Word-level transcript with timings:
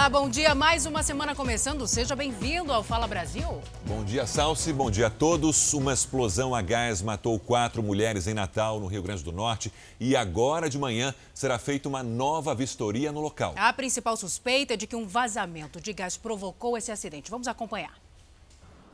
Olá, 0.00 0.08
bom 0.08 0.30
dia. 0.30 0.54
Mais 0.54 0.86
uma 0.86 1.02
semana 1.02 1.34
começando. 1.34 1.86
Seja 1.86 2.16
bem-vindo 2.16 2.72
ao 2.72 2.82
Fala 2.82 3.06
Brasil. 3.06 3.60
Bom 3.84 4.02
dia, 4.02 4.26
Salsi. 4.26 4.72
Bom 4.72 4.90
dia 4.90 5.08
a 5.08 5.10
todos. 5.10 5.74
Uma 5.74 5.92
explosão 5.92 6.54
a 6.54 6.62
gás 6.62 7.02
matou 7.02 7.38
quatro 7.38 7.82
mulheres 7.82 8.26
em 8.26 8.32
Natal, 8.32 8.80
no 8.80 8.86
Rio 8.86 9.02
Grande 9.02 9.22
do 9.22 9.30
Norte. 9.30 9.70
E 10.00 10.16
agora 10.16 10.70
de 10.70 10.78
manhã 10.78 11.14
será 11.34 11.58
feita 11.58 11.86
uma 11.86 12.02
nova 12.02 12.54
vistoria 12.54 13.12
no 13.12 13.20
local. 13.20 13.52
A 13.58 13.70
principal 13.74 14.16
suspeita 14.16 14.72
é 14.72 14.76
de 14.78 14.86
que 14.86 14.96
um 14.96 15.06
vazamento 15.06 15.78
de 15.78 15.92
gás 15.92 16.16
provocou 16.16 16.78
esse 16.78 16.90
acidente. 16.90 17.30
Vamos 17.30 17.46
acompanhar. 17.46 17.92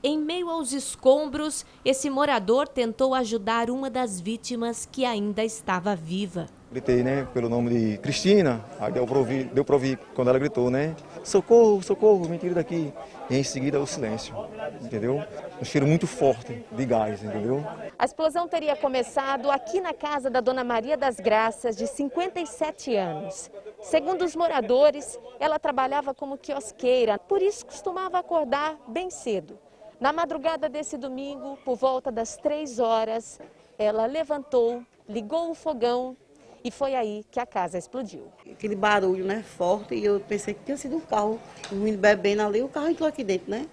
Em 0.03 0.19
meio 0.19 0.51
aos 0.51 0.73
escombros, 0.73 1.65
esse 1.85 2.11
morador 2.11 2.69
tentou 2.69 3.15
ajudar 3.15 3.71
uma 3.71 3.89
das 3.89 4.21
vítimas 4.21 4.87
que 4.91 5.05
ainda 5.05 5.43
estava 5.43 5.97
viva. 5.97 6.47
Gritei, 6.71 7.03
né, 7.03 7.27
pelo 7.33 7.49
nome 7.49 7.71
de 7.71 7.99
Cristina, 7.99 8.63
aí 8.79 8.93
deu 8.93 9.07
para 9.07 9.19
ouvir, 9.19 9.45
deu 9.45 9.65
pra 9.65 9.77
ouvir 9.77 9.99
quando 10.15 10.29
ela 10.29 10.39
gritou, 10.39 10.69
né, 10.69 10.95
socorro, 11.25 11.83
socorro, 11.83 12.29
me 12.29 12.39
tire 12.39 12.55
daqui. 12.55 12.93
E 13.31 13.37
em 13.37 13.43
seguida 13.43 13.81
o 13.81 13.87
silêncio, 13.87 14.35
entendeu? 14.83 15.25
Um 15.61 15.65
cheiro 15.65 15.87
muito 15.87 16.07
forte 16.07 16.65
de 16.71 16.85
gás, 16.85 17.23
entendeu? 17.23 17.65
A 17.99 18.05
explosão 18.05 18.47
teria 18.47 18.77
começado 18.77 19.51
aqui 19.51 19.81
na 19.81 19.95
casa 19.95 20.29
da 20.29 20.41
Dona 20.41 20.63
Maria 20.63 20.97
das 20.97 21.17
Graças, 21.17 21.77
de 21.77 21.87
57 21.87 22.95
anos. 22.95 23.51
Segundo 23.81 24.25
os 24.25 24.37
moradores, 24.37 25.19
ela 25.41 25.59
trabalhava 25.59 26.13
como 26.13 26.37
quiosqueira, 26.37 27.19
por 27.19 27.41
isso 27.41 27.65
costumava 27.65 28.19
acordar 28.19 28.77
bem 28.87 29.09
cedo. 29.11 29.59
Na 29.99 30.13
madrugada 30.13 30.69
desse 30.69 30.99
domingo, 30.99 31.59
por 31.65 31.75
volta 31.75 32.13
das 32.13 32.37
três 32.37 32.79
horas, 32.79 33.41
ela 33.79 34.05
levantou, 34.05 34.85
ligou 35.09 35.51
o 35.51 35.55
fogão 35.55 36.15
e 36.63 36.71
foi 36.71 36.95
aí 36.95 37.25
que 37.31 37.41
a 37.41 37.47
casa 37.47 37.79
explodiu. 37.79 38.25
Aquele 38.51 38.77
barulho, 38.77 39.25
né, 39.25 39.43
forte, 39.43 39.95
e 39.95 40.05
eu 40.05 40.21
pensei 40.21 40.53
que 40.53 40.65
tinha 40.65 40.77
sido 40.77 40.97
um 40.97 41.01
carro, 41.01 41.41
um 41.73 41.77
menino 41.77 41.97
bebendo 41.97 42.43
ali, 42.43 42.63
o 42.63 42.69
carro 42.69 42.91
entrou 42.91 43.09
aqui 43.09 43.25
dentro, 43.25 43.51
né? 43.51 43.67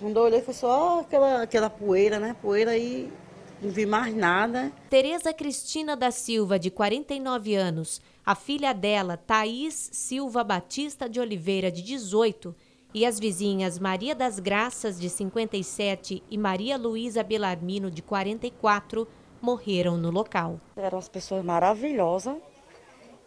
Quando 0.00 0.16
eu 0.16 0.24
olhei, 0.24 0.40
foi 0.40 0.54
só 0.54 1.00
aquela, 1.00 1.42
aquela 1.42 1.70
poeira, 1.70 2.18
né, 2.18 2.34
poeira 2.42 2.76
e 2.76 3.12
não 3.60 3.70
vi 3.70 3.86
mais 3.86 4.12
nada. 4.16 4.72
Tereza 4.90 5.32
Cristina 5.32 5.94
da 5.94 6.10
Silva, 6.10 6.58
de 6.58 6.72
49 6.72 7.54
anos, 7.54 8.00
a 8.26 8.34
filha 8.34 8.72
dela, 8.72 9.16
Thaís 9.16 9.90
Silva 9.92 10.42
Batista 10.42 11.08
de 11.08 11.20
Oliveira, 11.20 11.70
de 11.70 11.82
18, 11.82 12.52
e 12.94 13.06
as 13.06 13.18
vizinhas 13.18 13.78
Maria 13.78 14.14
das 14.14 14.38
Graças, 14.38 15.00
de 15.00 15.08
57, 15.08 16.22
e 16.30 16.38
Maria 16.38 16.76
Luísa 16.76 17.22
Belarmino, 17.22 17.90
de 17.90 18.02
44, 18.02 19.08
morreram 19.40 19.96
no 19.96 20.10
local. 20.10 20.60
Eram 20.76 20.98
as 20.98 21.08
pessoas 21.08 21.44
maravilhosas 21.44 22.36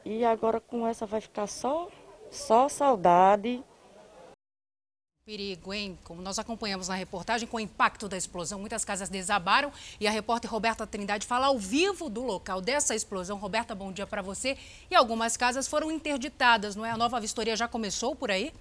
e 0.05 0.23
agora 0.23 0.61
com 0.61 0.85
essa 0.85 1.05
vai 1.05 1.19
ficar 1.19 1.47
só, 1.47 1.89
só 2.29 2.69
saudade. 2.69 3.63
Perigo, 5.25 5.73
hein? 5.73 5.97
Como 6.03 6.21
nós 6.21 6.37
acompanhamos 6.37 6.87
na 6.87 6.93
reportagem, 6.93 7.47
com 7.47 7.57
o 7.57 7.59
impacto 7.59 8.07
da 8.07 8.15
explosão, 8.15 8.59
muitas 8.59 8.85
casas 8.85 9.09
desabaram 9.09 9.71
e 9.99 10.05
a 10.05 10.11
repórter 10.11 10.51
Roberta 10.51 10.85
Trindade 10.85 11.25
fala 11.25 11.47
ao 11.47 11.57
vivo 11.57 12.07
do 12.07 12.21
local 12.21 12.61
dessa 12.61 12.93
explosão. 12.93 13.39
Roberta, 13.39 13.73
bom 13.73 13.91
dia 13.91 14.05
para 14.05 14.21
você. 14.21 14.55
E 14.91 14.93
algumas 14.93 15.35
casas 15.35 15.67
foram 15.67 15.91
interditadas, 15.91 16.75
não 16.75 16.85
é? 16.85 16.91
A 16.91 16.97
nova 16.97 17.19
vistoria 17.19 17.55
já 17.55 17.67
começou 17.67 18.15
por 18.15 18.29
aí? 18.29 18.53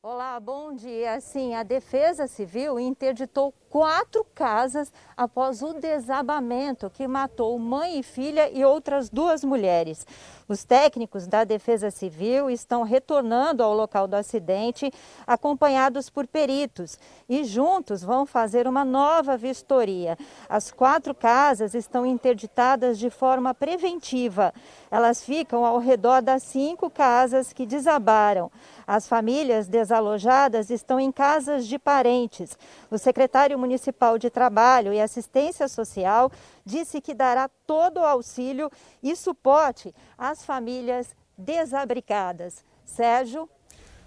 Olá, 0.00 0.38
bom 0.38 0.76
dia. 0.76 1.20
Sim, 1.20 1.56
a 1.56 1.64
Defesa 1.64 2.28
Civil 2.28 2.78
interditou 2.78 3.52
quatro 3.68 4.24
casas 4.32 4.92
após 5.16 5.60
o 5.60 5.74
desabamento 5.74 6.88
que 6.88 7.08
matou 7.08 7.58
mãe 7.58 7.98
e 7.98 8.02
filha 8.04 8.48
e 8.48 8.64
outras 8.64 9.10
duas 9.10 9.42
mulheres. 9.42 10.06
Os 10.46 10.64
técnicos 10.64 11.26
da 11.26 11.42
Defesa 11.42 11.90
Civil 11.90 12.48
estão 12.48 12.84
retornando 12.84 13.60
ao 13.60 13.74
local 13.74 14.06
do 14.06 14.14
acidente, 14.14 14.90
acompanhados 15.26 16.08
por 16.08 16.28
peritos, 16.28 16.96
e 17.28 17.42
juntos 17.42 18.02
vão 18.02 18.24
fazer 18.24 18.68
uma 18.68 18.84
nova 18.84 19.36
vistoria. 19.36 20.16
As 20.48 20.70
quatro 20.70 21.12
casas 21.12 21.74
estão 21.74 22.06
interditadas 22.06 22.98
de 23.00 23.10
forma 23.10 23.52
preventiva. 23.52 24.54
Elas 24.90 25.22
ficam 25.22 25.64
ao 25.64 25.78
redor 25.78 26.22
das 26.22 26.42
cinco 26.42 26.88
casas 26.88 27.52
que 27.52 27.66
desabaram. 27.66 28.50
As 28.86 29.06
famílias 29.06 29.68
desalojadas 29.68 30.70
estão 30.70 30.98
em 30.98 31.12
casas 31.12 31.66
de 31.66 31.78
parentes. 31.78 32.56
O 32.90 32.96
secretário 32.96 33.58
municipal 33.58 34.18
de 34.18 34.30
Trabalho 34.30 34.92
e 34.92 35.00
Assistência 35.00 35.68
Social 35.68 36.32
disse 36.64 37.00
que 37.00 37.14
dará 37.14 37.50
todo 37.66 37.98
o 37.98 38.04
auxílio 38.04 38.70
e 39.02 39.14
suporte 39.14 39.94
às 40.16 40.44
famílias 40.44 41.08
desabrigadas. 41.36 42.64
Sérgio. 42.84 43.48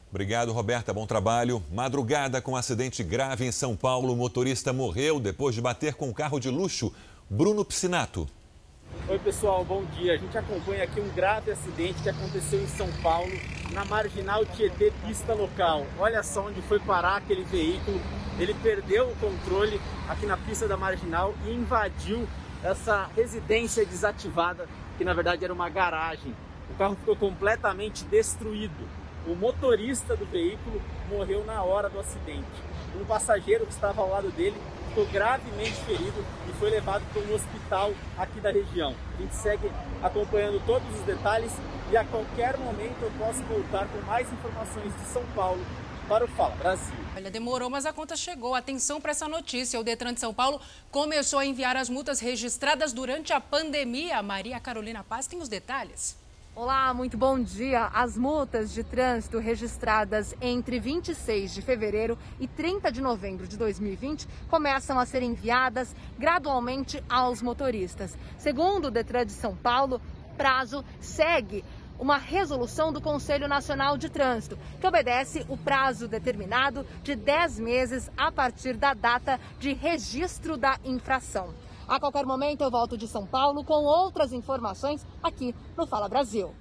Obrigado, 0.10 0.52
Roberta. 0.52 0.94
Bom 0.94 1.06
trabalho. 1.06 1.64
Madrugada 1.72 2.42
com 2.42 2.52
um 2.52 2.56
acidente 2.58 3.02
grave 3.02 3.46
em 3.46 3.52
São 3.52 3.78
Paulo. 3.78 4.12
O 4.12 4.16
motorista 4.16 4.74
morreu 4.74 5.20
depois 5.20 5.56
de 5.56 5.62
bater 5.62 5.94
com 5.94 6.10
um 6.10 6.14
carro 6.14 6.40
de 6.40 6.50
luxo. 6.50 6.94
Bruno 7.30 7.64
Piscinato. 7.64 8.28
Oi, 9.12 9.20
pessoal, 9.20 9.66
bom 9.66 9.84
dia. 9.84 10.14
A 10.14 10.18
gente 10.18 10.38
acompanha 10.38 10.86
aqui 10.86 11.02
um 11.02 11.10
grave 11.10 11.52
acidente 11.52 12.02
que 12.02 12.08
aconteceu 12.08 12.62
em 12.62 12.68
São 12.68 12.90
Paulo, 13.04 13.30
na 13.74 13.84
marginal 13.84 14.46
Tietê, 14.46 14.94
pista 15.06 15.34
local. 15.34 15.86
Olha 16.00 16.24
só 16.24 16.48
onde 16.48 16.62
foi 16.62 16.80
parar 16.80 17.18
aquele 17.18 17.44
veículo. 17.44 18.00
Ele 18.40 18.54
perdeu 18.64 19.10
o 19.10 19.16
controle 19.18 19.82
aqui 20.08 20.26
na 20.26 20.38
pista 20.38 20.66
da 20.66 20.78
marginal 20.78 21.34
e 21.46 21.52
invadiu 21.52 22.26
essa 22.64 23.10
residência 23.14 23.86
desativada, 23.86 24.66
que 24.98 25.04
na 25.04 25.14
verdade 25.14 25.44
era 25.44 25.54
uma 25.54 25.68
garagem. 25.68 26.34
O 26.70 26.78
carro 26.78 26.96
ficou 26.96 27.18
completamente 27.18 28.06
destruído. 28.06 28.88
O 29.28 29.36
motorista 29.36 30.16
do 30.16 30.26
veículo 30.26 30.82
morreu 31.10 31.44
na 31.44 31.62
hora 31.62 31.90
do 31.90 32.00
acidente. 32.00 32.48
Um 32.96 33.04
passageiro 33.04 33.66
que 33.66 33.74
estava 33.74 34.02
ao 34.02 34.10
lado 34.10 34.32
dele 34.32 34.56
ficou 34.92 35.06
gravemente 35.08 35.76
ferido 35.86 36.26
e 36.50 36.54
foi 36.60 36.70
levado 36.70 37.04
para 37.14 37.22
um 37.22 37.34
hospital 37.34 37.94
aqui 38.18 38.40
da 38.42 38.52
região. 38.52 38.94
A 39.18 39.22
gente 39.22 39.36
segue 39.36 39.72
acompanhando 40.04 40.62
todos 40.66 40.88
os 41.00 41.06
detalhes 41.06 41.52
e 41.90 41.98
a 41.98 42.04
qualquer 42.04 42.58
momento 42.58 43.02
eu 43.02 43.12
posso 43.18 43.42
voltar 43.44 43.88
com 43.88 44.02
mais 44.02 44.32
informações 44.32 44.94
de 44.94 45.06
São 45.06 45.24
Paulo 45.34 45.66
para 46.10 46.26
o 46.26 46.28
Fala 46.28 46.56
Brasil. 46.58 46.94
Olha, 47.16 47.32
demorou, 47.32 47.70
mas 47.70 47.86
a 47.86 47.94
conta 47.94 48.18
chegou. 48.18 48.54
Atenção 48.54 49.00
para 49.00 49.12
essa 49.12 49.30
notícia. 49.30 49.80
O 49.80 49.84
Detran 49.84 50.14
de 50.14 50.20
São 50.20 50.34
Paulo 50.34 50.60
começou 50.92 51.40
a 51.40 51.46
enviar 51.46 51.78
as 51.78 51.90
multas 51.90 52.20
registradas 52.20 52.92
durante 52.92 53.32
a 53.32 53.40
pandemia. 53.40 54.22
Maria 54.22 54.60
Carolina 54.60 55.06
Paz 55.06 55.26
tem 55.26 55.40
os 55.40 55.48
detalhes. 55.48 56.21
Olá, 56.54 56.94
muito 56.94 57.18
bom 57.18 57.42
dia. 57.42 57.90
As 57.94 58.18
multas 58.18 58.74
de 58.74 58.84
trânsito 58.84 59.40
registradas 59.40 60.36
entre 60.42 60.82
26 60.82 61.54
de 61.54 61.62
fevereiro 61.62 62.18
e 62.42 62.46
30 62.46 62.92
de 62.92 63.00
novembro 63.00 63.48
de 63.48 63.58
2020 63.58 64.28
começam 64.50 65.00
a 65.00 65.06
ser 65.06 65.24
enviadas 65.24 65.96
gradualmente 66.20 67.02
aos 67.10 67.42
motoristas. 67.42 68.18
Segundo 68.38 68.90
o 68.90 68.92
Detran 68.92 69.26
de 69.26 69.32
São 69.32 69.56
Paulo, 69.56 70.02
prazo 70.36 70.84
segue 71.00 71.64
uma 71.98 72.18
resolução 72.18 72.92
do 72.92 73.00
Conselho 73.00 73.48
Nacional 73.48 73.98
de 73.98 74.10
Trânsito, 74.10 74.58
que 74.82 74.86
obedece 74.86 75.46
o 75.48 75.56
prazo 75.56 76.06
determinado 76.06 76.86
de 77.02 77.16
10 77.16 77.60
meses 77.60 78.12
a 78.18 78.30
partir 78.30 78.76
da 78.76 78.94
data 78.94 79.40
de 79.58 79.72
registro 79.72 80.58
da 80.58 80.78
infração. 80.84 81.54
A 81.92 82.00
qualquer 82.00 82.26
momento 82.26 82.62
eu 82.62 82.72
volto 82.72 82.98
de 82.98 83.06
São 83.06 83.26
Paulo 83.26 83.66
com 83.66 83.84
outras 83.84 84.32
informações 84.32 85.06
aqui 85.22 85.54
no 85.76 85.86
Fala 85.86 86.08
Brasil. 86.08 86.56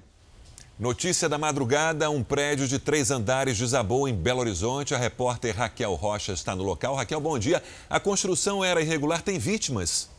Notícia 0.77 1.29
da 1.29 1.39
madrugada: 1.39 2.11
um 2.11 2.21
prédio 2.21 2.67
de 2.67 2.81
três 2.81 3.13
andares 3.13 3.57
desabou 3.57 4.09
em 4.09 4.13
Belo 4.13 4.41
Horizonte. 4.41 4.93
A 4.93 4.99
repórter 4.99 5.57
Raquel 5.57 5.95
Rocha 5.95 6.33
está 6.33 6.57
no 6.57 6.65
local. 6.65 6.97
Raquel, 6.97 7.21
bom 7.21 7.39
dia. 7.39 7.63
A 7.89 8.01
construção 8.01 8.65
era 8.65 8.83
irregular, 8.83 9.23
tem 9.23 9.39
vítimas? 9.39 10.11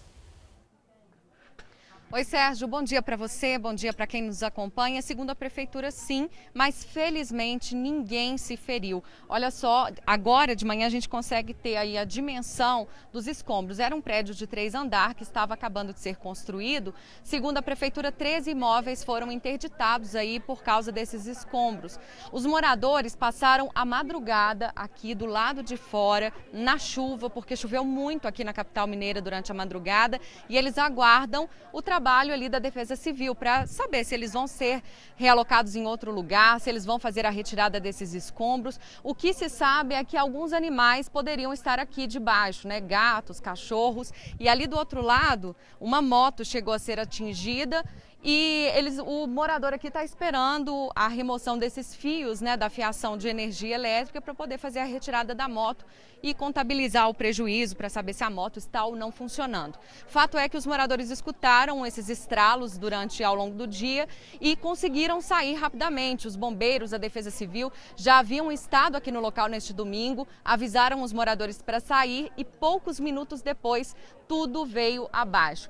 Oi, 2.13 2.25
Sérgio, 2.25 2.67
bom 2.67 2.83
dia 2.83 3.01
para 3.01 3.15
você, 3.15 3.57
bom 3.57 3.73
dia 3.73 3.93
para 3.93 4.05
quem 4.05 4.21
nos 4.23 4.43
acompanha. 4.43 5.01
Segundo 5.01 5.29
a 5.29 5.35
prefeitura, 5.35 5.91
sim, 5.91 6.29
mas 6.53 6.83
felizmente 6.83 7.73
ninguém 7.73 8.37
se 8.37 8.57
feriu. 8.57 9.01
Olha 9.29 9.49
só, 9.49 9.87
agora 10.05 10.53
de 10.53 10.65
manhã 10.65 10.87
a 10.87 10.89
gente 10.89 11.07
consegue 11.07 11.53
ter 11.53 11.77
aí 11.77 11.97
a 11.97 12.03
dimensão 12.03 12.85
dos 13.13 13.27
escombros. 13.27 13.79
Era 13.79 13.95
um 13.95 14.01
prédio 14.01 14.35
de 14.35 14.45
três 14.45 14.75
andares 14.75 15.15
que 15.15 15.23
estava 15.23 15.53
acabando 15.53 15.93
de 15.93 16.01
ser 16.01 16.17
construído. 16.17 16.93
Segundo 17.23 17.59
a 17.59 17.61
prefeitura, 17.61 18.11
13 18.11 18.51
imóveis 18.51 19.05
foram 19.05 19.31
interditados 19.31 20.13
aí 20.13 20.37
por 20.37 20.61
causa 20.61 20.91
desses 20.91 21.27
escombros. 21.27 21.97
Os 22.29 22.45
moradores 22.45 23.15
passaram 23.15 23.71
a 23.73 23.85
madrugada 23.85 24.73
aqui 24.75 25.15
do 25.15 25.25
lado 25.25 25.63
de 25.63 25.77
fora, 25.77 26.33
na 26.51 26.77
chuva, 26.77 27.29
porque 27.29 27.55
choveu 27.55 27.85
muito 27.85 28.27
aqui 28.27 28.43
na 28.43 28.51
capital 28.51 28.85
mineira 28.85 29.21
durante 29.21 29.49
a 29.49 29.55
madrugada, 29.55 30.19
e 30.49 30.57
eles 30.57 30.77
aguardam 30.77 31.47
o 31.71 31.81
trabalho 31.81 32.00
trabalho 32.01 32.33
ali 32.33 32.49
da 32.49 32.57
Defesa 32.57 32.95
Civil 32.95 33.35
para 33.35 33.67
saber 33.67 34.03
se 34.03 34.15
eles 34.15 34.33
vão 34.33 34.47
ser 34.47 34.81
realocados 35.15 35.75
em 35.75 35.85
outro 35.85 36.11
lugar, 36.11 36.59
se 36.59 36.67
eles 36.67 36.83
vão 36.83 36.97
fazer 36.97 37.27
a 37.27 37.29
retirada 37.29 37.79
desses 37.79 38.15
escombros. 38.15 38.79
O 39.03 39.13
que 39.13 39.31
se 39.33 39.47
sabe 39.47 39.93
é 39.93 40.03
que 40.03 40.17
alguns 40.17 40.51
animais 40.51 41.07
poderiam 41.07 41.53
estar 41.53 41.77
aqui 41.77 42.07
debaixo, 42.07 42.67
né? 42.67 42.81
Gatos, 42.81 43.39
cachorros. 43.39 44.11
E 44.39 44.49
ali 44.49 44.65
do 44.65 44.75
outro 44.75 44.99
lado, 44.99 45.55
uma 45.79 46.01
moto 46.01 46.43
chegou 46.43 46.73
a 46.73 46.79
ser 46.79 46.99
atingida 46.99 47.85
E 48.23 48.69
eles, 48.75 48.99
o 48.99 49.25
morador 49.25 49.73
aqui 49.73 49.87
está 49.87 50.03
esperando 50.03 50.91
a 50.95 51.07
remoção 51.07 51.57
desses 51.57 51.95
fios 51.95 52.39
né, 52.39 52.55
da 52.55 52.69
fiação 52.69 53.17
de 53.17 53.27
energia 53.27 53.73
elétrica 53.73 54.21
para 54.21 54.35
poder 54.35 54.59
fazer 54.59 54.77
a 54.77 54.85
retirada 54.85 55.33
da 55.33 55.47
moto 55.47 55.83
e 56.21 56.31
contabilizar 56.31 57.09
o 57.09 57.15
prejuízo 57.15 57.75
para 57.75 57.89
saber 57.89 58.13
se 58.13 58.23
a 58.23 58.29
moto 58.29 58.57
está 58.57 58.85
ou 58.85 58.95
não 58.95 59.11
funcionando. 59.11 59.79
Fato 60.05 60.37
é 60.37 60.47
que 60.47 60.55
os 60.55 60.67
moradores 60.67 61.09
escutaram 61.09 61.83
esses 61.83 62.09
estralos 62.09 62.77
durante 62.77 63.23
ao 63.23 63.33
longo 63.33 63.55
do 63.55 63.65
dia 63.65 64.07
e 64.39 64.55
conseguiram 64.55 65.19
sair 65.19 65.55
rapidamente. 65.55 66.27
Os 66.27 66.35
bombeiros, 66.35 66.93
a 66.93 66.99
Defesa 66.99 67.31
Civil 67.31 67.71
já 67.95 68.19
haviam 68.19 68.51
estado 68.51 68.97
aqui 68.97 69.11
no 69.11 69.19
local 69.19 69.47
neste 69.47 69.73
domingo, 69.73 70.27
avisaram 70.45 71.01
os 71.01 71.11
moradores 71.11 71.59
para 71.59 71.79
sair 71.79 72.31
e 72.37 72.45
poucos 72.45 72.99
minutos 72.99 73.41
depois 73.41 73.95
tudo 74.27 74.63
veio 74.63 75.09
abaixo 75.11 75.67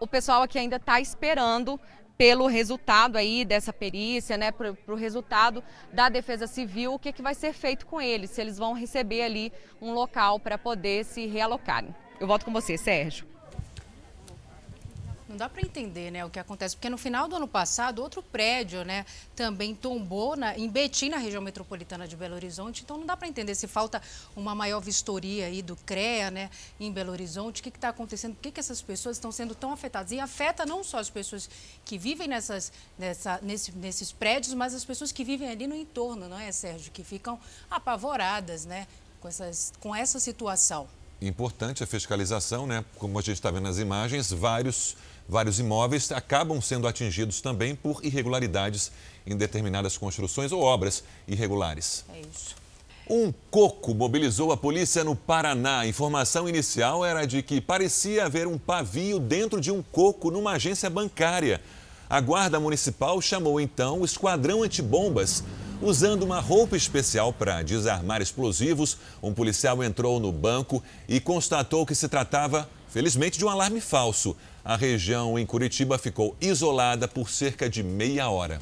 o 0.00 0.06
pessoal 0.06 0.42
aqui 0.42 0.58
ainda 0.58 0.76
está 0.76 1.00
esperando 1.00 1.78
pelo 2.16 2.46
resultado 2.46 3.16
aí 3.16 3.46
dessa 3.46 3.72
perícia, 3.72 4.36
né, 4.36 4.52
para 4.52 4.74
o 4.88 4.94
resultado 4.94 5.64
da 5.90 6.08
Defesa 6.08 6.46
Civil, 6.46 6.92
o 6.92 6.98
que, 6.98 7.12
que 7.12 7.22
vai 7.22 7.34
ser 7.34 7.54
feito 7.54 7.86
com 7.86 8.00
eles, 8.00 8.30
se 8.30 8.40
eles 8.40 8.58
vão 8.58 8.74
receber 8.74 9.22
ali 9.22 9.52
um 9.80 9.92
local 9.92 10.38
para 10.38 10.58
poder 10.58 11.04
se 11.04 11.26
realocarem. 11.26 11.94
Eu 12.18 12.26
volto 12.26 12.44
com 12.44 12.52
você, 12.52 12.76
Sérgio. 12.76 13.26
Não 15.30 15.36
dá 15.36 15.48
para 15.48 15.62
entender 15.62 16.10
né, 16.10 16.24
o 16.24 16.28
que 16.28 16.40
acontece, 16.40 16.74
porque 16.74 16.90
no 16.90 16.98
final 16.98 17.28
do 17.28 17.36
ano 17.36 17.46
passado, 17.46 18.02
outro 18.02 18.20
prédio 18.20 18.84
né, 18.84 19.06
também 19.36 19.76
tombou 19.76 20.34
na, 20.34 20.58
em 20.58 20.68
Betim, 20.68 21.08
na 21.08 21.18
região 21.18 21.40
metropolitana 21.40 22.08
de 22.08 22.16
Belo 22.16 22.34
Horizonte. 22.34 22.82
Então 22.82 22.98
não 22.98 23.06
dá 23.06 23.16
para 23.16 23.28
entender 23.28 23.54
se 23.54 23.68
falta 23.68 24.02
uma 24.34 24.56
maior 24.56 24.80
vistoria 24.80 25.46
aí 25.46 25.62
do 25.62 25.76
CREA 25.76 26.32
né, 26.32 26.50
em 26.80 26.90
Belo 26.90 27.12
Horizonte. 27.12 27.60
O 27.60 27.62
que 27.62 27.68
está 27.68 27.90
acontecendo? 27.90 28.34
Por 28.34 28.42
que, 28.42 28.50
que 28.50 28.58
essas 28.58 28.82
pessoas 28.82 29.18
estão 29.18 29.30
sendo 29.30 29.54
tão 29.54 29.70
afetadas? 29.70 30.10
E 30.10 30.18
afeta 30.18 30.66
não 30.66 30.82
só 30.82 30.98
as 30.98 31.08
pessoas 31.08 31.48
que 31.84 31.96
vivem 31.96 32.26
nessas, 32.26 32.72
nessa, 32.98 33.38
nesse, 33.40 33.70
nesses 33.70 34.10
prédios, 34.10 34.52
mas 34.52 34.74
as 34.74 34.84
pessoas 34.84 35.12
que 35.12 35.22
vivem 35.22 35.48
ali 35.48 35.68
no 35.68 35.76
entorno, 35.76 36.28
não 36.28 36.40
é, 36.40 36.50
Sérgio? 36.50 36.90
Que 36.90 37.04
ficam 37.04 37.38
apavoradas 37.70 38.64
né, 38.64 38.88
com, 39.20 39.28
essas, 39.28 39.72
com 39.78 39.94
essa 39.94 40.18
situação. 40.18 40.88
Importante 41.22 41.84
a 41.84 41.86
fiscalização, 41.86 42.66
né? 42.66 42.84
Como 42.96 43.16
a 43.16 43.22
gente 43.22 43.34
está 43.34 43.50
vendo 43.50 43.64
nas 43.64 43.78
imagens, 43.78 44.32
vários 44.32 44.96
Vários 45.30 45.60
imóveis 45.60 46.10
acabam 46.10 46.60
sendo 46.60 46.88
atingidos 46.88 47.40
também 47.40 47.76
por 47.76 48.04
irregularidades 48.04 48.90
em 49.24 49.36
determinadas 49.36 49.96
construções 49.96 50.50
ou 50.50 50.60
obras 50.60 51.04
irregulares. 51.28 52.04
É 52.12 52.20
isso. 52.20 52.56
Um 53.08 53.32
coco 53.48 53.94
mobilizou 53.94 54.50
a 54.50 54.56
polícia 54.56 55.04
no 55.04 55.14
Paraná. 55.14 55.80
A 55.80 55.86
informação 55.86 56.48
inicial 56.48 57.04
era 57.04 57.26
de 57.26 57.44
que 57.44 57.60
parecia 57.60 58.26
haver 58.26 58.48
um 58.48 58.58
pavio 58.58 59.20
dentro 59.20 59.60
de 59.60 59.70
um 59.70 59.84
coco 59.92 60.32
numa 60.32 60.54
agência 60.54 60.90
bancária. 60.90 61.60
A 62.08 62.20
Guarda 62.20 62.58
Municipal 62.58 63.20
chamou 63.20 63.60
então 63.60 64.00
o 64.00 64.04
Esquadrão 64.04 64.64
Antibombas. 64.64 65.44
Usando 65.80 66.24
uma 66.24 66.40
roupa 66.40 66.76
especial 66.76 67.32
para 67.32 67.62
desarmar 67.62 68.20
explosivos, 68.20 68.98
um 69.22 69.32
policial 69.32 69.80
entrou 69.84 70.18
no 70.18 70.32
banco 70.32 70.82
e 71.08 71.20
constatou 71.20 71.86
que 71.86 71.94
se 71.94 72.08
tratava, 72.08 72.68
felizmente, 72.88 73.38
de 73.38 73.44
um 73.44 73.48
alarme 73.48 73.80
falso 73.80 74.36
a 74.64 74.76
região 74.76 75.38
em 75.38 75.46
Curitiba 75.46 75.98
ficou 75.98 76.36
isolada 76.40 77.08
por 77.08 77.30
cerca 77.30 77.68
de 77.68 77.82
meia 77.82 78.28
hora. 78.28 78.60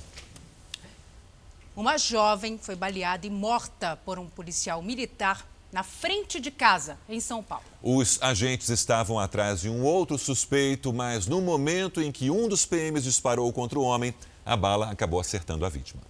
Uma 1.76 1.96
jovem 1.96 2.58
foi 2.58 2.74
baleada 2.74 3.26
e 3.26 3.30
morta 3.30 3.96
por 4.04 4.18
um 4.18 4.26
policial 4.26 4.82
militar 4.82 5.46
na 5.72 5.82
frente 5.82 6.40
de 6.40 6.50
casa, 6.50 6.98
em 7.08 7.20
São 7.20 7.42
Paulo. 7.42 7.64
Os 7.82 8.20
agentes 8.22 8.68
estavam 8.68 9.18
atrás 9.18 9.60
de 9.60 9.68
um 9.68 9.84
outro 9.84 10.18
suspeito, 10.18 10.92
mas 10.92 11.26
no 11.26 11.40
momento 11.40 12.00
em 12.00 12.10
que 12.10 12.30
um 12.30 12.48
dos 12.48 12.64
PMs 12.64 13.04
disparou 13.04 13.52
contra 13.52 13.78
o 13.78 13.82
homem, 13.82 14.14
a 14.44 14.56
bala 14.56 14.90
acabou 14.90 15.20
acertando 15.20 15.64
a 15.64 15.68
vítima. 15.68 16.02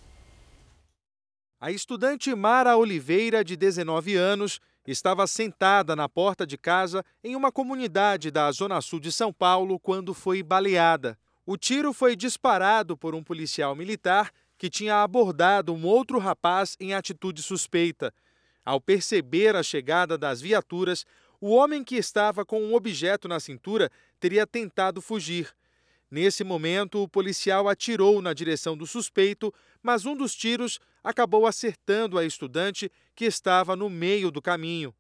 A 1.61 1.73
estudante 1.73 2.33
Mara 2.37 2.77
Oliveira, 2.77 3.45
de 3.45 3.57
19 3.57 4.15
anos, 4.15 4.61
estava 4.91 5.27
sentada 5.27 5.95
na 5.95 6.09
porta 6.09 6.47
de 6.47 6.57
casa 6.57 7.05
em 7.23 7.37
uma 7.37 7.53
comunidade 7.53 8.31
da 8.31 8.51
Zona 8.51 8.81
Sul 8.81 9.01
de 9.01 9.13
São 9.13 9.33
Paulo 9.33 9.79
quando 9.79 10.15
foi 10.15 10.43
baleada. 10.43 11.19
O 11.45 11.57
tiro 11.57 11.93
foi 11.93 12.17
disparado 12.17 12.97
por 12.97 13.15
um 13.15 13.23
policial 13.23 13.75
militar 13.75 14.31
que 14.57 14.71
tinha 14.71 15.03
abordado 15.03 15.73
um 15.73 15.85
outro 15.85 16.19
rapaz 16.19 16.77
em 16.81 16.95
atitude 16.95 17.43
suspeita. 17.43 18.13
Ao 18.65 18.81
perceber 18.81 19.55
a 19.55 19.63
chegada 19.63 20.19
das 20.19 20.41
viaturas, 20.41 21.05
o 21.41 21.51
homem 21.51 21.85
que 21.85 21.97
estava 21.97 22.45
com 22.45 22.61
um 22.63 22.75
objeto 22.75 23.29
na 23.29 23.39
cintura 23.39 23.91
teria 24.19 24.47
tentado 24.47 25.01
fugir. 25.01 25.55
Nesse 26.11 26.43
momento, 26.43 27.03
o 27.03 27.09
policial 27.09 27.69
atirou 27.69 28.23
na 28.23 28.33
direção 28.33 28.77
do 28.77 28.87
suspeito, 28.87 29.53
mas 29.83 30.07
um 30.07 30.17
dos 30.17 30.35
tiros 30.35 30.81
acabou 31.09 31.47
acertando 31.47 32.19
a 32.19 32.25
estudante 32.27 32.93
que 33.17 33.25
estava 33.25 33.75
no 33.75 33.89
meio 33.89 34.31
do 34.31 34.43
caminho. 34.43 34.95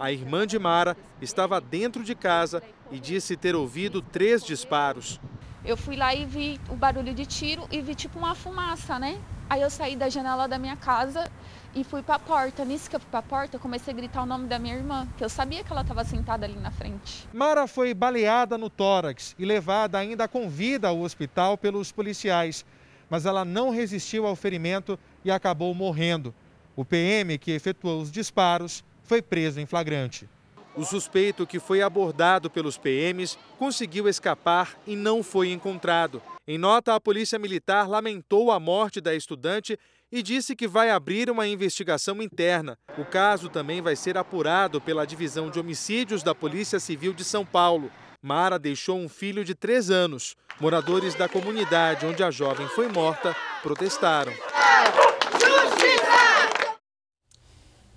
A 0.00 0.10
irmã 0.10 0.46
de 0.46 0.58
Mara 0.58 0.96
estava 1.20 1.60
dentro 1.60 2.02
de 2.02 2.14
casa 2.14 2.62
e 2.90 2.98
disse 2.98 3.36
ter 3.36 3.54
ouvido 3.54 4.00
três 4.00 4.42
disparos. 4.42 5.20
Eu 5.62 5.76
fui 5.76 5.94
lá 5.94 6.14
e 6.14 6.24
vi 6.24 6.58
o 6.70 6.74
barulho 6.74 7.12
de 7.12 7.26
tiro 7.26 7.68
e 7.70 7.82
vi 7.82 7.94
tipo 7.94 8.18
uma 8.18 8.34
fumaça, 8.34 8.98
né? 8.98 9.20
Aí 9.50 9.60
eu 9.60 9.68
saí 9.68 9.94
da 9.94 10.08
janela 10.08 10.48
da 10.48 10.58
minha 10.58 10.74
casa 10.74 11.30
e 11.74 11.84
fui 11.84 12.02
para 12.02 12.14
a 12.14 12.18
porta. 12.18 12.64
Nisso 12.64 12.88
que 12.88 12.96
eu 12.96 13.00
fui 13.00 13.10
para 13.10 13.20
a 13.20 13.22
porta, 13.22 13.58
comecei 13.58 13.92
a 13.92 13.96
gritar 13.96 14.22
o 14.22 14.26
nome 14.26 14.48
da 14.48 14.58
minha 14.58 14.74
irmã, 14.74 15.06
que 15.18 15.22
eu 15.22 15.28
sabia 15.28 15.62
que 15.62 15.70
ela 15.70 15.82
estava 15.82 16.02
sentada 16.02 16.46
ali 16.46 16.56
na 16.56 16.70
frente. 16.70 17.28
Mara 17.30 17.66
foi 17.66 17.92
baleada 17.92 18.56
no 18.56 18.70
tórax 18.70 19.34
e 19.38 19.44
levada 19.44 19.98
ainda 19.98 20.26
com 20.26 20.48
vida 20.48 20.88
ao 20.88 21.00
hospital 21.00 21.58
pelos 21.58 21.92
policiais, 21.92 22.64
mas 23.10 23.26
ela 23.26 23.44
não 23.44 23.68
resistiu 23.68 24.26
ao 24.26 24.34
ferimento 24.34 24.98
e 25.24 25.30
acabou 25.30 25.74
morrendo. 25.74 26.34
O 26.74 26.84
PM 26.84 27.36
que 27.38 27.50
efetuou 27.50 28.00
os 28.00 28.10
disparos 28.10 28.84
foi 29.02 29.20
preso 29.20 29.60
em 29.60 29.66
flagrante. 29.66 30.28
O 30.74 30.84
suspeito 30.84 31.46
que 31.46 31.60
foi 31.60 31.82
abordado 31.82 32.48
pelos 32.48 32.78
PMs 32.78 33.38
conseguiu 33.58 34.08
escapar 34.08 34.74
e 34.86 34.96
não 34.96 35.22
foi 35.22 35.52
encontrado. 35.52 36.22
Em 36.48 36.56
nota, 36.56 36.94
a 36.94 37.00
Polícia 37.00 37.38
Militar 37.38 37.88
lamentou 37.88 38.50
a 38.50 38.58
morte 38.58 39.00
da 39.00 39.14
estudante 39.14 39.78
e 40.10 40.22
disse 40.22 40.56
que 40.56 40.66
vai 40.66 40.90
abrir 40.90 41.30
uma 41.30 41.46
investigação 41.46 42.22
interna. 42.22 42.78
O 42.98 43.04
caso 43.04 43.48
também 43.48 43.82
vai 43.82 43.96
ser 43.96 44.16
apurado 44.16 44.80
pela 44.80 45.06
Divisão 45.06 45.50
de 45.50 45.60
Homicídios 45.60 46.22
da 46.22 46.34
Polícia 46.34 46.80
Civil 46.80 47.12
de 47.12 47.22
São 47.22 47.44
Paulo. 47.44 47.90
Mara 48.20 48.58
deixou 48.58 48.98
um 48.98 49.08
filho 49.08 49.44
de 49.44 49.54
três 49.54 49.90
anos. 49.90 50.36
Moradores 50.60 51.14
da 51.14 51.28
comunidade 51.28 52.06
onde 52.06 52.22
a 52.22 52.30
jovem 52.30 52.68
foi 52.68 52.88
morta 52.88 53.36
protestaram. 53.62 54.32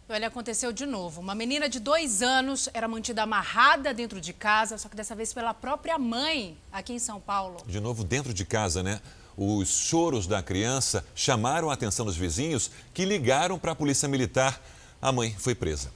Olha, 0.07 0.27
aconteceu 0.27 0.71
de 0.71 0.85
novo. 0.85 1.19
Uma 1.19 1.33
menina 1.33 1.67
de 1.67 1.79
dois 1.79 2.21
anos 2.21 2.69
era 2.75 2.88
mantida 2.88 3.24
amarrada 3.24 3.91
dentro 3.91 4.21
de 4.21 4.33
casa, 4.33 4.77
só 4.77 4.88
que 4.88 4.95
dessa 4.95 5.15
vez 5.15 5.33
pela 5.33 5.51
própria 5.51 5.97
mãe, 5.97 6.55
aqui 6.71 6.93
em 6.93 7.00
São 7.00 7.19
Paulo. 7.19 7.57
De 7.65 7.79
novo 7.79 8.03
dentro 8.03 8.31
de 8.31 8.45
casa, 8.45 8.83
né? 8.83 9.01
Os 9.35 9.67
choros 9.67 10.27
da 10.27 10.43
criança 10.43 11.03
chamaram 11.15 11.71
a 11.71 11.74
atenção 11.74 12.05
dos 12.05 12.15
vizinhos 12.15 12.69
que 12.93 13.03
ligaram 13.03 13.57
para 13.57 13.71
a 13.71 13.75
polícia 13.75 14.07
militar. 14.07 14.62
A 15.01 15.12
mãe 15.12 15.35
foi 15.39 15.55
presa. 15.55 15.91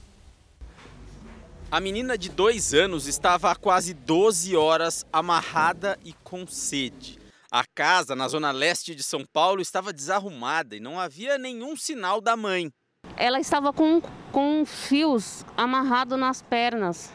A 1.70 1.78
menina 1.78 2.18
de 2.18 2.28
dois 2.28 2.74
anos 2.74 3.06
estava 3.06 3.52
há 3.52 3.54
quase 3.54 3.94
12 3.94 4.56
horas 4.56 5.06
amarrada 5.12 5.96
e 6.04 6.12
com 6.24 6.48
sede. 6.48 7.16
A 7.48 7.64
casa, 7.64 8.16
na 8.16 8.26
zona 8.26 8.50
leste 8.50 8.92
de 8.92 9.04
São 9.04 9.24
Paulo, 9.24 9.62
estava 9.62 9.92
desarrumada 9.92 10.74
e 10.74 10.80
não 10.80 10.98
havia 10.98 11.38
nenhum 11.38 11.76
sinal 11.76 12.20
da 12.20 12.36
mãe. 12.36 12.72
Ela 13.20 13.38
estava 13.38 13.70
com, 13.70 14.00
com 14.32 14.64
fios 14.64 15.44
amarrados 15.54 16.18
nas 16.18 16.40
pernas 16.40 17.12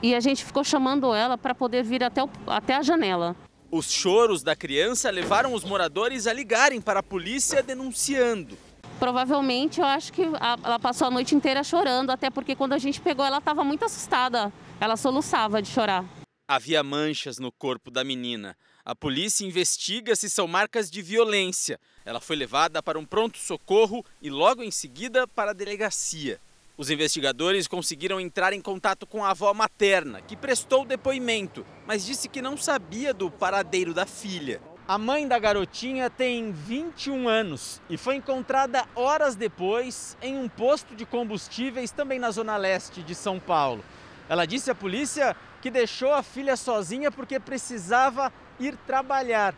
e 0.00 0.14
a 0.14 0.20
gente 0.20 0.44
ficou 0.44 0.62
chamando 0.62 1.12
ela 1.12 1.36
para 1.36 1.52
poder 1.52 1.82
vir 1.82 2.04
até, 2.04 2.22
o, 2.22 2.30
até 2.46 2.76
a 2.76 2.82
janela. 2.82 3.34
Os 3.68 3.90
choros 3.90 4.44
da 4.44 4.54
criança 4.54 5.10
levaram 5.10 5.52
os 5.52 5.64
moradores 5.64 6.28
a 6.28 6.32
ligarem 6.32 6.80
para 6.80 7.00
a 7.00 7.02
polícia 7.02 7.60
denunciando. 7.60 8.56
Provavelmente 9.00 9.80
eu 9.80 9.86
acho 9.86 10.12
que 10.12 10.22
ela 10.22 10.78
passou 10.78 11.08
a 11.08 11.10
noite 11.10 11.34
inteira 11.34 11.64
chorando, 11.64 12.10
até 12.10 12.30
porque 12.30 12.54
quando 12.54 12.74
a 12.74 12.78
gente 12.78 13.00
pegou 13.00 13.26
ela 13.26 13.38
estava 13.38 13.64
muito 13.64 13.84
assustada. 13.84 14.52
Ela 14.80 14.96
soluçava 14.96 15.60
de 15.60 15.68
chorar. 15.68 16.04
Havia 16.46 16.84
manchas 16.84 17.40
no 17.40 17.50
corpo 17.50 17.90
da 17.90 18.04
menina. 18.04 18.56
A 18.88 18.94
polícia 18.94 19.44
investiga 19.44 20.16
se 20.16 20.30
são 20.30 20.48
marcas 20.48 20.90
de 20.90 21.02
violência. 21.02 21.78
Ela 22.06 22.22
foi 22.22 22.36
levada 22.36 22.82
para 22.82 22.98
um 22.98 23.04
pronto-socorro 23.04 24.02
e 24.22 24.30
logo 24.30 24.62
em 24.62 24.70
seguida 24.70 25.28
para 25.28 25.50
a 25.50 25.52
delegacia. 25.52 26.40
Os 26.74 26.88
investigadores 26.88 27.68
conseguiram 27.68 28.18
entrar 28.18 28.54
em 28.54 28.62
contato 28.62 29.06
com 29.06 29.22
a 29.22 29.32
avó 29.32 29.52
materna, 29.52 30.22
que 30.22 30.34
prestou 30.34 30.86
depoimento, 30.86 31.66
mas 31.86 32.02
disse 32.02 32.30
que 32.30 32.40
não 32.40 32.56
sabia 32.56 33.12
do 33.12 33.30
paradeiro 33.30 33.92
da 33.92 34.06
filha. 34.06 34.58
A 34.88 34.96
mãe 34.96 35.28
da 35.28 35.38
garotinha 35.38 36.08
tem 36.08 36.50
21 36.50 37.28
anos 37.28 37.82
e 37.90 37.98
foi 37.98 38.14
encontrada 38.14 38.88
horas 38.94 39.36
depois 39.36 40.16
em 40.22 40.38
um 40.38 40.48
posto 40.48 40.96
de 40.96 41.04
combustíveis 41.04 41.90
também 41.90 42.18
na 42.18 42.30
zona 42.30 42.56
leste 42.56 43.02
de 43.02 43.14
São 43.14 43.38
Paulo. 43.38 43.84
Ela 44.30 44.46
disse 44.46 44.70
à 44.70 44.74
polícia 44.74 45.36
que 45.60 45.70
deixou 45.70 46.14
a 46.14 46.22
filha 46.22 46.56
sozinha 46.56 47.10
porque 47.10 47.38
precisava 47.38 48.32
ir 48.58 48.76
trabalhar. 48.86 49.54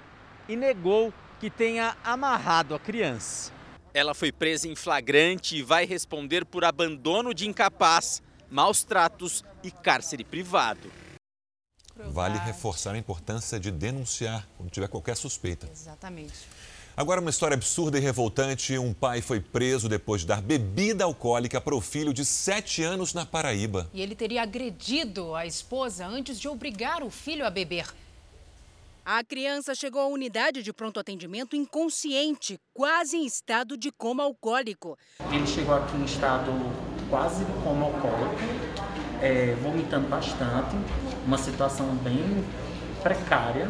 e 0.48 0.56
negou 0.56 1.14
que 1.38 1.48
tenha 1.48 1.96
amarrado 2.02 2.74
a 2.74 2.78
criança. 2.78 3.52
Ela 3.94 4.14
foi 4.14 4.32
presa 4.32 4.66
em 4.66 4.74
flagrante 4.74 5.56
e 5.56 5.62
vai 5.62 5.86
responder 5.86 6.44
por 6.44 6.64
abandono 6.64 7.32
de 7.32 7.48
incapaz, 7.48 8.20
maus 8.50 8.82
tratos 8.82 9.44
e 9.62 9.70
cárcere 9.70 10.24
privado. 10.24 10.90
Vale 11.96 12.38
reforçar 12.38 12.94
a 12.94 12.98
importância 12.98 13.60
de 13.60 13.70
denunciar 13.70 14.48
quando 14.56 14.70
tiver 14.70 14.88
qualquer 14.88 15.16
suspeita. 15.16 15.68
Exatamente. 15.70 16.34
Agora, 16.96 17.20
uma 17.20 17.30
história 17.30 17.54
absurda 17.54 17.96
e 17.96 18.00
revoltante. 18.00 18.76
Um 18.76 18.92
pai 18.92 19.22
foi 19.22 19.40
preso 19.40 19.88
depois 19.88 20.22
de 20.22 20.26
dar 20.26 20.42
bebida 20.42 21.04
alcoólica 21.04 21.60
para 21.60 21.74
o 21.74 21.80
filho 21.80 22.12
de 22.12 22.24
7 22.24 22.82
anos 22.82 23.14
na 23.14 23.24
Paraíba. 23.24 23.88
E 23.94 24.02
ele 24.02 24.14
teria 24.14 24.42
agredido 24.42 25.34
a 25.34 25.46
esposa 25.46 26.06
antes 26.06 26.38
de 26.40 26.48
obrigar 26.48 27.02
o 27.02 27.10
filho 27.10 27.46
a 27.46 27.50
beber. 27.50 27.86
A 29.04 29.24
criança 29.24 29.74
chegou 29.74 30.00
à 30.02 30.06
unidade 30.06 30.62
de 30.62 30.72
pronto 30.72 31.00
atendimento 31.00 31.56
inconsciente, 31.56 32.60
quase 32.72 33.16
em 33.16 33.24
estado 33.24 33.76
de 33.76 33.90
coma 33.90 34.22
alcoólico. 34.22 34.98
Ele 35.32 35.46
chegou 35.46 35.74
aqui 35.74 35.96
em 35.96 36.04
estado 36.04 36.52
quase 37.08 37.44
de 37.44 37.52
coma 37.64 37.86
alcoólico, 37.86 38.42
é, 39.22 39.54
vomitando 39.62 40.06
bastante, 40.08 40.76
uma 41.24 41.38
situação 41.38 41.94
bem 41.96 42.44
precária. 43.02 43.68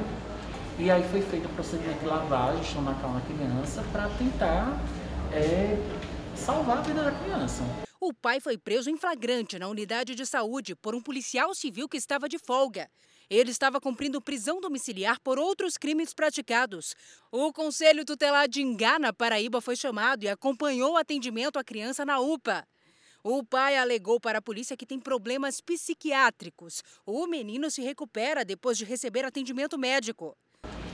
E 0.78 0.90
aí 0.90 1.02
foi 1.10 1.22
feito 1.22 1.46
o 1.46 1.50
procedimento 1.50 2.00
de 2.00 2.06
lavagem 2.06 2.62
estomacal 2.62 3.12
na 3.12 3.20
criança 3.20 3.84
para 3.92 4.08
tentar 4.10 4.80
é, 5.32 5.78
salvar 6.34 6.78
a 6.78 6.80
vida 6.80 7.04
da 7.04 7.12
criança. 7.12 7.62
O 8.00 8.12
pai 8.14 8.40
foi 8.40 8.56
preso 8.56 8.90
em 8.90 8.96
flagrante 8.96 9.58
na 9.58 9.68
unidade 9.68 10.14
de 10.14 10.24
saúde 10.24 10.74
por 10.74 10.94
um 10.94 11.02
policial 11.02 11.54
civil 11.54 11.88
que 11.88 11.98
estava 11.98 12.28
de 12.28 12.38
folga. 12.38 12.88
Ele 13.30 13.52
estava 13.52 13.80
cumprindo 13.80 14.20
prisão 14.20 14.60
domiciliar 14.60 15.20
por 15.20 15.38
outros 15.38 15.78
crimes 15.78 16.12
praticados. 16.12 16.96
O 17.30 17.52
Conselho 17.52 18.04
Tutelar 18.04 18.48
de 18.48 18.60
Ingá, 18.60 18.98
na 18.98 19.12
Paraíba, 19.12 19.60
foi 19.60 19.76
chamado 19.76 20.24
e 20.24 20.28
acompanhou 20.28 20.94
o 20.94 20.96
atendimento 20.96 21.56
à 21.56 21.62
criança 21.62 22.04
na 22.04 22.18
UPA. 22.18 22.66
O 23.22 23.44
pai 23.44 23.76
alegou 23.76 24.18
para 24.18 24.38
a 24.38 24.42
polícia 24.42 24.76
que 24.76 24.84
tem 24.84 24.98
problemas 24.98 25.60
psiquiátricos. 25.60 26.82
O 27.06 27.24
menino 27.28 27.70
se 27.70 27.80
recupera 27.82 28.44
depois 28.44 28.76
de 28.76 28.84
receber 28.84 29.24
atendimento 29.24 29.78
médico. 29.78 30.36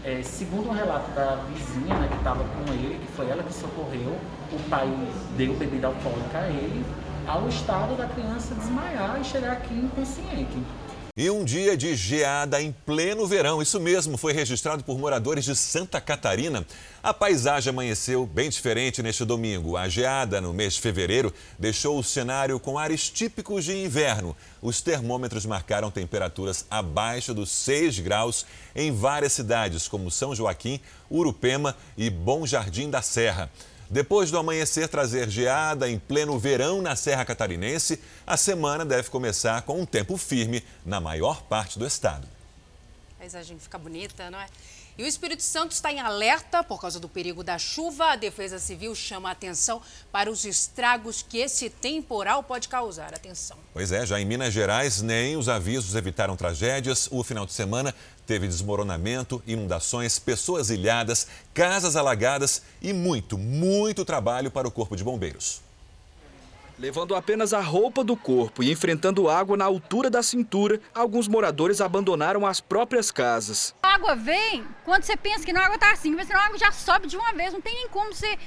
É, 0.05 0.23
segundo 0.23 0.67
o 0.67 0.71
um 0.71 0.75
relato 0.75 1.11
da 1.13 1.37
vizinha 1.37 1.99
né, 1.99 2.09
que 2.09 2.17
estava 2.19 2.45
com 2.45 2.73
ele, 2.75 2.99
que 2.99 3.13
foi 3.13 3.31
ela 3.31 3.43
que 3.43 3.53
socorreu, 3.55 4.13
o 4.53 4.69
pai 4.69 4.87
deu 5.39 5.55
bebida 5.55 5.87
alcoólica 5.87 6.39
a 6.39 6.49
ele, 6.49 6.85
ao 7.27 7.49
estado 7.49 7.97
da 7.97 8.07
criança 8.07 8.55
desmaiar 8.55 9.21
e 9.21 9.25
chegar 9.25 9.53
aqui 9.53 9.75
inconsciente. 9.75 10.59
E 11.19 11.31
um 11.31 11.47
dia 11.47 11.79
de 11.79 11.97
geada 11.97 12.61
em 12.61 12.71
pleno 12.71 13.27
verão, 13.27 13.63
isso 13.63 13.81
mesmo, 13.81 14.19
foi 14.19 14.35
registrado 14.35 14.85
por 14.85 14.99
moradores 14.99 15.47
de 15.47 15.57
Santa 15.57 15.99
Catarina. 15.99 16.67
A 17.03 17.15
paisagem 17.15 17.71
amanheceu 17.71 18.27
bem 18.27 18.51
diferente 18.51 19.03
neste 19.03 19.25
domingo. 19.25 19.79
A 19.79 19.89
geada 19.89 20.43
no 20.43 20.53
mês 20.53 20.75
de 20.75 20.83
fevereiro 20.83 21.33
deixou 21.59 21.99
o 21.99 22.05
cenário 22.05 22.61
com 22.61 22.79
ares 22.79 23.09
típicos 23.09 23.65
de 23.65 23.75
inverno. 23.83 24.37
Os 24.61 24.83
termômetros 24.83 25.47
marcaram 25.47 25.91
temperaturas 25.91 26.67
abaixo 26.71 27.33
dos 27.33 27.51
6 27.51 27.99
graus 28.01 28.45
em 28.75 28.93
várias 28.93 29.33
cidades, 29.33 29.89
como 29.89 30.11
São 30.11 30.35
Joaquim, 30.35 30.79
Urupema 31.11 31.75
e 31.97 32.11
Bom 32.11 32.45
Jardim 32.45 32.91
da 32.91 33.01
Serra. 33.01 33.51
Depois 33.89 34.31
do 34.31 34.39
amanhecer 34.39 34.89
trazer 34.89 35.29
geada 35.31 35.89
em 35.89 35.99
pleno 35.99 36.39
verão 36.39 36.83
na 36.83 36.97
Serra 36.97 37.25
Catarinense, 37.25 38.01
a 38.27 38.37
semana 38.37 38.85
deve 38.85 39.11
começar 39.11 39.63
com 39.63 39.81
um 39.81 39.87
tempo 39.87 40.17
firme 40.17 40.65
na 40.85 41.01
maior 41.01 41.43
parte 41.43 41.79
do 41.79 41.87
estado. 41.87 42.27
A 43.17 43.19
paisagem 43.21 43.59
fica 43.59 43.79
bonita, 43.79 44.29
não 44.31 44.41
é? 44.41 44.47
E 44.99 45.03
o 45.03 45.07
Espírito 45.07 45.43
Santo 45.43 45.73
está 45.73 45.93
em 45.93 46.01
alerta 46.01 46.65
por 46.65 46.81
causa 46.81 46.99
do 46.99 47.07
perigo 47.07 47.45
da 47.45 47.59
chuva. 47.59 48.13
A 48.13 48.17
Defesa 48.17 48.59
Civil 48.59 48.95
chama 48.95 49.29
a 49.29 49.33
atenção 49.33 49.83
para 50.11 50.31
os 50.31 50.47
estragos 50.47 51.21
que 51.21 51.37
esse 51.37 51.69
temporal 51.69 52.43
pode 52.43 52.67
causar. 52.67 53.13
Atenção. 53.13 53.59
Pois 53.75 53.93
é, 53.93 54.07
já 54.07 54.19
em 54.19 54.25
Minas 54.25 54.55
Gerais, 54.55 55.03
nem 55.03 55.37
os 55.37 55.51
avisos 55.51 55.95
evitaram 55.95 56.35
tragédias. 56.35 57.09
O 57.11 57.23
final 57.23 57.45
de 57.45 57.53
semana 57.53 57.95
teve 58.27 58.49
desmoronamento, 58.49 59.43
inundações, 59.47 60.19
pessoas 60.19 60.71
ilhadas, 60.71 61.27
casas 61.53 61.95
alagadas 61.95 62.63
e 62.81 62.95
muito, 62.95 63.37
muito 63.37 64.03
trabalho 64.03 64.51
para 64.51 64.67
o 64.67 64.71
Corpo 64.71 64.97
de 64.97 65.05
Bombeiros. 65.05 65.66
Levando 66.79 67.15
apenas 67.15 67.55
a 67.55 67.61
roupa 67.61 68.05
do 68.05 68.15
corpo 68.15 68.63
e 68.63 68.71
enfrentando 68.71 69.31
água 69.31 69.57
na 69.57 69.65
altura 69.65 70.11
da 70.11 70.23
cintura, 70.23 70.79
alguns 70.95 71.27
moradores 71.27 71.81
abandonaram 71.81 72.45
as 72.45 72.61
próprias 72.61 73.11
casas. 73.11 73.75
A 73.83 73.95
água 73.95 74.15
vem 74.15 74.63
quando 74.85 75.05
você 75.05 75.17
pensa 75.17 75.43
que 75.43 75.57
a 75.57 75.65
água 75.65 75.77
está 75.77 75.91
assim, 75.93 76.15
mas 76.15 76.27
senão 76.27 76.39
a 76.39 76.45
água 76.45 76.59
já 76.59 76.71
sobe 76.71 77.07
de 77.07 77.17
uma 77.17 77.33
vez, 77.33 77.55
não 77.55 77.63
tem 77.63 77.75
nem 77.75 77.89
como 77.89 78.13
você 78.13 78.39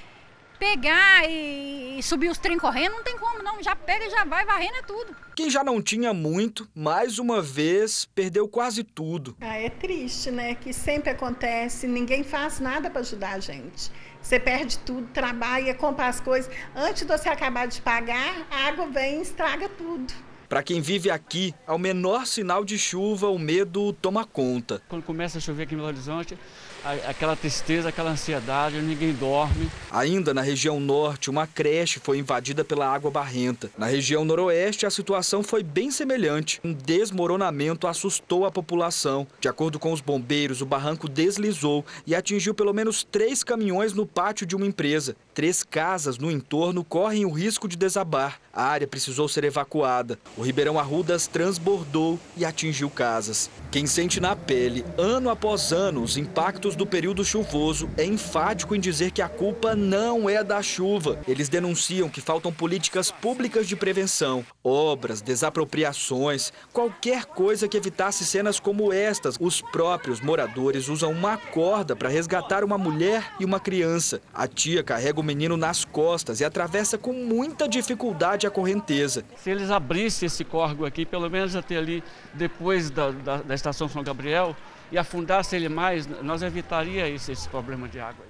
pegar 0.59 1.27
e 1.27 2.00
subir 2.03 2.29
os 2.29 2.38
trem 2.38 2.59
correndo, 2.59 2.91
não 2.91 3.03
tem 3.03 3.17
como 3.17 3.41
não, 3.41 3.63
já 3.63 3.75
pega 3.75 4.05
e 4.05 4.09
já 4.12 4.25
vai 4.25 4.45
varrendo 4.45 4.75
é 4.75 4.81
tudo. 4.83 5.15
Quem 5.36 5.50
já 5.50 5.63
não 5.63 5.81
tinha 5.81 6.13
muito, 6.13 6.69
mais 6.75 7.17
uma 7.17 7.41
vez 7.41 8.05
perdeu 8.13 8.48
quase 8.48 8.83
tudo. 8.83 9.38
Ah, 9.39 9.57
é 9.57 9.69
triste, 9.69 10.29
né? 10.29 10.53
Que 10.53 10.74
sempre 10.74 11.09
acontece, 11.09 11.88
ninguém 11.88 12.24
faz 12.24 12.59
nada 12.59 12.89
para 12.89 13.00
ajudar 13.00 13.36
a 13.36 13.39
gente. 13.39 13.89
Você 14.21 14.39
perde 14.39 14.77
tudo, 14.79 15.07
trabalha, 15.13 15.73
compra 15.73 16.07
as 16.07 16.19
coisas. 16.19 16.51
Antes 16.75 17.05
de 17.05 17.07
você 17.07 17.29
acabar 17.29 17.67
de 17.67 17.81
pagar, 17.81 18.47
a 18.51 18.67
água 18.67 18.88
vem 18.88 19.19
e 19.19 19.21
estraga 19.21 19.69
tudo. 19.69 20.13
Para 20.49 20.63
quem 20.63 20.81
vive 20.81 21.11
aqui, 21.11 21.53
ao 21.67 21.77
menor 21.77 22.25
sinal 22.25 22.65
de 22.65 22.77
chuva, 22.77 23.29
o 23.29 23.38
medo 23.38 23.93
toma 23.93 24.25
conta. 24.25 24.81
Quando 24.89 25.03
começa 25.03 25.38
a 25.38 25.41
chover 25.41 25.63
aqui 25.63 25.75
no 25.75 25.83
Horizonte, 25.83 26.35
aquela 26.93 27.36
tristeza, 27.36 27.89
aquela 27.89 28.12
ansiedade, 28.12 28.81
ninguém 28.81 29.13
dorme. 29.13 29.69
Ainda 29.91 30.34
na 30.34 30.41
região 30.41 30.79
norte, 30.79 31.29
uma 31.29 31.48
creche 31.48 32.00
foi 32.00 32.17
invadida 32.17 32.63
pela 32.63 32.88
água 32.88 33.12
barrenta. 33.12 33.69
Na 33.77 33.86
região 33.86 34.25
noroeste, 34.25 34.86
a 34.86 34.89
situação 34.89 35.43
foi 35.43 35.63
bem 35.63 35.91
semelhante. 35.91 36.60
Um 36.63 36.74
desmoronamento 36.74 37.88
assustou 37.88 38.46
a 38.46 38.51
população. 38.51 39.27
De 39.39 39.48
acordo 39.48 39.79
com 39.79 39.91
os 39.91 40.01
bombeiros, 40.01 40.62
o 40.62 40.65
barranco 40.65 41.08
deslizou 41.08 41.86
e 42.05 42.15
atingiu 42.15 42.53
pelo 42.53 42.74
menos 42.74 43.03
três 43.03 43.43
caminhões 43.43 43.93
no 43.93 44.05
pátio 44.05 44.46
de 44.46 44.55
uma 44.55 44.65
empresa. 44.65 45.15
Três 45.34 45.63
casas 45.63 46.17
no 46.17 46.31
entorno 46.31 46.84
correm 46.84 47.25
o 47.25 47.31
risco 47.31 47.67
de 47.67 47.77
desabar. 47.77 48.39
A 48.53 48.63
área 48.63 48.88
precisou 48.88 49.27
ser 49.27 49.44
evacuada. 49.44 50.18
O 50.36 50.41
Ribeirão 50.41 50.79
Arrudas 50.79 51.27
transbordou 51.27 52.20
e 52.36 52.44
atingiu 52.44 52.89
casas. 52.89 53.50
Quem 53.72 53.86
sente 53.86 54.20
na 54.20 54.36
pele, 54.36 54.84
ano 54.98 55.29
após 55.29 55.72
ano, 55.72 56.01
os 56.01 56.18
impactos 56.18 56.75
do 56.75 56.86
período 56.86 57.24
chuvoso 57.24 57.89
é 57.98 58.03
enfático 58.03 58.75
em 58.75 58.79
dizer 58.79 59.12
que 59.12 59.22
a 59.22 59.29
culpa 59.29 59.75
não 59.75 60.29
é 60.29 60.44
da 60.44 60.62
chuva. 60.62 61.20
Eles 61.27 61.50
denunciam 61.50 62.10
que 62.10 62.22
faltam 62.22 62.51
políticas 62.51 63.12
públicas 63.12 63.68
de 63.68 63.75
prevenção, 63.75 64.46
obras, 64.63 65.22
desapropriações, 65.22 66.51
qualquer 66.74 67.25
coisa 67.25 67.68
que 67.68 67.77
evitasse 67.77 68.25
cenas 68.25 68.60
como 68.60 68.91
estas. 68.91 69.36
Os 69.39 69.62
próprios 69.62 70.20
moradores 70.20 70.89
usam 70.89 71.12
uma 71.12 71.38
corda 71.38 71.96
para 71.96 72.10
resgatar 72.10 72.63
uma 72.63 72.77
mulher 72.77 73.34
e 73.39 73.46
uma 73.46 73.60
criança. 73.60 74.22
A 74.34 74.48
tia 74.48 74.84
carrega 74.84 75.20
o 75.20 75.24
menino 75.24 75.56
nas 75.56 75.86
costas 75.86 76.39
e 76.39 76.46
atravessa 76.46 76.98
com 76.98 77.13
muita 77.13 77.68
dificuldade 77.68 78.38
a 78.46 78.51
correnteza. 78.51 79.24
Se 79.38 79.50
eles 79.50 79.69
abrissem 79.69 80.27
esse 80.27 80.43
córrego 80.43 80.86
aqui, 80.86 81.05
pelo 81.05 81.29
menos 81.29 81.55
até 81.55 81.77
ali, 81.77 82.03
depois 82.34 82.89
da, 82.89 83.12
da, 83.12 83.38
da 83.38 83.55
estação 83.55 83.88
São 83.88 84.03
Gabriel, 84.03 84.55
e 84.91 84.98
afundasse 84.98 85.55
ele 85.55 85.69
mais, 85.69 86.08
nós 86.08 86.41
evitaria 86.41 87.08
esse, 87.08 87.31
esse 87.31 87.48
problema 87.48 87.88
de 87.88 88.00
água. 88.00 88.25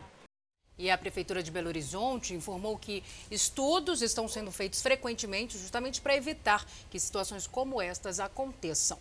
E 0.78 0.90
a 0.90 0.98
Prefeitura 0.98 1.44
de 1.44 1.52
Belo 1.52 1.68
Horizonte 1.68 2.34
informou 2.34 2.78
que 2.78 3.04
estudos 3.30 4.02
estão 4.02 4.30
sendo 4.30 4.50
feitos 4.50 4.82
frequentemente 4.82 5.58
justamente 5.58 6.00
para 6.00 6.16
evitar 6.16 6.66
que 6.90 6.98
situações 6.98 7.46
como 7.46 7.82
estas 7.82 8.20
aconteçam. 8.20 8.98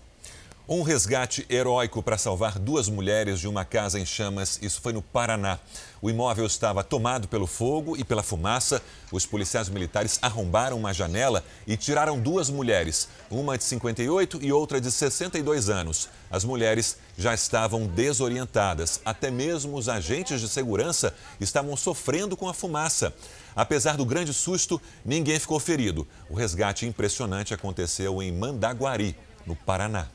Um 0.70 0.82
resgate 0.82 1.46
heróico 1.48 2.02
para 2.02 2.18
salvar 2.18 2.58
duas 2.58 2.90
mulheres 2.90 3.40
de 3.40 3.48
uma 3.48 3.64
casa 3.64 3.98
em 3.98 4.04
chamas. 4.04 4.58
Isso 4.60 4.82
foi 4.82 4.92
no 4.92 5.00
Paraná. 5.00 5.58
O 6.02 6.10
imóvel 6.10 6.44
estava 6.44 6.84
tomado 6.84 7.26
pelo 7.26 7.46
fogo 7.46 7.96
e 7.96 8.04
pela 8.04 8.22
fumaça. 8.22 8.82
Os 9.10 9.24
policiais 9.24 9.70
militares 9.70 10.18
arrombaram 10.20 10.76
uma 10.76 10.92
janela 10.92 11.42
e 11.66 11.74
tiraram 11.74 12.20
duas 12.20 12.50
mulheres, 12.50 13.08
uma 13.30 13.56
de 13.56 13.64
58 13.64 14.40
e 14.42 14.52
outra 14.52 14.78
de 14.78 14.92
62 14.92 15.70
anos. 15.70 16.10
As 16.30 16.44
mulheres 16.44 16.98
já 17.16 17.32
estavam 17.32 17.86
desorientadas. 17.86 19.00
Até 19.06 19.30
mesmo 19.30 19.74
os 19.74 19.88
agentes 19.88 20.38
de 20.38 20.50
segurança 20.50 21.14
estavam 21.40 21.74
sofrendo 21.78 22.36
com 22.36 22.46
a 22.46 22.52
fumaça. 22.52 23.14
Apesar 23.56 23.96
do 23.96 24.04
grande 24.04 24.34
susto, 24.34 24.78
ninguém 25.02 25.38
ficou 25.38 25.58
ferido. 25.58 26.06
O 26.28 26.34
resgate 26.34 26.84
impressionante 26.84 27.54
aconteceu 27.54 28.22
em 28.22 28.30
Mandaguari, 28.30 29.16
no 29.46 29.56
Paraná 29.56 30.08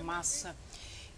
fumaça. 0.00 0.56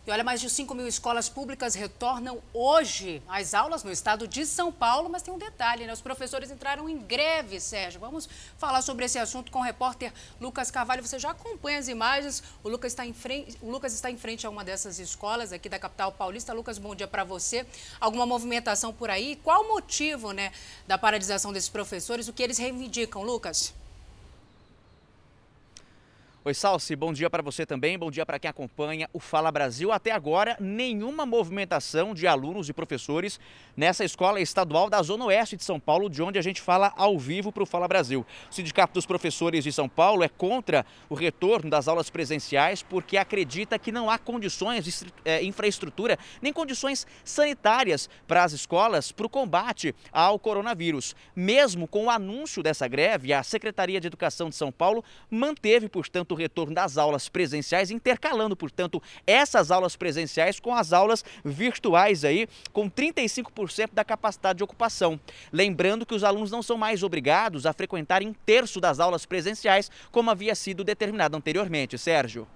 E 0.05 0.11
olha, 0.11 0.25
mais 0.25 0.41
de 0.41 0.51
5 0.51 0.75
mil 0.75 0.89
escolas 0.89 1.29
públicas 1.29 1.77
retornam 1.77 2.43
hoje 2.53 3.23
às 3.29 3.55
aulas 3.55 3.85
no 3.85 3.93
estado 3.93 4.27
de 4.27 4.45
São 4.45 4.73
Paulo, 4.73 5.09
mas 5.09 5.23
tem 5.23 5.33
um 5.33 5.39
detalhe, 5.39 5.87
né? 5.87 5.93
Os 5.93 6.01
professores 6.01 6.51
entraram 6.51 6.89
em 6.89 6.99
greve, 6.99 7.61
Sérgio. 7.61 8.01
Vamos 8.01 8.29
falar 8.59 8.83
sobre 8.83 9.05
esse 9.05 9.17
assunto 9.17 9.53
com 9.53 9.61
o 9.61 9.63
repórter 9.63 10.13
Lucas 10.41 10.73
Carvalho. 10.73 11.07
Você 11.07 11.21
já 11.21 11.31
acompanha 11.31 11.79
as 11.79 11.87
imagens. 11.87 12.43
O 12.65 12.69
Lucas 12.69 12.91
está 12.91 13.07
em 13.07 13.13
frente, 13.13 13.57
o 13.63 13.71
Lucas 13.71 13.95
está 13.95 14.11
em 14.11 14.17
frente 14.17 14.45
a 14.45 14.51
uma 14.51 14.65
dessas 14.65 14.99
escolas 14.99 15.53
aqui 15.53 15.69
da 15.69 15.79
capital 15.79 16.11
paulista. 16.11 16.53
Lucas, 16.53 16.79
bom 16.79 16.97
dia 16.97 17.07
para 17.07 17.23
você. 17.23 17.65
Alguma 18.01 18.27
movimentação 18.27 18.93
por 18.93 19.09
aí? 19.09 19.37
Qual 19.37 19.63
o 19.63 19.69
motivo, 19.69 20.33
né, 20.33 20.51
da 20.85 20.99
paralisação 20.99 21.53
desses 21.53 21.69
professores? 21.69 22.27
O 22.27 22.33
que 22.33 22.43
eles 22.43 22.59
reivindicam, 22.59 23.23
Lucas? 23.23 23.73
Oi, 26.45 26.55
Salsi, 26.55 26.97
bom 26.97 27.13
dia 27.13 27.31
para 27.31 27.41
você 27.41 27.65
também, 27.65 27.97
bom 27.97 28.11
dia 28.11 28.27
para 28.27 28.37
quem 28.37 28.51
acompanha 28.51 29.09
o 29.13 29.21
Fala 29.21 29.53
Brasil. 29.53 29.93
Até 29.93 30.11
agora, 30.11 30.57
nenhuma 30.59 31.25
movimentação 31.25 32.13
de 32.13 32.27
alunos 32.27 32.69
e 32.69 32.73
professores 32.73 33.39
nessa 33.77 34.05
escola 34.05 34.41
estadual 34.41 34.91
da 34.91 35.01
Zona 35.05 35.27
Oeste 35.27 35.57
de 35.57 35.63
São 35.63 35.79
Paulo, 35.79 36.11
de 36.11 36.21
onde 36.21 36.41
a 36.41 36.43
gente 36.43 36.61
fala 36.61 36.93
ao 36.97 37.17
vivo 37.17 37.53
para 37.53 37.63
o 37.63 37.67
Fala 37.67 37.87
Brasil. 37.87 38.27
O 38.51 38.53
Sindicato 38.53 38.93
dos 38.93 39.07
Professores 39.07 39.63
de 39.63 39.73
São 39.73 39.89
Paulo 39.89 40.25
é 40.25 40.29
contra 40.29 40.85
o 41.09 41.15
retorno 41.15 41.71
das 41.71 41.87
aulas 41.87 42.11
presenciais 42.11 42.83
porque 42.83 43.17
acredita 43.17 43.79
que 43.79 43.93
não 43.93 44.11
há 44.11 44.19
condições 44.19 44.85
de 44.85 44.93
é, 45.25 45.45
infraestrutura 45.45 46.19
nem 46.41 46.53
condições 46.53 47.07
sanitárias 47.25 48.11
para 48.27 48.43
as 48.43 48.51
escolas 48.51 49.13
para 49.13 49.27
o 49.27 49.31
combate 49.31 49.95
ao 50.11 50.41
coronavírus. 50.41 51.15
Mesmo 51.37 51.87
com 51.87 52.07
o 52.07 52.11
anúncio 52.11 52.65
dessa 52.65 52.89
greve, 52.89 53.33
a 53.33 53.45
Secretaria 53.45 54.01
de 54.01 54.09
Educação 54.09 54.49
de 54.49 54.57
São 54.57 54.73
Paulo 54.73 55.05
manteve, 55.31 55.89
portanto, 55.89 56.32
o 56.33 56.37
retorno 56.37 56.75
das 56.75 56.99
aulas 56.99 57.29
presenciais, 57.29 57.91
intercalando, 57.91 58.57
portanto, 58.57 59.03
essas 59.27 59.71
aulas 59.71 59.97
presenciais 59.97 60.59
com 60.59 60.75
as 60.75 60.93
aulas 60.93 61.25
virtuais 61.45 62.25
aí, 62.25 62.49
com 62.73 62.91
35% 62.91 63.91
da 63.93 64.05
capacidade 64.05 64.59
de 64.59 64.65
ocupação. 64.65 65.19
Lembrando 65.53 66.07
que 66.07 66.15
os 66.15 66.25
alunos 66.25 66.51
não 66.51 66.63
são 66.63 66.77
mais 66.77 67.03
obrigados 67.03 67.67
a 67.67 67.73
frequentarem 67.73 68.29
um 68.29 68.35
terço 68.35 68.81
das 68.81 69.01
aulas 69.01 69.27
presenciais, 69.27 69.91
como 70.11 70.31
havia 70.31 70.55
sido 70.55 70.85
determinado 70.85 71.37
anteriormente. 71.37 71.99
Sérgio. 71.99 72.47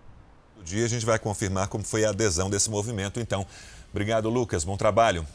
No 0.57 0.65
dia 0.65 0.85
a 0.85 0.89
gente 0.89 1.05
vai 1.05 1.19
confirmar 1.19 1.69
como 1.69 1.85
foi 1.85 2.05
a 2.05 2.11
adesão 2.11 2.49
desse 2.49 2.71
movimento, 2.71 3.21
então. 3.21 3.47
Obrigado, 3.91 4.29
Lucas. 4.29 4.65
Bom 4.65 4.77
trabalho. 4.77 5.27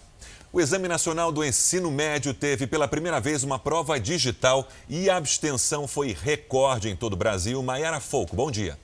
O 0.53 0.59
Exame 0.59 0.85
Nacional 0.85 1.31
do 1.31 1.45
Ensino 1.45 1.89
Médio 1.89 2.33
teve 2.33 2.67
pela 2.67 2.85
primeira 2.85 3.21
vez 3.21 3.41
uma 3.41 3.57
prova 3.57 3.97
digital 3.97 4.67
e 4.89 5.09
a 5.09 5.15
abstenção 5.15 5.87
foi 5.87 6.11
recorde 6.11 6.89
em 6.89 6.95
todo 6.95 7.13
o 7.13 7.15
Brasil. 7.15 7.63
Maiara 7.63 8.01
Folco, 8.01 8.35
bom 8.35 8.51
dia. 8.51 8.77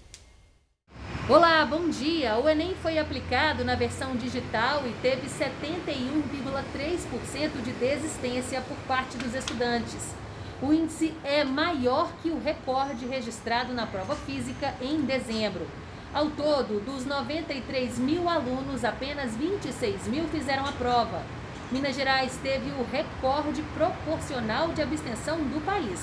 Olá, 1.27 1.65
bom 1.65 1.89
dia. 1.89 2.37
O 2.37 2.47
Enem 2.47 2.73
foi 2.81 2.97
aplicado 2.97 3.65
na 3.65 3.75
versão 3.75 4.15
digital 4.15 4.87
e 4.87 4.93
teve 5.01 5.27
71,3% 5.27 7.61
de 7.61 7.73
desistência 7.73 8.61
por 8.61 8.77
parte 8.87 9.17
dos 9.17 9.35
estudantes. 9.35 10.15
O 10.61 10.71
índice 10.71 11.13
é 11.21 11.43
maior 11.43 12.09
que 12.23 12.29
o 12.29 12.41
recorde 12.41 13.05
registrado 13.05 13.73
na 13.73 13.85
prova 13.85 14.15
física 14.15 14.73
em 14.81 15.01
dezembro. 15.01 15.67
Ao 16.13 16.29
todo, 16.29 16.79
dos 16.79 17.05
93 17.05 17.99
mil 17.99 18.29
alunos, 18.29 18.85
apenas 18.85 19.35
26 19.35 20.07
mil 20.07 20.29
fizeram 20.29 20.65
a 20.65 20.71
prova. 20.71 21.21
Minas 21.69 21.97
Gerais 21.97 22.31
teve 22.41 22.71
o 22.71 22.83
recorde 22.89 23.61
proporcional 23.73 24.69
de 24.69 24.81
abstenção 24.81 25.37
do 25.37 25.59
país. 25.65 25.99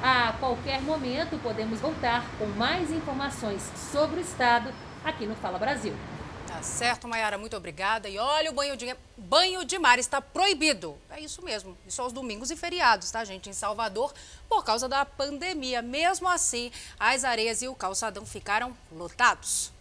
A 0.00 0.34
qualquer 0.38 0.80
momento 0.82 1.36
podemos 1.42 1.80
voltar 1.80 2.24
com 2.38 2.46
mais 2.46 2.92
informações 2.92 3.60
sobre 3.92 4.20
o 4.20 4.22
estado 4.22 4.72
aqui 5.04 5.26
no 5.26 5.34
Fala 5.34 5.58
Brasil. 5.58 5.92
Tá 6.46 6.62
certo, 6.62 7.08
Mayara, 7.08 7.36
muito 7.36 7.56
obrigada. 7.56 8.08
E 8.08 8.18
olha, 8.18 8.52
o 8.52 8.54
banho 8.54 8.76
de, 8.76 8.96
banho 9.16 9.64
de 9.64 9.80
mar 9.80 9.98
está 9.98 10.20
proibido. 10.22 10.96
É 11.10 11.18
isso 11.18 11.42
mesmo, 11.42 11.76
e 11.84 11.90
só 11.90 12.06
os 12.06 12.12
domingos 12.12 12.52
e 12.52 12.56
feriados, 12.56 13.10
tá, 13.10 13.24
gente? 13.24 13.50
Em 13.50 13.52
Salvador, 13.52 14.14
por 14.48 14.64
causa 14.64 14.88
da 14.88 15.04
pandemia. 15.04 15.82
Mesmo 15.82 16.28
assim, 16.28 16.70
as 17.00 17.24
areias 17.24 17.62
e 17.62 17.68
o 17.68 17.74
calçadão 17.74 18.24
ficaram 18.24 18.76
lotados. 18.92 19.72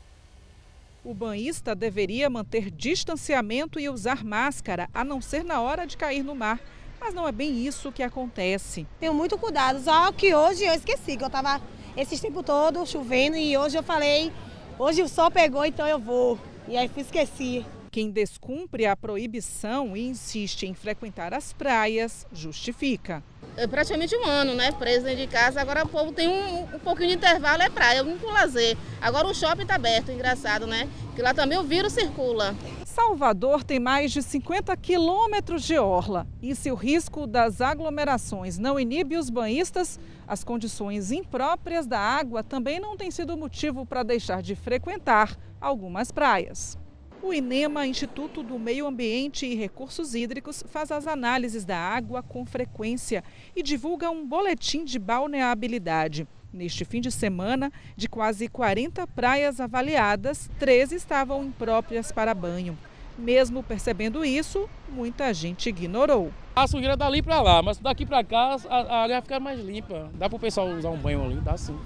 O 1.04 1.14
banhista 1.14 1.74
deveria 1.74 2.30
manter 2.30 2.70
distanciamento 2.70 3.80
e 3.80 3.88
usar 3.88 4.22
máscara, 4.24 4.90
a 4.94 5.02
não 5.02 5.22
ser 5.22 5.46
na 5.46 5.62
hora 5.62 5.88
de 5.88 5.96
cair 5.96 6.24
no 6.24 6.36
mar. 6.36 6.60
Mas 7.00 7.14
não 7.14 7.26
é 7.26 7.32
bem 7.32 7.66
isso 7.66 7.92
que 7.92 8.04
acontece. 8.04 8.86
Tenho 9.00 9.14
muito 9.14 9.38
cuidado, 9.38 9.82
só 9.82 10.12
que 10.12 10.36
hoje 10.36 10.66
eu 10.66 10.74
esqueci, 10.74 11.16
que 11.16 11.24
eu 11.24 11.28
estava 11.28 11.62
esse 11.96 12.20
tempo 12.22 12.44
todo 12.44 12.86
chovendo 12.86 13.38
e 13.38 13.58
hoje 13.58 13.78
eu 13.78 13.84
falei, 13.84 14.32
hoje 14.78 15.02
o 15.02 15.08
sol 15.08 15.32
pegou, 15.32 15.64
então 15.64 15.88
eu 15.88 15.98
vou. 15.98 16.38
E 16.68 16.76
aí 16.76 16.92
esqueci. 16.98 17.66
Quem 17.92 18.12
descumpre 18.12 18.86
a 18.86 18.96
proibição 18.96 19.98
e 19.98 20.08
insiste 20.08 20.68
em 20.68 20.76
frequentar 20.76 21.34
as 21.34 21.54
praias, 21.54 22.28
justifica. 22.32 23.24
É 23.58 23.66
praticamente 23.66 24.16
um 24.16 24.26
ano, 24.26 24.54
né? 24.54 24.72
Preso 24.72 25.06
dentro 25.06 25.22
de 25.22 25.28
casa. 25.28 25.60
Agora 25.60 25.84
o 25.84 25.90
povo 25.90 26.12
tem 26.12 26.30
um, 26.30 26.76
um 26.76 26.80
pouquinho 26.80 27.10
de 27.10 27.16
intervalo, 27.16 27.64
é 27.64 27.70
praia, 27.70 28.04
um 28.04 28.18
com 28.18 28.28
lazer. 28.28 28.78
Agora 29.02 29.28
o 29.28 29.34
shopping 29.34 29.64
está 29.64 29.76
aberto, 29.76 30.12
engraçado, 30.12 30.68
né? 30.68 30.88
Que 31.16 31.22
lá 31.22 31.34
também 31.34 31.58
o 31.58 31.64
vírus 31.64 31.94
circula. 31.94 32.56
Salvador 32.86 33.64
tem 33.64 33.80
mais 33.80 34.12
de 34.12 34.22
50 34.22 34.76
quilômetros 34.78 35.64
de 35.64 35.78
orla. 35.78 36.28
E 36.42 36.54
se 36.54 36.72
o 36.72 36.76
risco 36.76 37.26
das 37.26 37.60
aglomerações 37.60 38.60
não 38.60 38.80
inibe 38.80 39.18
os 39.18 39.30
banhistas, 39.30 40.00
as 40.28 40.44
condições 40.44 41.12
impróprias 41.12 41.88
da 41.88 42.00
água 42.00 42.44
também 42.44 42.80
não 42.80 42.96
têm 42.96 43.10
sido 43.10 43.36
motivo 43.36 43.86
para 43.86 44.04
deixar 44.04 44.42
de 44.42 44.56
frequentar 44.56 45.36
algumas 45.60 46.12
praias. 46.12 46.78
O 47.22 47.34
INEMA, 47.34 47.86
Instituto 47.86 48.42
do 48.42 48.58
Meio 48.58 48.88
Ambiente 48.88 49.46
e 49.46 49.54
Recursos 49.54 50.16
Hídricos, 50.16 50.64
faz 50.70 50.90
as 50.90 51.06
análises 51.06 51.66
da 51.66 51.78
água 51.78 52.24
com 52.24 52.46
frequência 52.46 53.24
e 53.54 53.62
divulga 53.62 54.10
um 54.10 54.26
boletim 54.26 54.86
de 54.86 54.98
balneabilidade. 54.98 56.26
Neste 56.52 56.86
fim 56.86 57.02
de 57.02 57.12
semana, 57.12 57.72
de 57.96 58.08
quase 58.08 58.48
40 58.48 59.06
praias 59.08 59.60
avaliadas, 59.60 60.50
13 60.60 60.96
estavam 60.96 61.44
impróprias 61.44 62.10
para 62.10 62.34
banho. 62.34 62.78
Mesmo 63.18 63.62
percebendo 63.62 64.24
isso, 64.24 64.70
muita 64.88 65.34
gente 65.34 65.68
ignorou. 65.68 66.32
A 66.56 66.68
sujeira 66.68 66.96
dali 66.96 67.22
para 67.22 67.42
lá, 67.42 67.62
mas 67.62 67.78
daqui 67.78 68.06
para 68.06 68.24
cá 68.24 68.56
a 68.70 69.02
área 69.02 69.16
vai 69.16 69.22
ficar 69.22 69.40
mais 69.42 69.60
limpa. 69.60 70.10
Dá 70.14 70.30
para 70.30 70.38
o 70.38 70.40
pessoal 70.40 70.70
usar 70.70 70.90
um 70.90 70.98
banho 70.98 71.24
ali, 71.24 71.36
dá 71.42 71.58
sim. 71.58 71.78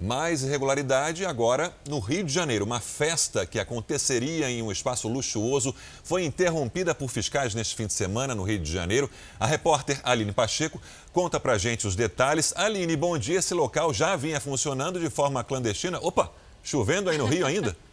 Mais 0.00 0.44
irregularidade 0.44 1.26
agora 1.26 1.74
no 1.88 1.98
Rio 1.98 2.22
de 2.22 2.32
Janeiro. 2.32 2.64
Uma 2.64 2.78
festa 2.78 3.44
que 3.44 3.58
aconteceria 3.58 4.48
em 4.48 4.62
um 4.62 4.70
espaço 4.70 5.08
luxuoso 5.08 5.74
foi 6.04 6.24
interrompida 6.24 6.94
por 6.94 7.08
fiscais 7.08 7.52
neste 7.52 7.74
fim 7.74 7.86
de 7.88 7.92
semana 7.92 8.32
no 8.32 8.44
Rio 8.44 8.60
de 8.60 8.72
Janeiro. 8.72 9.10
A 9.40 9.46
repórter 9.46 10.00
Aline 10.04 10.30
Pacheco 10.30 10.80
conta 11.12 11.40
pra 11.40 11.58
gente 11.58 11.84
os 11.84 11.96
detalhes. 11.96 12.52
Aline, 12.56 12.94
bom 12.94 13.18
dia. 13.18 13.40
Esse 13.40 13.54
local 13.54 13.92
já 13.92 14.14
vinha 14.14 14.40
funcionando 14.40 15.00
de 15.00 15.10
forma 15.10 15.42
clandestina. 15.42 15.98
Opa, 16.00 16.30
chovendo 16.62 17.10
aí 17.10 17.18
no 17.18 17.26
Rio 17.26 17.44
ainda? 17.44 17.76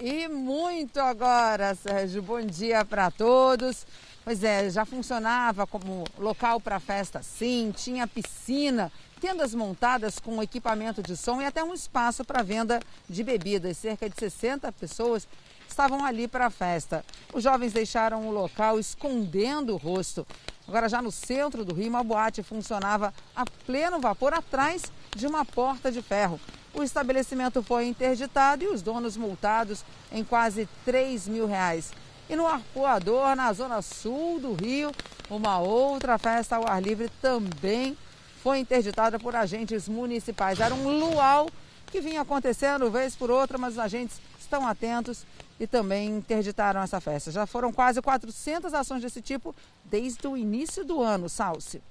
E 0.00 0.28
muito 0.28 1.00
agora, 1.00 1.74
Sérgio. 1.74 2.22
Bom 2.22 2.40
dia 2.40 2.84
para 2.84 3.10
todos. 3.10 3.84
Pois 4.28 4.44
é, 4.44 4.68
já 4.68 4.84
funcionava 4.84 5.66
como 5.66 6.04
local 6.18 6.60
para 6.60 6.78
festa 6.78 7.22
sim, 7.22 7.72
tinha 7.74 8.06
piscina, 8.06 8.92
tendas 9.18 9.54
montadas 9.54 10.18
com 10.18 10.42
equipamento 10.42 11.02
de 11.02 11.16
som 11.16 11.40
e 11.40 11.46
até 11.46 11.64
um 11.64 11.72
espaço 11.72 12.22
para 12.26 12.42
venda 12.42 12.78
de 13.08 13.24
bebidas. 13.24 13.78
Cerca 13.78 14.06
de 14.06 14.14
60 14.18 14.70
pessoas 14.72 15.26
estavam 15.66 16.04
ali 16.04 16.28
para 16.28 16.44
a 16.44 16.50
festa. 16.50 17.02
Os 17.32 17.42
jovens 17.42 17.72
deixaram 17.72 18.28
o 18.28 18.30
local 18.30 18.78
escondendo 18.78 19.72
o 19.72 19.78
rosto. 19.78 20.26
Agora, 20.68 20.90
já 20.90 21.00
no 21.00 21.10
centro 21.10 21.64
do 21.64 21.72
Rio, 21.72 21.88
uma 21.88 22.04
boate 22.04 22.42
funcionava 22.42 23.14
a 23.34 23.46
pleno 23.64 23.98
vapor 23.98 24.34
atrás 24.34 24.82
de 25.16 25.26
uma 25.26 25.42
porta 25.42 25.90
de 25.90 26.02
ferro. 26.02 26.38
O 26.74 26.82
estabelecimento 26.82 27.62
foi 27.62 27.86
interditado 27.86 28.62
e 28.62 28.68
os 28.68 28.82
donos 28.82 29.16
multados 29.16 29.82
em 30.12 30.22
quase 30.22 30.68
3 30.84 31.26
mil 31.28 31.46
reais. 31.46 31.92
E 32.28 32.36
no 32.36 32.46
Arpoador, 32.46 33.34
na 33.34 33.52
zona 33.52 33.80
sul 33.80 34.38
do 34.38 34.52
Rio, 34.52 34.92
uma 35.30 35.58
outra 35.58 36.18
festa 36.18 36.56
ao 36.56 36.68
ar 36.68 36.82
livre 36.82 37.10
também 37.22 37.96
foi 38.42 38.58
interditada 38.58 39.18
por 39.18 39.34
agentes 39.34 39.88
municipais. 39.88 40.60
Era 40.60 40.74
um 40.74 40.88
luau 40.98 41.50
que 41.90 42.00
vinha 42.00 42.20
acontecendo 42.20 42.90
vez 42.90 43.16
por 43.16 43.30
outra, 43.30 43.56
mas 43.56 43.74
os 43.74 43.78
agentes 43.78 44.20
estão 44.38 44.66
atentos 44.66 45.24
e 45.58 45.66
também 45.66 46.08
interditaram 46.08 46.82
essa 46.82 47.00
festa. 47.00 47.30
Já 47.30 47.46
foram 47.46 47.72
quase 47.72 48.00
400 48.00 48.72
ações 48.74 49.02
desse 49.02 49.20
tipo 49.20 49.54
desde 49.84 50.26
o 50.26 50.36
início 50.36 50.84
do 50.84 51.02
ano, 51.02 51.28
Salsi. 51.28 51.82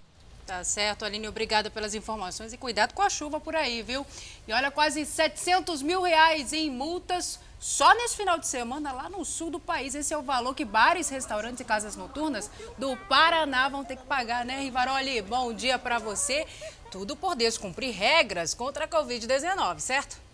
Tá 0.48 0.64
certo, 0.64 1.04
Aline, 1.04 1.28
obrigada 1.28 1.70
pelas 1.70 1.94
informações 1.94 2.54
e 2.54 2.58
cuidado 2.58 2.94
com 2.94 3.02
a 3.02 3.10
chuva 3.10 3.38
por 3.38 3.54
aí, 3.54 3.82
viu? 3.82 4.08
E 4.48 4.54
olha, 4.54 4.72
quase 4.72 5.06
700 5.06 5.82
mil 5.82 6.02
reais 6.02 6.54
em 6.54 6.72
multas 6.72 7.38
só 7.60 7.94
nesse 7.94 8.16
final 8.16 8.40
de 8.40 8.48
semana 8.48 8.94
lá 8.94 9.10
no 9.10 9.26
sul 9.26 9.50
do 9.50 9.60
país. 9.60 9.94
Esse 9.94 10.14
é 10.14 10.18
o 10.18 10.22
valor 10.22 10.56
que 10.56 10.64
bares, 10.64 11.10
restaurantes 11.10 11.60
e 11.60 11.66
casas 11.66 11.98
noturnas 11.98 12.50
do 12.78 12.96
Paraná 12.96 13.68
vão 13.68 13.84
ter 13.84 13.98
que 13.98 14.06
pagar, 14.06 14.46
né, 14.46 14.62
Rivaroli? 14.62 15.22
Bom 15.22 15.52
dia 15.52 15.78
para 15.78 16.00
você. 16.00 16.48
Tudo 16.90 17.18
por 17.18 17.36
descumprir 17.36 17.94
regras 17.94 18.54
contra 18.54 18.86
a 18.86 18.88
Covid-19, 18.88 19.80
certo? 19.80 20.27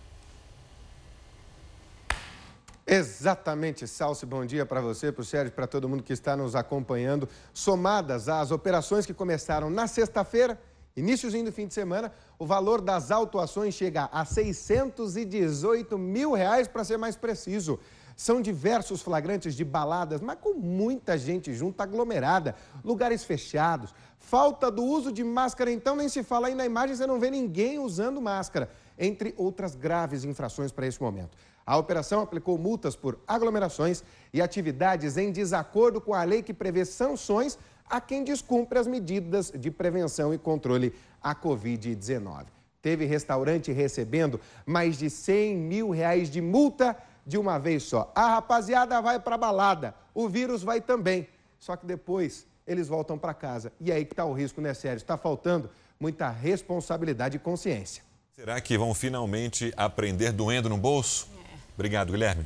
Exatamente, 2.85 3.87
Salsi. 3.87 4.25
Bom 4.25 4.45
dia 4.45 4.65
para 4.65 4.81
você, 4.81 5.09
para 5.09 5.21
o 5.21 5.25
Sérgio, 5.25 5.53
para 5.53 5.65
todo 5.65 5.87
mundo 5.87 6.03
que 6.03 6.11
está 6.11 6.35
nos 6.35 6.53
acompanhando. 6.53 7.29
Somadas 7.53 8.27
às 8.27 8.51
operações 8.51 9.05
que 9.05 9.13
começaram 9.13 9.69
na 9.69 9.87
sexta-feira, 9.87 10.59
iníciozinho 10.95 11.45
do 11.45 11.51
fim 11.51 11.65
de 11.65 11.73
semana, 11.73 12.11
o 12.37 12.45
valor 12.45 12.81
das 12.81 13.09
autuações 13.09 13.73
chega 13.73 14.09
a 14.11 14.25
618 14.25 15.97
mil 15.97 16.33
reais, 16.33 16.67
para 16.67 16.83
ser 16.83 16.97
mais 16.97 17.15
preciso. 17.15 17.79
São 18.17 18.41
diversos 18.41 19.01
flagrantes 19.01 19.55
de 19.55 19.63
baladas, 19.63 20.19
mas 20.19 20.37
com 20.39 20.53
muita 20.53 21.17
gente 21.17 21.53
junto, 21.53 21.79
aglomerada, 21.79 22.53
lugares 22.83 23.23
fechados. 23.23 23.95
Falta 24.19 24.69
do 24.69 24.83
uso 24.83 25.09
de 25.09 25.23
máscara, 25.23 25.71
então 25.71 25.95
nem 25.95 26.09
se 26.09 26.21
fala 26.21 26.47
aí 26.47 26.53
na 26.53 26.65
imagem, 26.65 26.97
você 26.97 27.07
não 27.07 27.19
vê 27.19 27.31
ninguém 27.31 27.79
usando 27.79 28.21
máscara, 28.21 28.69
entre 28.99 29.33
outras 29.37 29.73
graves 29.73 30.25
infrações 30.25 30.71
para 30.71 30.85
esse 30.85 31.01
momento. 31.01 31.35
A 31.65 31.77
operação 31.77 32.21
aplicou 32.21 32.57
multas 32.57 32.95
por 32.95 33.19
aglomerações 33.27 34.03
e 34.33 34.41
atividades 34.41 35.17
em 35.17 35.31
desacordo 35.31 36.01
com 36.01 36.13
a 36.13 36.23
lei 36.23 36.41
que 36.41 36.53
prevê 36.53 36.83
sanções 36.83 37.57
a 37.89 38.01
quem 38.01 38.23
descumpre 38.23 38.79
as 38.79 38.87
medidas 38.87 39.51
de 39.55 39.71
prevenção 39.71 40.33
e 40.33 40.37
controle 40.37 40.93
à 41.21 41.35
Covid-19. 41.35 42.45
Teve 42.81 43.05
restaurante 43.05 43.71
recebendo 43.71 44.41
mais 44.65 44.97
de 44.97 45.09
100 45.09 45.55
mil 45.55 45.89
reais 45.89 46.29
de 46.29 46.41
multa 46.41 46.97
de 47.25 47.37
uma 47.37 47.57
vez 47.57 47.83
só. 47.83 48.11
A 48.13 48.35
rapaziada 48.35 49.01
vai 49.01 49.19
para 49.19 49.37
balada, 49.37 49.95
o 50.13 50.27
vírus 50.27 50.63
vai 50.63 50.81
também. 50.81 51.27
Só 51.57 51.77
que 51.77 51.85
depois 51.85 52.45
eles 52.67 52.89
voltam 52.89 53.17
para 53.17 53.33
casa. 53.33 53.71
E 53.79 53.89
aí 53.89 54.03
que 54.03 54.11
está 54.11 54.25
o 54.25 54.33
risco, 54.33 54.59
né, 54.59 54.73
Sérgio? 54.73 54.97
Está 54.97 55.17
faltando 55.17 55.69
muita 55.97 56.29
responsabilidade 56.29 57.37
e 57.37 57.39
consciência. 57.39 58.03
Será 58.33 58.59
que 58.59 58.77
vão 58.77 58.93
finalmente 58.93 59.71
aprender 59.77 60.33
doendo 60.33 60.67
no 60.67 60.77
bolso? 60.77 61.29
Obrigado, 61.75 62.11
Guilherme. 62.11 62.45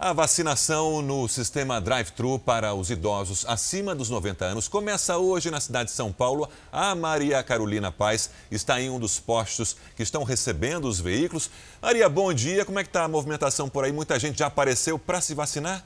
A 0.00 0.12
vacinação 0.12 1.02
no 1.02 1.26
sistema 1.26 1.80
drive-thru 1.80 2.38
para 2.38 2.72
os 2.72 2.88
idosos 2.88 3.44
acima 3.48 3.96
dos 3.96 4.08
90 4.08 4.44
anos 4.44 4.68
começa 4.68 5.18
hoje 5.18 5.50
na 5.50 5.58
cidade 5.58 5.90
de 5.90 5.96
São 5.96 6.12
Paulo. 6.12 6.48
A 6.70 6.94
Maria 6.94 7.42
Carolina 7.42 7.90
Paz 7.90 8.30
está 8.48 8.80
em 8.80 8.88
um 8.90 9.00
dos 9.00 9.18
postos 9.18 9.76
que 9.96 10.04
estão 10.04 10.22
recebendo 10.22 10.84
os 10.86 11.00
veículos. 11.00 11.50
Maria, 11.82 12.08
bom 12.08 12.32
dia. 12.32 12.64
Como 12.64 12.78
é 12.78 12.84
que 12.84 12.90
está 12.90 13.02
a 13.02 13.08
movimentação 13.08 13.68
por 13.68 13.84
aí? 13.84 13.90
Muita 13.90 14.20
gente 14.20 14.38
já 14.38 14.46
apareceu 14.46 15.00
para 15.00 15.20
se 15.20 15.34
vacinar? 15.34 15.84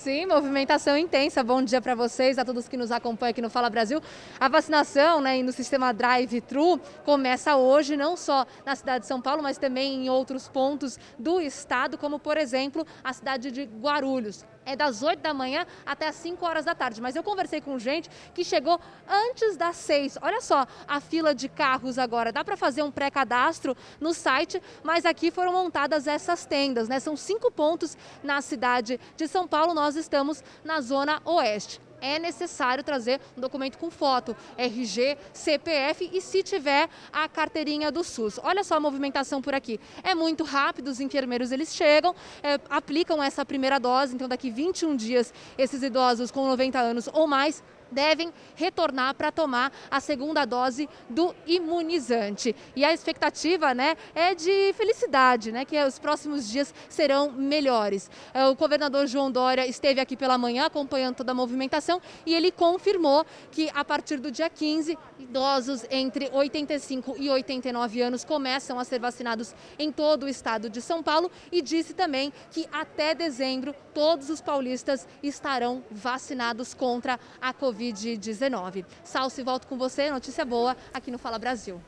Sim, 0.00 0.24
movimentação 0.24 0.96
intensa. 0.96 1.44
Bom 1.44 1.62
dia 1.62 1.78
para 1.78 1.94
vocês, 1.94 2.38
a 2.38 2.44
todos 2.44 2.66
que 2.66 2.74
nos 2.74 2.90
acompanham 2.90 3.32
aqui 3.32 3.42
no 3.42 3.50
Fala 3.50 3.68
Brasil. 3.68 4.00
A 4.40 4.48
vacinação 4.48 5.20
né, 5.20 5.42
no 5.42 5.52
sistema 5.52 5.92
drive-thru 5.92 6.80
começa 7.04 7.54
hoje, 7.56 7.98
não 7.98 8.16
só 8.16 8.46
na 8.64 8.74
cidade 8.74 9.00
de 9.00 9.06
São 9.06 9.20
Paulo, 9.20 9.42
mas 9.42 9.58
também 9.58 10.06
em 10.06 10.08
outros 10.08 10.48
pontos 10.48 10.98
do 11.18 11.38
estado, 11.38 11.98
como 11.98 12.18
por 12.18 12.38
exemplo 12.38 12.86
a 13.04 13.12
cidade 13.12 13.50
de 13.50 13.64
Guarulhos 13.64 14.42
é 14.64 14.76
das 14.76 15.02
8 15.02 15.20
da 15.20 15.34
manhã 15.34 15.66
até 15.84 16.08
as 16.08 16.16
5 16.16 16.44
horas 16.44 16.64
da 16.64 16.74
tarde. 16.74 17.00
Mas 17.00 17.16
eu 17.16 17.22
conversei 17.22 17.60
com 17.60 17.78
gente 17.78 18.10
que 18.34 18.44
chegou 18.44 18.80
antes 19.08 19.56
das 19.56 19.76
6. 19.76 20.18
Olha 20.22 20.40
só 20.40 20.66
a 20.86 21.00
fila 21.00 21.34
de 21.34 21.48
carros 21.48 21.98
agora. 21.98 22.32
Dá 22.32 22.44
para 22.44 22.56
fazer 22.56 22.82
um 22.82 22.90
pré-cadastro 22.90 23.76
no 24.00 24.12
site, 24.12 24.62
mas 24.82 25.04
aqui 25.04 25.30
foram 25.30 25.52
montadas 25.52 26.06
essas 26.06 26.44
tendas, 26.46 26.88
né? 26.88 27.00
São 27.00 27.16
cinco 27.16 27.50
pontos 27.50 27.96
na 28.22 28.40
cidade 28.40 29.00
de 29.16 29.26
São 29.26 29.46
Paulo. 29.46 29.74
Nós 29.74 29.96
estamos 29.96 30.42
na 30.64 30.80
zona 30.80 31.20
oeste 31.24 31.80
é 32.00 32.18
necessário 32.18 32.82
trazer 32.82 33.20
um 33.36 33.40
documento 33.40 33.78
com 33.78 33.90
foto, 33.90 34.36
RG, 34.56 35.16
CPF 35.32 36.10
e 36.12 36.20
se 36.20 36.42
tiver 36.42 36.88
a 37.12 37.28
carteirinha 37.28 37.90
do 37.90 38.02
SUS. 38.02 38.38
Olha 38.42 38.64
só 38.64 38.76
a 38.76 38.80
movimentação 38.80 39.40
por 39.40 39.54
aqui. 39.54 39.78
É 40.02 40.14
muito 40.14 40.44
rápido, 40.44 40.88
os 40.88 41.00
enfermeiros 41.00 41.52
eles 41.52 41.74
chegam, 41.74 42.14
é, 42.42 42.58
aplicam 42.68 43.22
essa 43.22 43.44
primeira 43.44 43.78
dose, 43.78 44.14
então 44.14 44.28
daqui 44.28 44.50
21 44.50 44.96
dias 44.96 45.32
esses 45.56 45.82
idosos 45.82 46.30
com 46.30 46.46
90 46.46 46.78
anos 46.78 47.08
ou 47.12 47.26
mais 47.26 47.62
devem 47.90 48.32
retornar 48.54 49.14
para 49.14 49.32
tomar 49.32 49.72
a 49.90 50.00
segunda 50.00 50.44
dose 50.44 50.88
do 51.08 51.34
imunizante. 51.46 52.54
E 52.76 52.84
a 52.84 52.92
expectativa 52.92 53.74
né, 53.74 53.96
é 54.14 54.34
de 54.34 54.72
felicidade, 54.74 55.52
né, 55.52 55.64
que 55.64 55.82
os 55.82 55.98
próximos 55.98 56.48
dias 56.48 56.72
serão 56.88 57.32
melhores. 57.32 58.10
É, 58.32 58.46
o 58.46 58.54
governador 58.54 59.06
João 59.06 59.30
Dória 59.30 59.66
esteve 59.66 60.00
aqui 60.00 60.16
pela 60.16 60.38
manhã 60.38 60.66
acompanhando 60.66 61.16
toda 61.16 61.32
a 61.32 61.34
movimentação 61.34 62.00
e 62.24 62.34
ele 62.34 62.50
confirmou 62.50 63.24
que 63.50 63.70
a 63.74 63.84
partir 63.84 64.18
do 64.18 64.30
dia 64.30 64.48
15, 64.48 64.96
idosos 65.18 65.84
entre 65.90 66.30
85 66.32 67.16
e 67.18 67.28
89 67.28 68.02
anos 68.02 68.24
começam 68.24 68.78
a 68.78 68.84
ser 68.84 69.00
vacinados 69.00 69.54
em 69.78 69.90
todo 69.90 70.24
o 70.24 70.28
estado 70.28 70.70
de 70.70 70.80
São 70.80 71.02
Paulo 71.02 71.30
e 71.50 71.60
disse 71.60 71.94
também 71.94 72.32
que 72.50 72.68
até 72.72 73.14
dezembro 73.14 73.74
todos 73.92 74.30
os 74.30 74.40
paulistas 74.40 75.06
estarão 75.22 75.82
vacinados 75.90 76.74
contra 76.74 77.18
a 77.40 77.52
Covid. 77.52 77.79
Covid-19. 77.80 78.84
Salsi, 79.02 79.42
volto 79.42 79.66
com 79.66 79.78
você. 79.78 80.10
Notícia 80.10 80.44
boa 80.44 80.76
aqui 80.92 81.10
no 81.10 81.18
Fala 81.18 81.38
Brasil. 81.38 81.80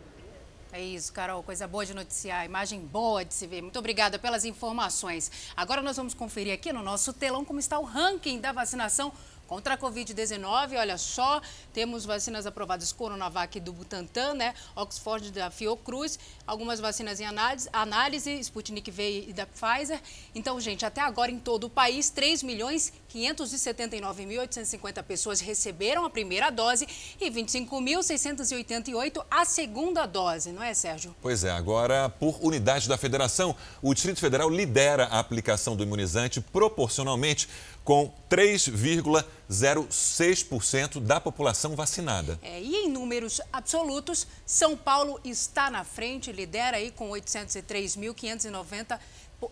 É 0.73 0.81
isso, 0.81 1.13
Carol. 1.13 1.43
Coisa 1.43 1.69
boa 1.69 1.85
de 1.85 1.93
noticiar, 1.93 2.47
imagem 2.47 2.81
boa 2.81 3.23
de 3.23 3.35
se 3.35 3.47
ver. 3.47 3.61
Muito 3.61 3.79
obrigada 3.79 4.19
pelas 4.19 4.47
informações. 4.47 5.31
Agora 5.55 5.83
nós 5.83 5.99
vamos 5.99 6.15
conferir 6.15 6.55
aqui 6.55 6.73
no 6.73 6.83
nosso 6.83 7.13
telão 7.13 7.45
como 7.45 7.61
está 7.61 7.79
o 7.79 7.85
ranking 7.85 8.41
da 8.41 8.53
vacinação 8.53 9.13
contra 9.53 9.75
a 9.75 9.79
Covid-19. 9.79 10.79
Olha 10.79 10.97
só, 10.97 11.43
temos 11.75 12.07
vacinas 12.07 12.47
aprovadas 12.47 12.91
Coronavac 12.91 13.61
do 13.61 13.71
Butantan, 13.71 14.33
né? 14.33 14.55
Oxford 14.75 15.31
da 15.31 15.51
Fiocruz, 15.51 16.19
algumas 16.47 16.81
vacinas 16.81 17.21
em 17.21 17.27
análise, 17.27 17.69
análise 17.71 18.33
Sputnik 18.39 18.91
V 18.91 19.27
e 19.29 19.33
da 19.35 19.47
Pfizer. 19.47 20.01
Então, 20.35 20.59
gente, 20.59 20.87
até 20.87 21.03
agora 21.03 21.31
em 21.31 21.39
todo 21.39 21.65
o 21.65 21.71
país, 21.71 22.09
3 22.09 22.43
milhões 22.43 22.95
579.850 23.13 25.03
pessoas 25.03 25.41
receberam 25.41 26.07
a 26.07 26.11
primeira 26.11 26.49
dose 26.49 26.89
e 27.21 27.31
25.688 27.31 29.23
a 29.31 29.45
segunda 29.45 30.07
dose, 30.07 30.51
não 30.51 30.63
é, 30.63 30.73
Sérgio? 30.73 31.15
Pois 31.21 31.45
é, 31.45 31.51
agora, 31.51 32.09
por 32.09 32.39
unidade 32.41 32.89
da 32.89 32.97
federação, 32.97 33.55
o 33.83 33.93
Distrito 33.93 34.19
Federal 34.19 34.49
lidera 34.49 35.05
a 35.09 35.19
aplicação 35.19 35.77
do 35.77 35.83
imunizante 35.83 36.41
proporcionalmente 36.41 37.51
com 37.85 38.11
3,06% 38.31 41.01
da 41.01 41.21
população 41.21 41.77
vacinada. 41.77 42.39
É, 42.43 42.61
e 42.61 42.75
em 42.77 42.89
números 42.89 43.41
absolutos, 43.53 44.27
São 44.47 44.77
Paulo 44.77 45.21
está 45.25 45.71
na 45.71 45.85
frente, 45.85 46.33
lidera 46.33 46.77
aí 46.77 46.91
com 46.91 47.11
803.590 47.11 48.99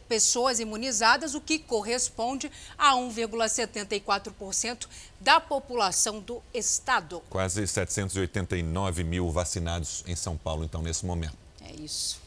pessoas 0.08 0.60
imunizadas, 0.60 1.34
o 1.34 1.40
que 1.40 1.58
corresponde 1.58 2.48
a 2.78 2.94
1,74% 2.94 4.86
da 5.20 5.40
população 5.40 6.20
do 6.20 6.40
estado. 6.54 7.20
Quase 7.28 7.66
789 7.66 9.02
mil 9.02 9.28
vacinados 9.30 10.04
em 10.06 10.14
São 10.14 10.36
Paulo, 10.36 10.62
então, 10.64 10.80
nesse 10.82 11.04
momento. 11.04 11.36
É 11.60 11.72
isso. 11.72 12.20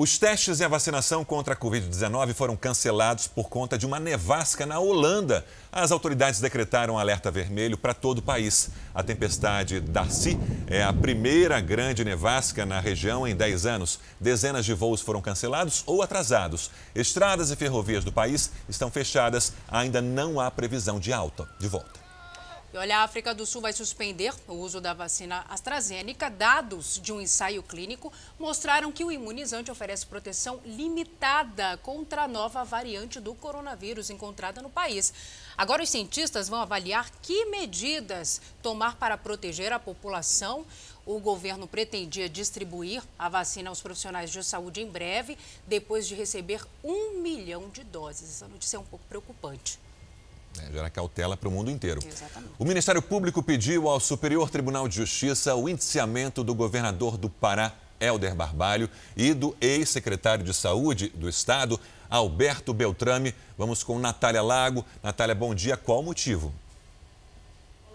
Os 0.00 0.16
testes 0.16 0.60
e 0.60 0.64
a 0.64 0.68
vacinação 0.68 1.24
contra 1.24 1.54
a 1.54 1.56
Covid-19 1.56 2.32
foram 2.32 2.56
cancelados 2.56 3.26
por 3.26 3.48
conta 3.48 3.76
de 3.76 3.84
uma 3.84 3.98
nevasca 3.98 4.64
na 4.64 4.78
Holanda. 4.78 5.44
As 5.72 5.90
autoridades 5.90 6.38
decretaram 6.38 6.96
alerta 6.96 7.32
vermelho 7.32 7.76
para 7.76 7.92
todo 7.92 8.18
o 8.18 8.22
país. 8.22 8.70
A 8.94 9.02
tempestade 9.02 9.80
Darcy 9.80 10.38
é 10.68 10.84
a 10.84 10.92
primeira 10.92 11.60
grande 11.60 12.04
nevasca 12.04 12.64
na 12.64 12.78
região 12.78 13.26
em 13.26 13.34
10 13.34 13.66
anos. 13.66 13.98
Dezenas 14.20 14.64
de 14.64 14.72
voos 14.72 15.00
foram 15.00 15.20
cancelados 15.20 15.82
ou 15.84 16.00
atrasados. 16.00 16.70
Estradas 16.94 17.50
e 17.50 17.56
ferrovias 17.56 18.04
do 18.04 18.12
país 18.12 18.52
estão 18.68 18.92
fechadas. 18.92 19.52
Ainda 19.66 20.00
não 20.00 20.38
há 20.38 20.48
previsão 20.48 21.00
de 21.00 21.12
alta 21.12 21.48
de 21.58 21.66
volta. 21.66 22.07
E 22.70 22.76
olha, 22.76 22.98
a 22.98 23.02
África 23.02 23.32
do 23.32 23.46
Sul 23.46 23.62
vai 23.62 23.72
suspender 23.72 24.34
o 24.46 24.52
uso 24.52 24.78
da 24.78 24.92
vacina 24.92 25.42
AstraZeneca. 25.48 26.28
Dados 26.28 27.00
de 27.02 27.10
um 27.10 27.18
ensaio 27.18 27.62
clínico 27.62 28.12
mostraram 28.38 28.92
que 28.92 29.02
o 29.02 29.10
imunizante 29.10 29.70
oferece 29.70 30.04
proteção 30.04 30.60
limitada 30.66 31.78
contra 31.78 32.24
a 32.24 32.28
nova 32.28 32.64
variante 32.64 33.20
do 33.20 33.34
coronavírus 33.34 34.10
encontrada 34.10 34.60
no 34.60 34.68
país. 34.68 35.14
Agora, 35.56 35.82
os 35.82 35.88
cientistas 35.88 36.46
vão 36.46 36.60
avaliar 36.60 37.10
que 37.22 37.46
medidas 37.46 38.38
tomar 38.62 38.96
para 38.96 39.16
proteger 39.16 39.72
a 39.72 39.78
população. 39.78 40.66
O 41.06 41.18
governo 41.18 41.66
pretendia 41.66 42.28
distribuir 42.28 43.02
a 43.18 43.30
vacina 43.30 43.70
aos 43.70 43.80
profissionais 43.80 44.30
de 44.30 44.44
saúde 44.44 44.82
em 44.82 44.86
breve, 44.86 45.38
depois 45.66 46.06
de 46.06 46.14
receber 46.14 46.62
um 46.84 47.18
milhão 47.22 47.70
de 47.70 47.82
doses. 47.82 48.28
Essa 48.28 48.46
notícia 48.46 48.76
é 48.76 48.80
um 48.80 48.84
pouco 48.84 49.06
preocupante. 49.08 49.80
É, 50.60 50.72
gera 50.72 50.90
cautela 50.90 51.36
para 51.36 51.48
o 51.48 51.52
mundo 51.52 51.70
inteiro. 51.70 52.00
Exatamente. 52.04 52.52
O 52.58 52.64
Ministério 52.64 53.02
Público 53.02 53.42
pediu 53.42 53.88
ao 53.88 54.00
Superior 54.00 54.50
Tribunal 54.50 54.88
de 54.88 54.96
Justiça 54.96 55.54
o 55.54 55.68
indiciamento 55.68 56.42
do 56.42 56.54
governador 56.54 57.16
do 57.16 57.28
Pará, 57.28 57.72
Helder 58.00 58.34
Barbalho, 58.34 58.88
e 59.16 59.34
do 59.34 59.56
ex-secretário 59.60 60.44
de 60.44 60.54
Saúde 60.54 61.08
do 61.10 61.28
Estado, 61.28 61.78
Alberto 62.08 62.72
Beltrame. 62.72 63.34
Vamos 63.56 63.82
com 63.82 63.98
Natália 63.98 64.42
Lago. 64.42 64.84
Natália, 65.02 65.34
bom 65.34 65.54
dia. 65.54 65.76
Qual 65.76 66.00
o 66.00 66.04
motivo? 66.04 66.52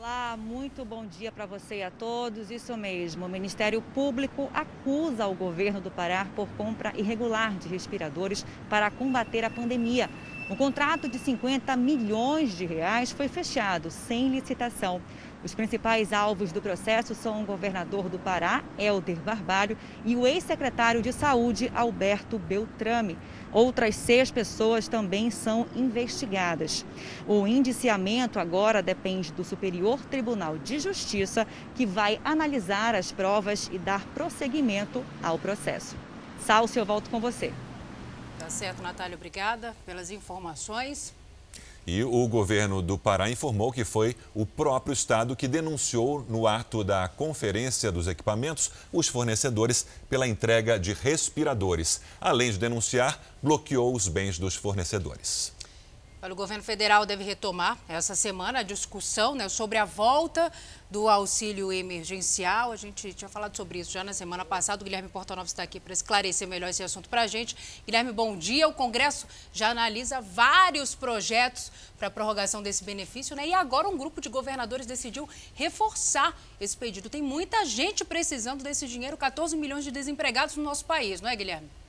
Olá, 0.05 0.35
muito 0.35 0.83
bom 0.83 1.05
dia 1.05 1.31
para 1.31 1.45
você 1.45 1.75
e 1.75 1.83
a 1.83 1.89
todos. 1.89 2.51
Isso 2.51 2.75
mesmo, 2.75 3.25
o 3.25 3.29
Ministério 3.29 3.81
Público 3.81 4.51
acusa 4.53 5.25
o 5.27 5.33
governo 5.33 5.79
do 5.79 5.89
Pará 5.89 6.27
por 6.35 6.45
compra 6.57 6.91
irregular 6.97 7.57
de 7.57 7.69
respiradores 7.69 8.45
para 8.69 8.91
combater 8.91 9.45
a 9.45 9.49
pandemia. 9.49 10.09
Um 10.53 10.55
contrato 10.55 11.09
de 11.09 11.17
50 11.17 11.75
milhões 11.75 12.55
de 12.55 12.63
reais 12.63 13.09
foi 13.09 13.27
fechado 13.27 13.89
sem 13.89 14.29
licitação. 14.29 15.01
Os 15.43 15.55
principais 15.55 16.13
alvos 16.13 16.51
do 16.51 16.61
processo 16.61 17.15
são 17.15 17.41
o 17.41 17.45
governador 17.45 18.07
do 18.07 18.19
Pará, 18.19 18.63
Helder 18.77 19.17
Barbalho, 19.17 19.75
e 20.05 20.15
o 20.15 20.27
ex-secretário 20.27 21.01
de 21.01 21.11
Saúde, 21.11 21.71
Alberto 21.73 22.37
Beltrame. 22.37 23.17
Outras 23.51 23.95
seis 23.95 24.29
pessoas 24.29 24.87
também 24.87 25.31
são 25.31 25.65
investigadas. 25.75 26.85
O 27.27 27.47
indiciamento 27.47 28.37
agora 28.37 28.79
depende 28.83 29.33
do 29.33 29.43
Superior 29.43 30.05
Tribunal 30.05 30.59
de 30.59 30.79
Justiça, 30.79 31.47
que 31.73 31.83
vai 31.83 32.21
analisar 32.23 32.93
as 32.93 33.11
provas 33.11 33.71
e 33.73 33.79
dar 33.79 34.05
prosseguimento 34.13 35.03
ao 35.23 35.39
processo. 35.39 35.95
Salcio, 36.39 36.79
eu 36.79 36.85
volto 36.85 37.09
com 37.09 37.19
você. 37.19 37.51
Certo, 38.53 38.83
Natália, 38.83 39.15
obrigada 39.15 39.75
pelas 39.83 40.11
informações. 40.11 41.11
E 41.87 42.03
o 42.03 42.27
governo 42.27 42.83
do 42.83 42.99
Pará 42.99 43.29
informou 43.29 43.71
que 43.71 43.83
foi 43.83 44.15
o 44.33 44.45
próprio 44.45 44.93
estado 44.93 45.35
que 45.35 45.47
denunciou 45.47 46.23
no 46.29 46.47
ato 46.47 46.83
da 46.83 47.07
conferência 47.07 47.91
dos 47.91 48.07
equipamentos 48.07 48.71
os 48.91 49.07
fornecedores 49.07 49.87
pela 50.07 50.27
entrega 50.27 50.79
de 50.79 50.93
respiradores. 50.93 51.99
Além 52.21 52.51
de 52.51 52.59
denunciar, 52.59 53.19
bloqueou 53.41 53.93
os 53.93 54.07
bens 54.07 54.37
dos 54.37 54.55
fornecedores. 54.55 55.51
O 56.31 56.35
governo 56.35 56.63
federal 56.63 57.05
deve 57.05 57.21
retomar 57.21 57.77
essa 57.85 58.15
semana 58.15 58.59
a 58.59 58.63
discussão 58.63 59.35
né, 59.35 59.49
sobre 59.49 59.77
a 59.77 59.83
volta 59.83 60.49
do 60.89 61.09
auxílio 61.09 61.71
emergencial. 61.71 62.71
A 62.71 62.77
gente 62.77 63.13
tinha 63.13 63.27
falado 63.27 63.57
sobre 63.57 63.79
isso 63.79 63.91
já 63.91 64.05
na 64.05 64.13
semana 64.13 64.45
passada. 64.45 64.81
O 64.81 64.85
Guilherme 64.85 65.09
Portanova 65.09 65.45
está 65.45 65.63
aqui 65.63 65.81
para 65.81 65.91
esclarecer 65.91 66.47
melhor 66.47 66.69
esse 66.69 66.81
assunto 66.81 67.09
para 67.09 67.23
a 67.23 67.27
gente. 67.27 67.57
Guilherme, 67.85 68.13
bom 68.13 68.37
dia. 68.37 68.69
O 68.69 68.73
Congresso 68.73 69.27
já 69.51 69.71
analisa 69.71 70.21
vários 70.21 70.95
projetos 70.95 71.69
para 71.99 72.07
a 72.07 72.11
prorrogação 72.11 72.63
desse 72.63 72.85
benefício, 72.85 73.35
né? 73.35 73.49
E 73.49 73.53
agora 73.53 73.89
um 73.89 73.97
grupo 73.97 74.21
de 74.21 74.29
governadores 74.29 74.85
decidiu 74.85 75.27
reforçar 75.53 76.39
esse 76.57 76.77
pedido. 76.77 77.09
Tem 77.09 77.21
muita 77.21 77.65
gente 77.65 78.05
precisando 78.05 78.63
desse 78.63 78.87
dinheiro, 78.87 79.17
14 79.17 79.57
milhões 79.57 79.83
de 79.83 79.91
desempregados 79.91 80.55
no 80.55 80.63
nosso 80.63 80.85
país, 80.85 81.19
não 81.19 81.29
é, 81.29 81.35
Guilherme? 81.35 81.82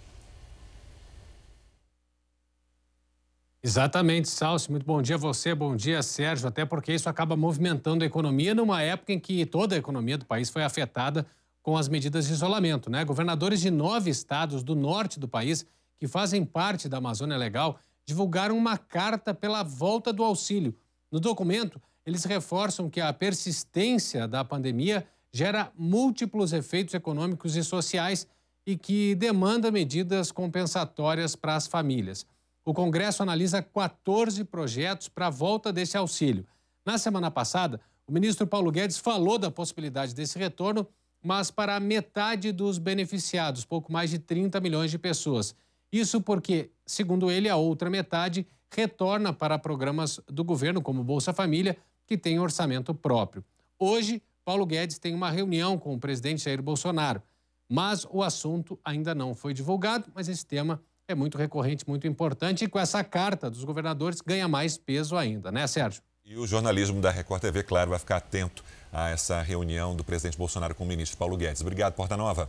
Exatamente, 3.67 4.29
Salsi. 4.29 4.71
Muito 4.71 4.85
bom 4.85 5.01
dia 5.01 5.15
a 5.15 5.19
você, 5.19 5.55
bom 5.55 5.75
dia, 5.75 6.03
Sérgio. 6.03 6.47
Até 6.47 6.67
porque 6.67 6.93
isso 6.93 7.09
acaba 7.09 7.35
movimentando 7.35 8.05
a 8.05 8.07
economia 8.07 8.55
numa 8.55 8.83
época 8.83 9.11
em 9.11 9.19
que 9.19 9.47
toda 9.47 9.75
a 9.75 9.79
economia 9.79 10.19
do 10.19 10.27
país 10.27 10.51
foi 10.51 10.63
afetada 10.63 11.27
com 11.63 11.75
as 11.75 11.89
medidas 11.89 12.27
de 12.27 12.35
isolamento. 12.35 12.91
Né? 12.91 13.03
Governadores 13.07 13.63
de 13.63 13.71
nove 13.71 14.11
estados 14.11 14.63
do 14.63 14.75
norte 14.75 15.19
do 15.19 15.27
país, 15.27 15.65
que 15.99 16.07
fazem 16.07 16.45
parte 16.45 16.91
da 16.91 16.99
Amazônia 16.99 17.39
Legal, 17.39 17.79
divulgaram 18.05 18.55
uma 18.55 18.77
carta 18.77 19.33
pela 19.33 19.63
volta 19.63 20.13
do 20.13 20.23
auxílio. 20.23 20.77
No 21.11 21.19
documento, 21.19 21.81
eles 22.05 22.25
reforçam 22.25 22.91
que 22.91 23.01
a 23.01 23.15
persistência 23.15 24.29
da 24.29 24.45
pandemia 24.45 25.07
gera 25.33 25.73
múltiplos 25.75 26.53
efeitos 26.53 26.93
econômicos 26.93 27.57
e 27.57 27.65
sociais 27.65 28.27
e 28.67 28.77
que 28.77 29.15
demanda 29.15 29.71
medidas 29.71 30.31
compensatórias 30.31 31.35
para 31.35 31.57
as 31.57 31.67
famílias 31.67 32.27
o 32.65 32.73
Congresso 32.73 33.23
analisa 33.23 33.61
14 33.63 34.43
projetos 34.45 35.09
para 35.09 35.27
a 35.27 35.31
volta 35.31 35.73
desse 35.73 35.97
auxílio. 35.97 36.47
Na 36.85 36.97
semana 36.97 37.31
passada, 37.31 37.81
o 38.07 38.13
ministro 38.13 38.47
Paulo 38.47 38.71
Guedes 38.71 38.99
falou 38.99 39.39
da 39.39 39.51
possibilidade 39.51 40.15
desse 40.15 40.39
retorno, 40.39 40.87
mas 41.23 41.51
para 41.51 41.79
metade 41.79 42.53
dos 42.53 42.79
beneficiados, 42.79 43.65
pouco 43.65 43.93
mais 43.93 44.11
de 44.11 44.19
30 44.19 44.61
milhões 44.61 44.91
de 44.91 44.99
pessoas. 44.99 45.55
Isso 45.93 46.21
porque, 46.21 46.71
segundo 46.87 47.31
ele, 47.31 47.49
a 47.49 47.57
outra 47.57 47.89
metade 47.89 48.47
retorna 48.75 49.33
para 49.33 49.59
programas 49.59 50.21
do 50.27 50.43
governo, 50.43 50.83
como 50.83 51.05
Bolsa 51.05 51.33
Família, 51.33 51.77
que 52.07 52.19
tem 52.19 52.39
orçamento 52.39 52.95
próprio. 52.95 53.45
Hoje, 53.79 54.23
Paulo 54.45 54.67
Guedes 54.67 54.99
tem 54.99 55.15
uma 55.15 55.31
reunião 55.31 55.79
com 55.79 55.95
o 55.95 55.99
presidente 55.99 56.45
Jair 56.45 56.63
Bolsonaro, 56.63 57.23
mas 57.69 58.07
o 58.11 58.23
assunto 58.23 58.79
ainda 58.85 59.15
não 59.15 59.35
foi 59.35 59.55
divulgado, 59.55 60.11
mas 60.15 60.29
esse 60.29 60.45
tema 60.45 60.83
é 61.07 61.15
muito 61.15 61.37
recorrente, 61.37 61.87
muito 61.87 62.07
importante, 62.07 62.65
e 62.65 62.69
com 62.69 62.79
essa 62.79 63.05
carta 63.05 63.51
dos 63.51 63.63
governadores 63.63 64.21
ganha 64.21 64.49
mais 64.49 64.79
peso 64.79 65.17
ainda, 65.17 65.53
né, 65.53 65.67
Sérgio? 65.67 66.03
E 66.25 66.37
o 66.37 66.47
jornalismo 66.47 67.01
da 67.01 67.11
Record 67.11 67.43
TV, 67.43 67.63
claro, 67.63 67.91
vai 67.91 67.99
ficar 67.99 68.17
atento 68.17 68.65
a 68.91 69.11
essa 69.11 69.43
reunião 69.43 69.95
do 69.95 70.03
presidente 70.03 70.39
Bolsonaro 70.39 70.75
com 70.75 70.85
o 70.85 70.87
ministro 70.87 71.19
Paulo 71.19 71.37
Guedes. 71.37 71.61
Obrigado, 71.61 71.93
Porta 71.93 72.17
Nova. 72.17 72.49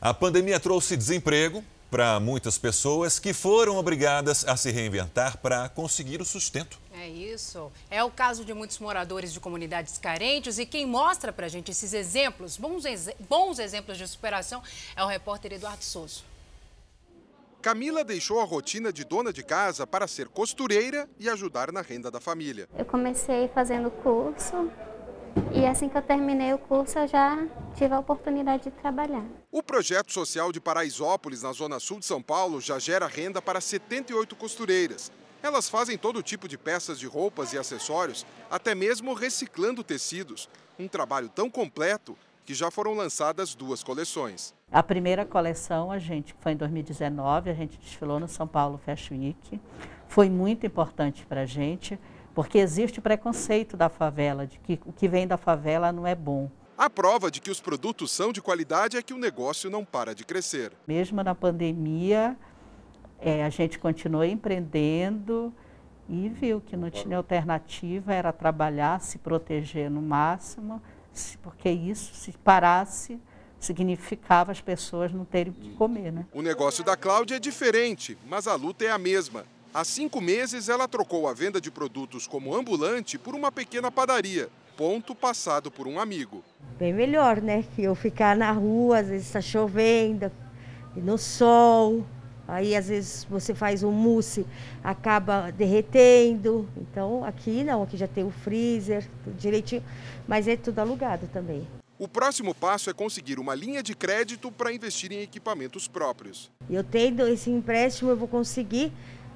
A 0.00 0.14
pandemia 0.14 0.60
trouxe 0.60 0.96
desemprego 0.96 1.64
para 1.90 2.20
muitas 2.20 2.56
pessoas 2.56 3.18
que 3.18 3.32
foram 3.32 3.76
obrigadas 3.76 4.46
a 4.46 4.56
se 4.56 4.70
reinventar 4.70 5.38
para 5.38 5.68
conseguir 5.68 6.20
o 6.20 6.24
sustento. 6.24 6.78
É 6.92 7.08
isso. 7.08 7.72
É 7.90 8.04
o 8.04 8.10
caso 8.10 8.44
de 8.44 8.54
muitos 8.54 8.78
moradores 8.78 9.32
de 9.32 9.40
comunidades 9.40 9.98
carentes 9.98 10.58
e 10.58 10.66
quem 10.66 10.86
mostra 10.86 11.32
para 11.32 11.46
a 11.46 11.48
gente 11.48 11.72
esses 11.72 11.92
exemplos, 11.92 12.56
bons, 12.56 12.84
ex 12.84 13.08
bons 13.28 13.58
exemplos 13.58 13.98
de 13.98 14.06
superação, 14.06 14.62
é 14.94 15.02
o 15.02 15.06
repórter 15.06 15.52
Eduardo 15.52 15.84
Souza. 15.84 16.33
Camila 17.64 18.04
deixou 18.04 18.42
a 18.42 18.44
rotina 18.44 18.92
de 18.92 19.04
dona 19.04 19.32
de 19.32 19.42
casa 19.42 19.86
para 19.86 20.06
ser 20.06 20.28
costureira 20.28 21.08
e 21.18 21.30
ajudar 21.30 21.72
na 21.72 21.80
renda 21.80 22.10
da 22.10 22.20
família. 22.20 22.68
Eu 22.76 22.84
comecei 22.84 23.48
fazendo 23.54 23.90
curso 23.90 24.70
e 25.50 25.64
assim 25.64 25.88
que 25.88 25.96
eu 25.96 26.02
terminei 26.02 26.52
o 26.52 26.58
curso 26.58 26.98
eu 26.98 27.08
já 27.08 27.48
tive 27.74 27.94
a 27.94 27.98
oportunidade 27.98 28.64
de 28.64 28.70
trabalhar. 28.70 29.24
O 29.50 29.62
projeto 29.62 30.12
social 30.12 30.52
de 30.52 30.60
Paraisópolis, 30.60 31.42
na 31.42 31.52
zona 31.52 31.80
sul 31.80 32.00
de 32.00 32.04
São 32.04 32.20
Paulo, 32.20 32.60
já 32.60 32.78
gera 32.78 33.06
renda 33.06 33.40
para 33.40 33.62
78 33.62 34.36
costureiras. 34.36 35.10
Elas 35.42 35.66
fazem 35.66 35.96
todo 35.96 36.22
tipo 36.22 36.46
de 36.46 36.58
peças 36.58 36.98
de 36.98 37.06
roupas 37.06 37.54
e 37.54 37.58
acessórios, 37.58 38.26
até 38.50 38.74
mesmo 38.74 39.14
reciclando 39.14 39.82
tecidos. 39.82 40.50
Um 40.78 40.86
trabalho 40.86 41.30
tão 41.30 41.48
completo 41.48 42.14
que 42.44 42.54
já 42.54 42.70
foram 42.70 42.94
lançadas 42.94 43.54
duas 43.54 43.82
coleções. 43.82 44.54
A 44.70 44.82
primeira 44.82 45.24
coleção, 45.24 45.90
a 45.90 45.98
gente 45.98 46.34
foi 46.40 46.52
em 46.52 46.56
2019, 46.56 47.50
a 47.50 47.54
gente 47.54 47.78
desfilou 47.78 48.20
no 48.20 48.28
São 48.28 48.46
Paulo 48.46 48.78
Fashion 48.78 49.18
Week. 49.18 49.60
Foi 50.08 50.28
muito 50.28 50.66
importante 50.66 51.24
para 51.26 51.42
a 51.42 51.46
gente, 51.46 51.98
porque 52.34 52.58
existe 52.58 53.00
preconceito 53.00 53.76
da 53.76 53.88
favela, 53.88 54.46
de 54.46 54.58
que 54.58 54.78
o 54.84 54.92
que 54.92 55.08
vem 55.08 55.26
da 55.26 55.36
favela 55.36 55.90
não 55.90 56.06
é 56.06 56.14
bom. 56.14 56.50
A 56.76 56.90
prova 56.90 57.30
de 57.30 57.40
que 57.40 57.50
os 57.50 57.60
produtos 57.60 58.10
são 58.10 58.32
de 58.32 58.42
qualidade 58.42 58.96
é 58.96 59.02
que 59.02 59.14
o 59.14 59.18
negócio 59.18 59.70
não 59.70 59.84
para 59.84 60.14
de 60.14 60.24
crescer. 60.24 60.72
Mesmo 60.86 61.22
na 61.22 61.34
pandemia, 61.34 62.36
é, 63.20 63.44
a 63.44 63.48
gente 63.48 63.78
continuou 63.78 64.24
empreendendo 64.24 65.54
e 66.08 66.28
viu 66.28 66.60
que 66.60 66.76
não 66.76 66.90
tinha 66.90 67.16
alternativa, 67.16 68.12
era 68.12 68.32
trabalhar, 68.32 69.00
se 69.00 69.18
proteger 69.18 69.88
no 69.88 70.02
máximo, 70.02 70.82
porque 71.42 71.70
isso, 71.70 72.14
se 72.14 72.32
parasse, 72.32 73.20
significava 73.58 74.52
as 74.52 74.60
pessoas 74.60 75.12
não 75.12 75.24
terem 75.24 75.52
o 75.52 75.54
que 75.54 75.70
comer. 75.74 76.12
Né? 76.12 76.26
O 76.32 76.42
negócio 76.42 76.84
da 76.84 76.96
Cláudia 76.96 77.36
é 77.36 77.38
diferente, 77.38 78.16
mas 78.28 78.46
a 78.46 78.54
luta 78.54 78.84
é 78.84 78.90
a 78.90 78.98
mesma. 78.98 79.44
Há 79.72 79.84
cinco 79.84 80.20
meses, 80.20 80.68
ela 80.68 80.86
trocou 80.86 81.26
a 81.26 81.32
venda 81.32 81.60
de 81.60 81.70
produtos 81.70 82.26
como 82.26 82.54
ambulante 82.54 83.18
por 83.18 83.34
uma 83.34 83.50
pequena 83.50 83.90
padaria, 83.90 84.48
ponto 84.76 85.14
passado 85.14 85.70
por 85.70 85.88
um 85.88 85.98
amigo. 85.98 86.44
Bem 86.78 86.92
melhor, 86.92 87.40
né? 87.40 87.64
Que 87.74 87.82
eu 87.82 87.94
ficar 87.94 88.36
na 88.36 88.52
rua, 88.52 88.98
às 88.98 89.08
vezes 89.08 89.26
está 89.26 89.40
chovendo, 89.40 90.30
no 90.94 91.18
sol, 91.18 92.06
aí 92.46 92.74
às 92.76 92.88
vezes 92.88 93.26
você 93.28 93.54
faz 93.54 93.82
um 93.82 93.90
mousse, 93.90 94.46
acaba 94.82 95.50
derretendo. 95.50 96.68
Então 96.76 97.24
aqui 97.24 97.64
não, 97.64 97.82
aqui 97.82 97.96
já 97.96 98.08
tem 98.08 98.24
o 98.24 98.30
freezer, 98.30 99.08
tudo 99.22 99.36
direitinho, 99.36 99.82
mas 100.26 100.48
é 100.48 100.56
tudo 100.56 100.78
alugado 100.78 101.28
também. 101.32 101.66
O 101.96 102.08
próximo 102.08 102.54
passo 102.54 102.90
é 102.90 102.92
conseguir 102.92 103.38
uma 103.38 103.54
linha 103.54 103.82
de 103.82 103.94
crédito 103.94 104.50
para 104.50 104.72
investir 104.72 105.12
em 105.12 105.20
equipamentos 105.20 105.86
próprios. 105.86 106.50
Eu 106.68 106.82
tendo 106.82 107.26
esse 107.28 107.50
empréstimo, 107.50 108.10
eu 108.10 108.16
vou 108.16 108.26
conseguir 108.26 108.92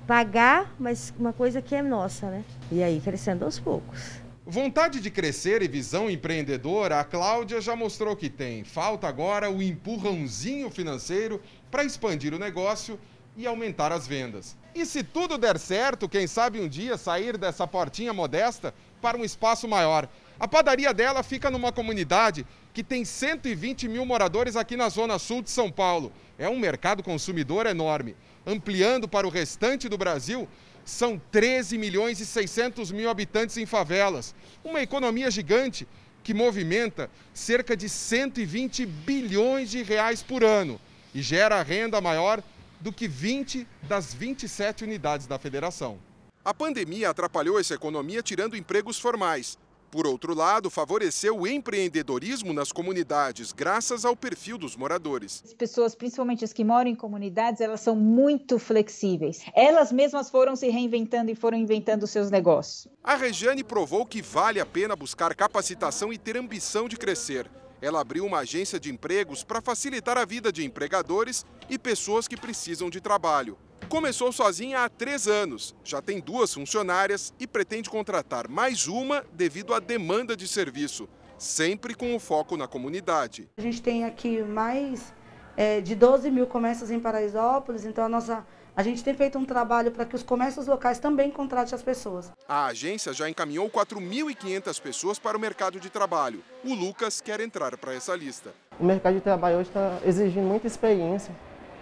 pagar, 0.09 0.75
mas 0.79 1.13
uma 1.19 1.33
coisa 1.33 1.63
que 1.63 1.75
é 1.75 1.83
nossa, 1.83 2.31
né? 2.31 2.45
E 2.73 2.83
aí 2.83 3.01
crescendo 3.01 3.45
aos 3.45 3.59
poucos. 3.59 4.21
Vontade 4.51 4.99
de 5.01 5.11
crescer 5.11 5.61
e 5.61 5.69
visão 5.69 6.09
empreendedora, 6.09 6.99
a 6.99 7.05
Cláudia 7.05 7.61
já 7.61 7.77
mostrou 7.77 8.17
que 8.17 8.31
tem. 8.31 8.65
Falta 8.65 9.07
agora 9.07 9.51
o 9.51 9.63
empurrãozinho 9.63 10.71
financeiro 10.71 11.39
para 11.71 11.85
expandir 11.85 12.35
o 12.35 12.39
negócio 12.39 12.99
e 13.37 13.47
aumentar 13.47 13.93
as 13.93 14.07
vendas. 14.07 14.57
E 14.75 14.85
se 14.85 15.03
tudo 15.03 15.39
der 15.39 15.59
certo, 15.59 16.09
quem 16.09 16.27
sabe 16.27 16.61
um 16.61 16.69
dia 16.69 16.97
sair 16.97 17.39
dessa 17.39 17.67
portinha 17.67 18.13
modesta 18.13 18.75
para 19.01 19.17
um 19.17 19.25
espaço 19.25 19.69
maior. 19.69 20.09
A 20.41 20.47
padaria 20.47 20.93
dela 20.93 21.23
fica 21.23 21.51
numa 21.51 21.73
comunidade 21.73 22.47
que 22.73 22.83
tem 22.83 23.05
120 23.05 23.89
mil 23.89 24.05
moradores 24.05 24.57
aqui 24.57 24.77
na 24.77 24.89
zona 24.89 25.19
sul 25.19 25.43
de 25.43 25.51
São 25.51 25.71
Paulo. 25.71 26.13
É 26.39 26.49
um 26.49 26.59
mercado 26.59 27.03
consumidor 27.03 27.67
enorme. 27.67 28.17
Ampliando 28.47 29.09
para 29.09 29.27
o 29.27 29.31
restante 29.31 29.89
do 29.89 29.99
Brasil, 29.99 30.49
São 30.85 31.21
13 31.31 31.77
milhões 31.77 32.19
e 32.19 32.25
600 32.25 32.91
mil 32.93 33.11
habitantes 33.11 33.59
em 33.59 33.67
favelas. 33.67 34.35
Uma 34.65 34.81
economia 34.81 35.31
gigante 35.31 35.87
que 36.25 36.33
movimenta 36.33 37.11
cerca 37.35 37.77
de 37.77 37.89
120 37.89 38.87
bilhões 38.87 39.71
de 39.71 39.83
reais 39.83 40.23
por 40.23 40.43
ano 40.43 40.81
e 41.15 41.23
gera 41.23 41.63
renda 41.63 42.01
maior 42.01 42.43
do 42.81 42.93
que 42.93 43.09
20 43.09 43.67
das 43.83 44.15
27 44.15 44.85
unidades 44.85 45.27
da 45.27 45.39
federação. 45.39 45.99
A 46.45 46.55
pandemia 46.55 47.11
atrapalhou 47.11 47.59
essa 47.59 47.75
economia 47.75 48.23
tirando 48.23 48.57
empregos 48.57 48.99
formais. 48.99 49.59
Por 49.91 50.07
outro 50.07 50.35
lado, 50.35 50.69
favoreceu 50.69 51.39
o 51.39 51.47
empreendedorismo 51.47 52.53
nas 52.53 52.71
comunidades, 52.71 53.53
graças 53.53 54.05
ao 54.05 54.15
perfil 54.15 54.59
dos 54.59 54.77
moradores. 54.77 55.43
As 55.45 55.55
pessoas, 55.55 55.95
principalmente 55.95 56.45
as 56.45 56.53
que 56.53 56.63
moram 56.63 56.91
em 56.91 56.95
comunidades, 56.95 57.63
elas 57.63 57.81
são 57.81 57.97
muito 57.97 58.59
flexíveis. 58.59 59.43
Elas 59.55 59.91
mesmas 59.91 60.29
foram 60.29 60.55
se 60.57 60.69
reinventando 60.69 61.31
e 61.31 61.35
foram 61.35 61.57
inventando 61.57 62.07
seus 62.07 62.31
negócios. 62.31 62.87
A 63.03 63.15
Regiane 63.15 63.65
provou 63.65 64.05
que 64.05 64.21
vale 64.21 64.61
a 64.61 64.67
pena 64.67 64.95
buscar 64.95 65.35
capacitação 65.35 66.13
e 66.13 66.19
ter 66.19 66.37
ambição 66.37 66.87
de 66.87 66.97
crescer. 66.99 67.51
Ela 67.81 68.01
abriu 68.01 68.27
uma 68.27 68.39
agência 68.39 68.81
de 68.81 68.91
empregos 68.91 69.45
para 69.45 69.61
facilitar 69.61 70.19
a 70.19 70.25
vida 70.25 70.53
de 70.53 70.65
empregadores 70.65 71.47
e 71.71 71.79
pessoas 71.79 72.27
que 72.27 72.37
precisam 72.37 72.91
de 72.91 73.01
trabalho. 73.01 73.57
Começou 73.89 74.33
sozinha 74.33 74.81
há 74.81 74.89
três 74.89 75.27
anos, 75.27 75.75
já 75.85 76.03
tem 76.03 76.21
duas 76.21 76.53
funcionárias 76.53 77.33
e 77.39 77.47
pretende 77.47 77.89
contratar 77.89 78.49
mais 78.49 78.87
uma 78.87 79.25
devido 79.33 79.73
à 79.73 79.79
demanda 79.79 80.37
de 80.37 80.47
serviço, 80.47 81.09
sempre 81.39 81.95
com 81.95 82.15
o 82.15 82.19
foco 82.21 82.57
na 82.57 82.67
comunidade. 82.67 83.49
A 83.57 83.63
gente 83.63 83.81
tem 83.81 84.05
aqui 84.05 84.43
mais 84.43 85.15
é, 85.59 85.81
de 85.81 85.97
12 85.97 86.31
mil 86.31 86.47
comércios 86.47 86.89
em 86.89 87.01
Paraisópolis, 87.01 87.85
então 87.85 88.05
a 88.05 88.09
nossa 88.09 88.47
a 88.77 88.83
gente 88.85 89.03
tem 89.03 89.13
feito 89.13 89.37
um 89.37 89.45
trabalho 89.45 89.91
para 89.91 90.05
que 90.05 90.15
os 90.15 90.23
comércios 90.23 90.69
locais 90.69 91.01
também 91.01 91.33
contratem 91.33 91.75
as 91.75 91.83
pessoas. 91.83 92.31
A 92.49 92.67
agência 92.67 93.13
já 93.13 93.29
encaminhou 93.29 93.69
4.500 93.69 94.81
pessoas 94.81 95.19
para 95.19 95.37
o 95.37 95.41
mercado 95.41 95.81
de 95.81 95.91
trabalho. 95.91 96.45
O 96.65 96.73
Lucas 96.75 97.21
quer 97.21 97.41
entrar 97.41 97.77
para 97.77 97.93
essa 97.93 98.15
lista. 98.15 98.51
O 98.79 98.85
mercado 98.85 99.15
de 99.15 99.21
trabalho 99.21 99.57
hoje 99.57 99.71
está 99.71 99.99
exigindo 100.07 100.47
muita 100.47 100.69
experiência. 100.69 101.35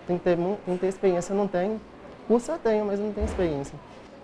Tem 0.07 0.17
que 0.17 0.25
ter, 0.25 0.39
tem 0.39 0.75
que 0.75 0.81
ter 0.81 0.87
experiência, 0.87 1.35
não 1.35 1.47
tenho. 1.47 1.79
Curso 2.27 2.53
eu 2.53 2.59
tenho, 2.59 2.87
mas 2.87 2.99
não 2.99 3.13
tenho 3.13 3.27
experiência. 3.27 3.79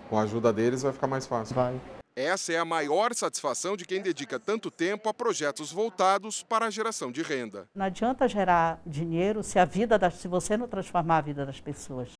Com 0.09 0.17
a 0.17 0.23
ajuda 0.23 0.51
deles 0.51 0.81
vai 0.81 0.93
ficar 0.93 1.05
mais 1.05 1.27
fácil. 1.27 1.53
Vai. 1.53 1.79
Essa 2.15 2.53
é 2.53 2.59
a 2.59 2.65
maior 2.65 3.13
satisfação 3.15 3.75
de 3.75 3.85
quem 3.85 4.01
dedica 4.01 4.39
tanto 4.39 4.69
tempo 4.69 5.09
a 5.09 5.13
projetos 5.13 5.71
voltados 5.71 6.43
para 6.43 6.67
a 6.67 6.69
geração 6.69 7.11
de 7.11 7.23
renda. 7.23 7.67
Não 7.73 7.85
adianta 7.85 8.27
gerar 8.27 8.79
dinheiro 8.85 9.41
se 9.41 9.57
a 9.57 9.65
vida 9.65 9.97
das, 9.97 10.15
se 10.15 10.27
você 10.27 10.55
não 10.55 10.67
transformar 10.67 11.17
a 11.17 11.21
vida 11.21 11.43
das 11.43 11.59
pessoas. 11.59 12.11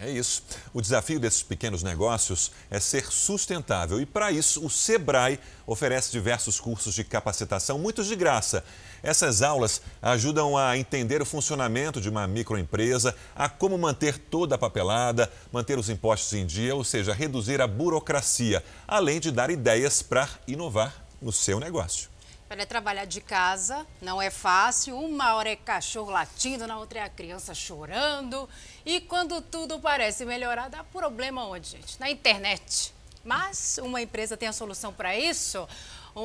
É 0.00 0.08
isso. 0.08 0.44
O 0.72 0.80
desafio 0.80 1.18
desses 1.18 1.42
pequenos 1.42 1.82
negócios 1.82 2.52
é 2.70 2.78
ser 2.78 3.10
sustentável 3.10 4.00
e, 4.00 4.06
para 4.06 4.30
isso, 4.30 4.64
o 4.64 4.70
Sebrae 4.70 5.40
oferece 5.66 6.12
diversos 6.12 6.60
cursos 6.60 6.94
de 6.94 7.02
capacitação, 7.02 7.80
muitos 7.80 8.06
de 8.06 8.14
graça. 8.14 8.64
Essas 9.02 9.42
aulas 9.42 9.82
ajudam 10.00 10.56
a 10.56 10.78
entender 10.78 11.20
o 11.20 11.26
funcionamento 11.26 12.00
de 12.00 12.08
uma 12.08 12.28
microempresa, 12.28 13.12
a 13.34 13.48
como 13.48 13.76
manter 13.76 14.18
toda 14.18 14.54
a 14.54 14.58
papelada, 14.58 15.32
manter 15.50 15.76
os 15.76 15.88
impostos 15.88 16.32
em 16.32 16.46
dia, 16.46 16.76
ou 16.76 16.84
seja, 16.84 17.12
reduzir 17.12 17.60
a 17.60 17.66
burocracia, 17.66 18.62
além 18.86 19.18
de 19.18 19.32
dar 19.32 19.50
ideias 19.50 20.00
para 20.00 20.28
inovar 20.46 20.94
no 21.20 21.32
seu 21.32 21.58
negócio. 21.58 22.08
Para 22.48 22.64
trabalhar 22.64 23.04
de 23.04 23.20
casa 23.20 23.86
não 24.00 24.22
é 24.22 24.30
fácil. 24.30 24.98
Uma 24.98 25.34
hora 25.34 25.50
é 25.50 25.56
cachorro 25.56 26.10
latindo, 26.10 26.66
na 26.66 26.78
outra 26.78 27.00
é 27.00 27.02
a 27.02 27.08
criança 27.08 27.54
chorando. 27.54 28.48
E 28.86 29.00
quando 29.02 29.42
tudo 29.42 29.78
parece 29.78 30.24
melhorar, 30.24 30.70
dá 30.70 30.82
problema 30.82 31.44
onde, 31.46 31.68
gente? 31.68 32.00
Na 32.00 32.08
internet. 32.10 32.94
Mas 33.22 33.78
uma 33.82 34.00
empresa 34.00 34.36
tem 34.36 34.48
a 34.48 34.52
solução 34.52 34.94
para 34.94 35.14
isso 35.14 35.68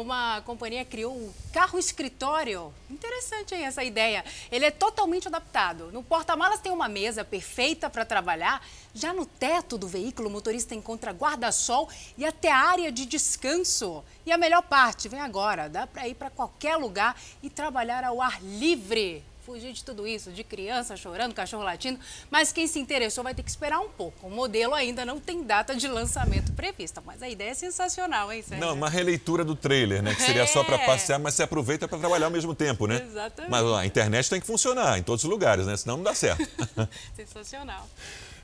uma 0.02 0.42
companhia 0.42 0.84
criou 0.84 1.14
um 1.14 1.32
carro 1.52 1.78
escritório. 1.78 2.74
Interessante 2.90 3.54
hein, 3.54 3.66
essa 3.66 3.84
ideia. 3.84 4.24
Ele 4.52 4.66
é 4.66 4.72
totalmente 4.72 5.28
adaptado. 5.28 5.92
No 5.92 6.04
porta-malas 6.04 6.60
tem 6.60 6.72
uma 6.72 6.88
mesa 6.88 7.24
perfeita 7.24 7.90
para 7.90 8.06
trabalhar. 8.06 8.66
Já 8.94 9.14
no 9.14 9.26
teto 9.26 9.78
do 9.78 9.88
veículo, 9.88 10.30
o 10.30 10.32
motorista 10.32 10.76
encontra 10.76 11.12
guarda-sol 11.12 11.90
e 12.18 12.26
até 12.26 12.52
área 12.52 12.92
de 12.92 13.06
descanso. 13.06 14.04
E 14.26 14.32
a 14.32 14.38
melhor 14.38 14.64
parte, 14.64 15.10
vem 15.10 15.20
agora, 15.20 15.70
dá 15.70 15.86
para 15.86 16.08
ir 16.08 16.16
para 16.16 16.30
qualquer 16.30 16.76
lugar 16.78 17.20
e 17.42 17.50
trabalhar 17.50 18.04
ao 18.04 18.22
ar 18.22 18.42
livre 18.42 19.24
fugir 19.46 19.74
de 19.74 19.84
tudo 19.84 20.08
isso, 20.08 20.32
de 20.32 20.44
criança 20.44 20.96
chorando, 20.96 21.34
cachorro 21.34 21.64
latindo, 21.64 22.00
mas 22.32 22.52
quem 22.52 22.68
se 22.68 22.80
interessou 22.80 23.24
vai 23.24 23.36
ter 23.36 23.44
que 23.44 23.50
esperar 23.50 23.80
um 23.80 23.90
pouco. 23.90 24.28
O 24.28 24.30
modelo 24.30 24.74
ainda 24.74 25.06
não 25.06 25.20
tem 25.20 25.44
data 25.44 25.76
de 25.76 25.88
lançamento 25.88 26.54
prevista, 26.54 27.02
mas 27.06 27.22
a 27.22 27.30
ideia 27.30 27.52
é 27.52 27.54
sensacional, 27.54 28.32
hein, 28.32 28.42
Sérgio? 28.42 28.66
Não, 28.66 28.74
uma 28.74 28.90
releitura 28.90 29.44
do 29.44 29.56
trailer, 29.56 30.02
né? 30.02 30.16
Que 30.16 30.22
seria 30.22 30.44
é. 30.44 30.48
só 30.48 30.64
para 30.64 30.80
passear, 30.80 31.20
mas 31.20 31.34
se 31.34 31.44
aproveita 31.44 31.88
para 31.88 31.98
trabalhar 31.98 32.28
ao 32.28 32.32
mesmo 32.32 32.56
tempo, 32.56 32.88
né? 32.88 33.04
Exatamente. 33.06 33.52
Mas 33.52 33.64
ó, 33.64 33.78
a 33.78 33.86
internet 33.86 34.30
tem 34.30 34.40
que 34.40 34.48
funcionar 34.48 34.98
em 34.98 35.04
todos 35.04 35.24
os 35.24 35.30
lugares, 35.30 35.66
né? 35.66 35.76
Senão 35.76 35.98
não 35.98 36.04
dá 36.04 36.16
certo. 36.16 36.48
Sensacional. 37.16 37.88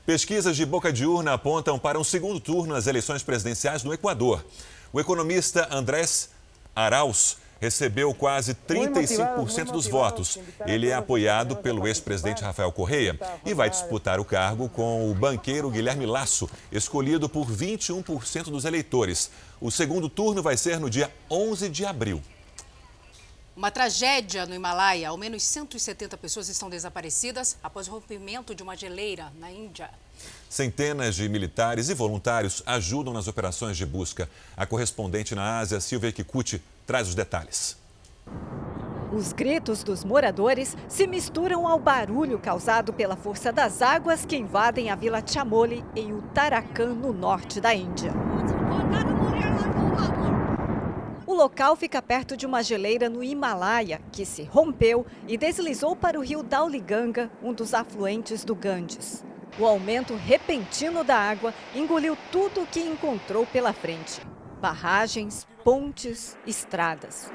Pesquisas 0.04 0.56
de 0.56 0.66
boca 0.66 0.92
de 0.92 1.06
urna 1.06 1.34
apontam 1.34 1.78
para 1.78 1.98
um 1.98 2.04
segundo 2.04 2.40
turno 2.40 2.74
nas 2.74 2.86
eleições 2.86 3.22
presidenciais 3.22 3.84
no 3.84 3.92
Equador. 3.92 4.44
O 4.92 5.00
economista 5.00 5.68
Andrés 5.70 6.30
Arauz 6.74 7.36
recebeu 7.60 8.14
quase 8.14 8.54
35% 8.54 9.70
dos 9.70 9.86
votos. 9.86 10.38
Ele 10.66 10.88
é 10.88 10.94
apoiado 10.94 11.56
pelo 11.56 11.86
ex-presidente 11.86 12.42
Rafael 12.42 12.72
Correia 12.72 13.18
e 13.44 13.52
vai 13.52 13.68
disputar 13.68 14.18
o 14.18 14.24
cargo 14.24 14.68
com 14.68 15.10
o 15.10 15.14
banqueiro 15.14 15.70
Guilherme 15.70 16.06
Lasso, 16.06 16.48
escolhido 16.72 17.28
por 17.28 17.46
21% 17.46 18.44
dos 18.44 18.64
eleitores. 18.64 19.30
O 19.60 19.70
segundo 19.70 20.08
turno 20.08 20.42
vai 20.42 20.56
ser 20.56 20.80
no 20.80 20.88
dia 20.88 21.12
11 21.30 21.68
de 21.68 21.84
abril. 21.84 22.22
Uma 23.54 23.70
tragédia 23.70 24.46
no 24.46 24.54
Himalaia. 24.54 25.10
Ao 25.10 25.18
menos 25.18 25.42
170 25.42 26.16
pessoas 26.16 26.48
estão 26.48 26.70
desaparecidas 26.70 27.58
após 27.62 27.88
o 27.88 27.90
rompimento 27.90 28.54
de 28.54 28.62
uma 28.62 28.74
geleira 28.74 29.30
na 29.38 29.50
Índia. 29.50 29.90
Centenas 30.48 31.14
de 31.14 31.28
militares 31.28 31.90
e 31.90 31.94
voluntários 31.94 32.62
ajudam 32.64 33.12
nas 33.12 33.28
operações 33.28 33.76
de 33.76 33.84
busca. 33.84 34.30
A 34.56 34.64
correspondente 34.64 35.34
na 35.34 35.58
Ásia, 35.58 35.78
Silvia 35.78 36.10
Kikuchi, 36.10 36.62
traz 36.90 37.06
os 37.06 37.14
detalhes. 37.14 37.78
Os 39.12 39.32
gritos 39.32 39.84
dos 39.84 40.02
moradores 40.02 40.76
se 40.88 41.06
misturam 41.06 41.64
ao 41.68 41.78
barulho 41.78 42.36
causado 42.36 42.92
pela 42.92 43.14
força 43.14 43.52
das 43.52 43.80
águas 43.80 44.26
que 44.26 44.36
invadem 44.36 44.90
a 44.90 44.96
vila 44.96 45.22
Chamoli, 45.24 45.84
em 45.94 46.12
Uttarakhand, 46.12 46.96
no 46.96 47.12
norte 47.12 47.60
da 47.60 47.72
Índia. 47.72 48.12
O 51.24 51.32
local 51.32 51.76
fica 51.76 52.02
perto 52.02 52.36
de 52.36 52.44
uma 52.44 52.60
geleira 52.60 53.08
no 53.08 53.22
Himalaia, 53.22 54.00
que 54.10 54.26
se 54.26 54.42
rompeu 54.42 55.06
e 55.28 55.38
deslizou 55.38 55.94
para 55.94 56.18
o 56.18 56.22
rio 56.24 56.42
Dauliganga, 56.42 57.30
um 57.40 57.52
dos 57.52 57.72
afluentes 57.72 58.44
do 58.44 58.56
Ganges. 58.56 59.24
O 59.60 59.64
aumento 59.64 60.16
repentino 60.16 61.04
da 61.04 61.16
água 61.16 61.54
engoliu 61.72 62.18
tudo 62.32 62.62
o 62.62 62.66
que 62.66 62.80
encontrou 62.80 63.46
pela 63.46 63.72
frente: 63.72 64.20
barragens, 64.60 65.46
pontes, 65.64 66.38
estradas. 66.46 67.32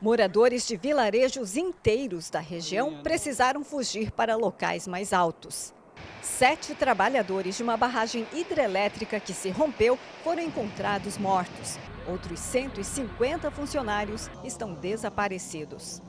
Moradores 0.00 0.66
de 0.66 0.76
vilarejos 0.76 1.56
inteiros 1.56 2.28
da 2.28 2.40
região 2.40 3.02
precisaram 3.02 3.64
fugir 3.64 4.10
para 4.10 4.36
locais 4.36 4.86
mais 4.86 5.12
altos. 5.12 5.72
Sete 6.20 6.74
trabalhadores 6.74 7.56
de 7.56 7.62
uma 7.62 7.76
barragem 7.76 8.26
hidrelétrica 8.34 9.18
que 9.18 9.32
se 9.32 9.48
rompeu 9.48 9.98
foram 10.22 10.42
encontrados 10.42 11.16
mortos. 11.16 11.78
Outros 12.06 12.40
150 12.40 13.50
funcionários 13.50 14.28
estão 14.44 14.74
desaparecidos. 14.74 16.02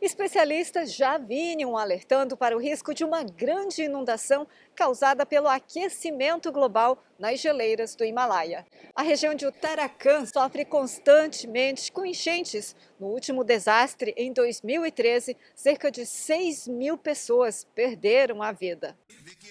Especialistas 0.00 0.94
já 0.94 1.18
vinham 1.18 1.76
alertando 1.76 2.34
para 2.34 2.56
o 2.56 2.60
risco 2.60 2.94
de 2.94 3.04
uma 3.04 3.22
grande 3.22 3.82
inundação 3.82 4.48
causada 4.74 5.26
pelo 5.26 5.46
aquecimento 5.46 6.50
global 6.50 7.04
nas 7.18 7.38
geleiras 7.38 7.94
do 7.94 8.02
Himalaia. 8.02 8.66
A 8.94 9.02
região 9.02 9.34
de 9.34 9.46
Uttarakhand 9.46 10.24
sofre 10.24 10.64
constantemente 10.64 11.92
com 11.92 12.06
enchentes. 12.06 12.74
No 12.98 13.08
último 13.08 13.44
desastre, 13.44 14.14
em 14.16 14.32
2013, 14.32 15.36
cerca 15.54 15.90
de 15.90 16.06
6 16.06 16.66
mil 16.66 16.96
pessoas 16.96 17.66
perderam 17.74 18.42
a 18.42 18.52
vida. 18.52 18.96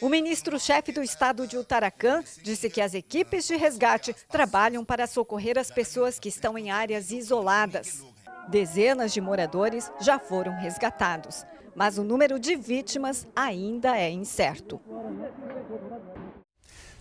O 0.01 0.09
ministro-chefe 0.09 0.91
do 0.91 1.03
estado 1.03 1.45
de 1.45 1.57
Uttarakhand 1.57 2.25
disse 2.41 2.71
que 2.71 2.81
as 2.81 2.95
equipes 2.95 3.45
de 3.45 3.55
resgate 3.55 4.15
trabalham 4.27 4.83
para 4.83 5.05
socorrer 5.05 5.59
as 5.59 5.69
pessoas 5.69 6.17
que 6.17 6.29
estão 6.29 6.57
em 6.57 6.71
áreas 6.71 7.11
isoladas. 7.11 8.03
Dezenas 8.47 9.13
de 9.13 9.21
moradores 9.21 9.91
já 9.99 10.17
foram 10.17 10.55
resgatados, 10.55 11.45
mas 11.75 11.97
o 11.97 12.03
número 12.03 12.39
de 12.39 12.55
vítimas 12.55 13.27
ainda 13.35 13.97
é 13.97 14.09
incerto. 14.09 14.79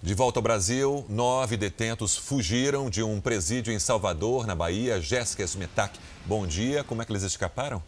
De 0.00 0.14
volta 0.14 0.38
ao 0.38 0.42
Brasil, 0.42 1.04
nove 1.08 1.56
detentos 1.56 2.16
fugiram 2.16 2.88
de 2.88 3.02
um 3.02 3.20
presídio 3.20 3.72
em 3.72 3.78
Salvador, 3.78 4.46
na 4.46 4.54
Bahia. 4.54 5.00
Jéssica 5.00 5.42
Smetak, 5.42 5.98
bom 6.24 6.46
dia. 6.46 6.84
Como 6.84 7.02
é 7.02 7.04
que 7.04 7.12
eles 7.12 7.22
escaparam? 7.24 7.82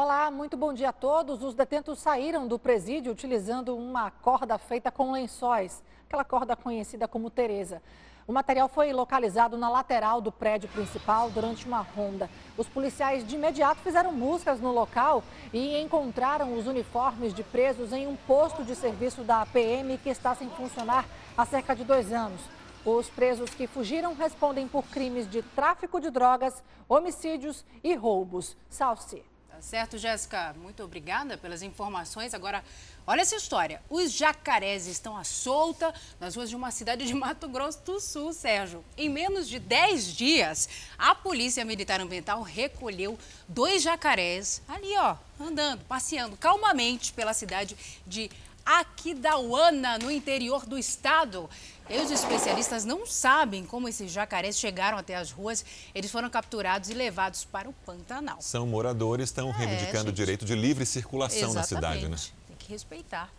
Olá, 0.00 0.30
muito 0.30 0.56
bom 0.56 0.72
dia 0.72 0.90
a 0.90 0.92
todos. 0.92 1.42
Os 1.42 1.56
detentos 1.56 1.98
saíram 1.98 2.46
do 2.46 2.56
presídio 2.56 3.10
utilizando 3.10 3.76
uma 3.76 4.12
corda 4.12 4.56
feita 4.56 4.92
com 4.92 5.10
lençóis, 5.10 5.82
aquela 6.06 6.22
corda 6.22 6.54
conhecida 6.54 7.08
como 7.08 7.28
Tereza. 7.28 7.82
O 8.24 8.32
material 8.32 8.68
foi 8.68 8.92
localizado 8.92 9.58
na 9.58 9.68
lateral 9.68 10.20
do 10.20 10.30
prédio 10.30 10.68
principal 10.68 11.30
durante 11.30 11.66
uma 11.66 11.80
ronda. 11.80 12.30
Os 12.56 12.68
policiais 12.68 13.26
de 13.26 13.34
imediato 13.34 13.80
fizeram 13.80 14.14
buscas 14.14 14.60
no 14.60 14.70
local 14.70 15.24
e 15.52 15.76
encontraram 15.80 16.56
os 16.56 16.68
uniformes 16.68 17.34
de 17.34 17.42
presos 17.42 17.92
em 17.92 18.06
um 18.06 18.14
posto 18.14 18.62
de 18.62 18.76
serviço 18.76 19.24
da 19.24 19.44
PM 19.46 19.98
que 19.98 20.10
está 20.10 20.32
sem 20.32 20.48
funcionar 20.50 21.06
há 21.36 21.44
cerca 21.44 21.74
de 21.74 21.82
dois 21.82 22.12
anos. 22.12 22.40
Os 22.86 23.10
presos 23.10 23.50
que 23.50 23.66
fugiram 23.66 24.14
respondem 24.14 24.68
por 24.68 24.84
crimes 24.84 25.28
de 25.28 25.42
tráfico 25.42 26.00
de 26.00 26.08
drogas, 26.08 26.62
homicídios 26.88 27.64
e 27.82 27.96
roubos. 27.96 28.56
Salve-se. 28.70 29.24
Tá 29.58 29.62
certo, 29.62 29.98
Jéssica. 29.98 30.54
Muito 30.62 30.84
obrigada 30.84 31.36
pelas 31.36 31.62
informações. 31.62 32.32
Agora, 32.32 32.62
olha 33.04 33.22
essa 33.22 33.34
história. 33.34 33.82
Os 33.90 34.12
jacarés 34.12 34.86
estão 34.86 35.16
à 35.16 35.24
solta 35.24 35.92
nas 36.20 36.36
ruas 36.36 36.48
de 36.48 36.54
uma 36.54 36.70
cidade 36.70 37.04
de 37.04 37.12
Mato 37.12 37.48
Grosso 37.48 37.80
do 37.80 37.98
Sul, 37.98 38.32
Sérgio. 38.32 38.84
Em 38.96 39.08
menos 39.08 39.48
de 39.48 39.58
10 39.58 40.14
dias, 40.14 40.68
a 40.96 41.12
Polícia 41.12 41.64
Militar 41.64 42.00
Ambiental 42.00 42.40
recolheu 42.40 43.18
dois 43.48 43.82
jacarés 43.82 44.62
ali, 44.68 44.96
ó, 44.96 45.16
andando, 45.40 45.84
passeando 45.86 46.36
calmamente 46.36 47.12
pela 47.12 47.34
cidade 47.34 47.76
de 48.06 48.30
Aquidauana, 48.64 49.98
no 49.98 50.08
interior 50.08 50.66
do 50.66 50.78
estado. 50.78 51.50
E 51.90 51.98
os 51.98 52.10
especialistas 52.10 52.84
não 52.84 53.06
sabem 53.06 53.64
como 53.64 53.88
esses 53.88 54.12
jacarés 54.12 54.58
chegaram 54.58 54.98
até 54.98 55.14
as 55.14 55.30
ruas. 55.30 55.64
Eles 55.94 56.10
foram 56.10 56.28
capturados 56.28 56.90
e 56.90 56.94
levados 56.94 57.46
para 57.46 57.68
o 57.68 57.72
Pantanal. 57.72 58.36
São 58.40 58.66
moradores, 58.66 59.30
estão 59.30 59.48
é, 59.48 59.52
reivindicando 59.52 60.10
o 60.10 60.12
direito 60.12 60.44
de 60.44 60.54
livre 60.54 60.84
circulação 60.84 61.50
Exatamente. 61.50 61.56
na 61.56 61.64
cidade, 61.64 62.08
né? 62.08 62.16
Tem 62.46 62.56
que 62.58 62.70
respeitar. 62.70 63.32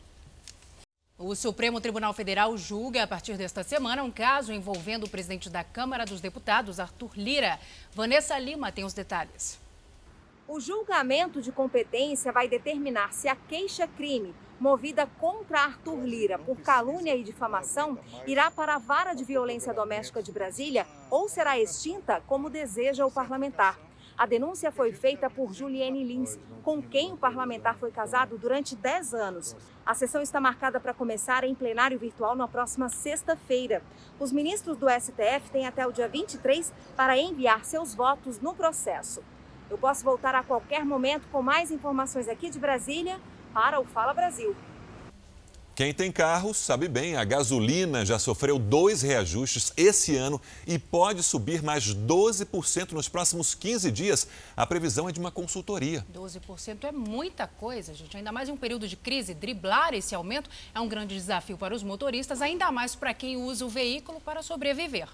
O 1.15 1.35
Supremo 1.35 1.79
Tribunal 1.79 2.13
Federal 2.13 2.57
julga 2.57 3.03
a 3.03 3.07
partir 3.07 3.37
desta 3.37 3.61
semana 3.63 4.03
um 4.03 4.09
caso 4.09 4.51
envolvendo 4.51 5.03
o 5.03 5.09
presidente 5.09 5.49
da 5.49 5.63
Câmara 5.63 6.05
dos 6.05 6.21
Deputados, 6.21 6.79
Arthur 6.79 7.11
Lira. 7.15 7.59
Vanessa 7.93 8.39
Lima 8.39 8.71
tem 8.71 8.83
os 8.83 8.93
detalhes. 8.93 9.59
O 10.51 10.59
julgamento 10.59 11.43
de 11.43 11.51
competência 11.51 12.31
vai 12.31 12.47
determinar 12.47 13.13
se 13.13 13.27
a 13.27 13.35
queixa-crime 13.35 14.33
movida 14.59 15.05
contra 15.19 15.61
Arthur 15.61 16.03
Lira 16.03 16.39
por 16.39 16.57
calúnia 16.61 17.15
e 17.15 17.21
difamação 17.21 17.99
irá 18.25 18.49
para 18.49 18.73
a 18.73 18.79
vara 18.79 19.13
de 19.13 19.23
violência 19.23 19.71
doméstica 19.71 20.23
de 20.23 20.31
Brasília 20.31 20.87
ou 21.11 21.29
será 21.29 21.59
extinta, 21.59 22.23
como 22.25 22.49
deseja 22.49 23.05
o 23.05 23.11
parlamentar. 23.11 23.79
A 24.17 24.25
denúncia 24.25 24.71
foi 24.71 24.91
feita 24.91 25.29
por 25.29 25.53
Juliane 25.53 26.03
Lins, 26.03 26.39
com 26.63 26.81
quem 26.81 27.13
o 27.13 27.17
parlamentar 27.17 27.77
foi 27.77 27.91
casado 27.91 28.35
durante 28.35 28.75
10 28.75 29.13
anos. 29.13 29.55
A 29.85 29.93
sessão 29.93 30.19
está 30.19 30.41
marcada 30.41 30.79
para 30.79 30.95
começar 30.95 31.43
em 31.43 31.53
plenário 31.53 31.99
virtual 31.99 32.35
na 32.35 32.47
próxima 32.47 32.89
sexta-feira. 32.89 33.83
Os 34.19 34.31
ministros 34.31 34.77
do 34.77 34.89
STF 34.89 35.51
têm 35.51 35.67
até 35.67 35.85
o 35.85 35.91
dia 35.91 36.07
23 36.07 36.73
para 36.95 37.15
enviar 37.15 37.63
seus 37.63 37.93
votos 37.93 38.39
no 38.39 38.55
processo. 38.55 39.23
Eu 39.70 39.78
posso 39.78 40.03
voltar 40.03 40.34
a 40.34 40.43
qualquer 40.43 40.84
momento 40.84 41.28
com 41.32 41.41
mais 41.43 41.70
informações 41.70 42.28
aqui 42.28 42.49
de 42.49 42.57
Brasília 42.57 43.20
para 43.53 43.80
o 43.80 43.86
Fala 43.86 44.13
Brasil. 44.13 44.55
Quem 45.76 45.93
tem 45.93 46.11
carro 46.11 46.53
sabe 46.53 46.89
bem, 46.89 47.15
a 47.15 47.24
gasolina 47.24 48.05
já 48.05 48.20
sofreu 48.20 48.59
dois 48.59 49.01
reajustes 49.01 49.72
esse 49.78 50.13
ano 50.17 50.41
e 50.67 50.78
pode 50.78 51.24
subir 51.24 51.63
mais 51.63 51.95
12% 51.95 52.91
nos 52.91 53.07
próximos 53.07 53.55
15 53.55 53.89
dias. 53.89 54.28
A 54.57 54.65
previsão 54.65 55.07
é 55.07 55.13
de 55.13 55.22
uma 55.22 55.32
consultoria. 55.32 56.05
12% 56.13 56.84
é 56.84 56.91
muita 56.91 57.47
coisa, 57.47 57.93
gente. 57.93 58.17
Ainda 58.17 58.30
mais 58.30 58.49
em 58.49 58.51
um 58.51 58.57
período 58.57 58.89
de 58.89 58.97
crise, 58.97 59.34
driblar 59.34 59.93
esse 59.93 60.13
aumento 60.13 60.49
é 60.76 60.80
um 60.82 60.88
grande 60.89 61.15
desafio 61.15 61.57
para 61.57 61.74
os 61.74 61.82
motoristas, 61.82 62.41
ainda 62.41 62.70
mais 62.74 62.93
para 62.93 63.13
quem 63.13 63.38
usa 63.38 63.65
o 63.65 63.70
veículo 63.70 64.20
para 64.20 64.43
sobreviver. 64.43 65.07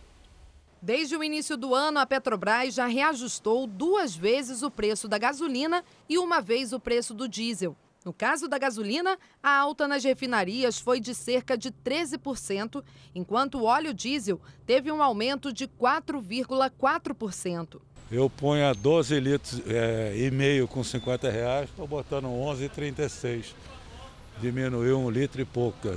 Desde 0.86 1.17
o 1.17 1.23
início 1.23 1.57
do 1.57 1.73
ano, 1.73 1.97
a 1.97 2.05
Petrobras 2.05 2.75
já 2.75 2.86
reajustou 2.86 3.65
duas 3.65 4.15
vezes 4.15 4.61
o 4.61 4.69
preço 4.69 5.07
da 5.07 5.17
gasolina 5.17 5.83
e 6.07 6.19
uma 6.19 6.39
vez 6.39 6.73
o 6.73 6.79
preço 6.79 7.11
do 7.11 7.27
diesel. 7.27 7.75
No 8.05 8.13
caso 8.13 8.47
da 8.47 8.59
gasolina, 8.59 9.17
a 9.41 9.57
alta 9.57 9.88
nas 9.88 10.03
refinarias 10.03 10.77
foi 10.77 10.99
de 10.99 11.15
cerca 11.15 11.57
de 11.57 11.71
13%, 11.71 12.83
enquanto 13.15 13.57
o 13.57 13.63
óleo 13.63 13.95
diesel 13.95 14.39
teve 14.63 14.91
um 14.91 15.01
aumento 15.01 15.51
de 15.51 15.67
4,4%. 15.67 17.81
Eu 18.11 18.29
ponho 18.29 18.69
a 18.69 18.73
12 18.73 19.19
litros 19.19 19.63
é, 19.65 20.13
e 20.15 20.29
meio 20.29 20.67
com 20.67 20.83
50 20.83 21.31
reais, 21.31 21.67
estou 21.67 21.88
botando 21.88 22.27
11,36. 22.27 23.55
Diminuiu 24.39 24.99
um 24.99 25.09
litro 25.09 25.41
e 25.41 25.45
pouco. 25.45 25.88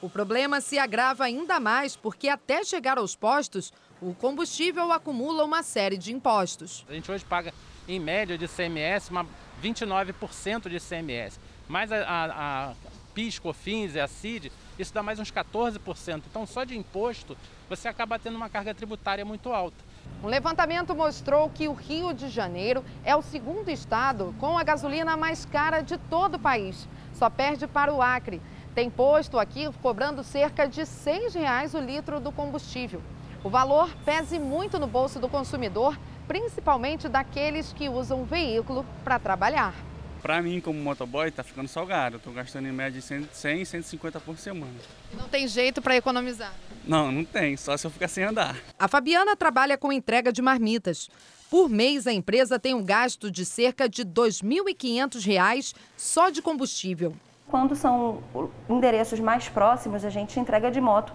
O 0.00 0.08
problema 0.08 0.60
se 0.60 0.78
agrava 0.78 1.24
ainda 1.24 1.60
mais 1.60 1.96
porque 1.96 2.28
até 2.28 2.64
chegar 2.64 2.96
aos 2.96 3.16
postos, 3.16 3.72
o 4.00 4.14
combustível 4.14 4.92
acumula 4.92 5.44
uma 5.44 5.62
série 5.62 5.96
de 5.96 6.12
impostos. 6.12 6.84
A 6.88 6.92
gente 6.92 7.10
hoje 7.10 7.24
paga, 7.24 7.52
em 7.86 7.98
média, 7.98 8.38
de 8.38 8.46
CMS, 8.46 9.10
uma 9.10 9.26
29% 9.62 10.68
de 10.68 10.78
CMS 10.78 11.38
mais 11.68 11.92
a, 11.92 11.98
a, 11.98 12.70
a 12.70 12.74
PIS, 13.14 13.38
COFINS 13.38 13.94
e 13.94 14.00
a 14.00 14.08
CID, 14.08 14.50
isso 14.78 14.94
dá 14.94 15.02
mais 15.02 15.18
uns 15.18 15.30
14%. 15.30 16.22
Então, 16.28 16.46
só 16.46 16.64
de 16.64 16.76
imposto, 16.76 17.36
você 17.68 17.88
acaba 17.88 18.18
tendo 18.18 18.36
uma 18.36 18.48
carga 18.48 18.74
tributária 18.74 19.24
muito 19.24 19.52
alta. 19.52 19.76
Um 20.22 20.26
levantamento 20.26 20.94
mostrou 20.94 21.50
que 21.50 21.68
o 21.68 21.74
Rio 21.74 22.14
de 22.14 22.28
Janeiro 22.28 22.82
é 23.04 23.14
o 23.14 23.22
segundo 23.22 23.68
estado 23.68 24.34
com 24.38 24.58
a 24.58 24.64
gasolina 24.64 25.16
mais 25.16 25.44
cara 25.44 25.82
de 25.82 25.98
todo 25.98 26.36
o 26.36 26.38
país. 26.38 26.88
Só 27.14 27.28
perde 27.28 27.66
para 27.66 27.92
o 27.92 28.00
Acre. 28.00 28.40
Tem 28.74 28.88
posto 28.88 29.38
aqui 29.38 29.70
cobrando 29.82 30.24
cerca 30.24 30.66
de 30.66 30.80
R$ 30.80 30.86
6,00 30.86 31.74
o 31.74 31.84
litro 31.84 32.20
do 32.20 32.32
combustível. 32.32 33.02
O 33.42 33.48
valor 33.48 33.88
pese 34.04 34.38
muito 34.38 34.78
no 34.78 34.86
bolso 34.86 35.20
do 35.20 35.28
consumidor, 35.28 35.98
principalmente 36.26 37.08
daqueles 37.08 37.72
que 37.72 37.88
usam 37.88 38.22
o 38.22 38.24
veículo 38.24 38.84
para 39.04 39.18
trabalhar. 39.18 39.74
Para 40.20 40.42
mim, 40.42 40.60
como 40.60 40.80
motoboy, 40.80 41.30
tá 41.30 41.44
ficando 41.44 41.68
salgado. 41.68 42.16
Eu 42.16 42.20
tô 42.20 42.32
gastando 42.32 42.66
em 42.66 42.72
média 42.72 43.00
100, 43.00 43.64
150 43.64 44.18
por 44.18 44.36
semana. 44.36 44.74
Não 45.16 45.28
tem 45.28 45.46
jeito 45.46 45.80
para 45.80 45.96
economizar? 45.96 46.52
Não, 46.84 47.12
não 47.12 47.24
tem, 47.24 47.56
só 47.56 47.76
se 47.76 47.86
eu 47.86 47.90
ficar 47.90 48.08
sem 48.08 48.24
andar. 48.24 48.56
A 48.76 48.88
Fabiana 48.88 49.36
trabalha 49.36 49.78
com 49.78 49.92
entrega 49.92 50.32
de 50.32 50.42
marmitas. 50.42 51.08
Por 51.48 51.68
mês, 51.68 52.06
a 52.06 52.12
empresa 52.12 52.58
tem 52.58 52.74
um 52.74 52.84
gasto 52.84 53.30
de 53.30 53.44
cerca 53.44 53.88
de 53.88 54.02
R$ 54.02 54.08
2.500 54.08 55.74
só 55.96 56.30
de 56.30 56.42
combustível. 56.42 57.14
Quando 57.46 57.74
são 57.74 58.22
endereços 58.68 59.20
mais 59.20 59.48
próximos, 59.48 60.04
a 60.04 60.10
gente 60.10 60.38
entrega 60.38 60.70
de 60.70 60.80
moto. 60.80 61.12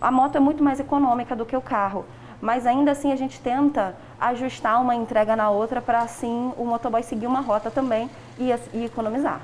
A 0.00 0.10
moto 0.10 0.36
é 0.36 0.40
muito 0.40 0.62
mais 0.62 0.80
econômica 0.80 1.36
do 1.36 1.44
que 1.44 1.56
o 1.56 1.60
carro 1.60 2.04
mas 2.40 2.66
ainda 2.66 2.92
assim 2.92 3.12
a 3.12 3.16
gente 3.16 3.40
tenta 3.40 3.94
ajustar 4.18 4.80
uma 4.80 4.94
entrega 4.94 5.36
na 5.36 5.50
outra 5.50 5.80
para 5.80 6.00
assim 6.00 6.52
o 6.56 6.64
motoboy 6.64 7.02
seguir 7.02 7.26
uma 7.26 7.40
rota 7.40 7.70
também 7.70 8.10
e, 8.38 8.50
e 8.76 8.84
economizar. 8.84 9.42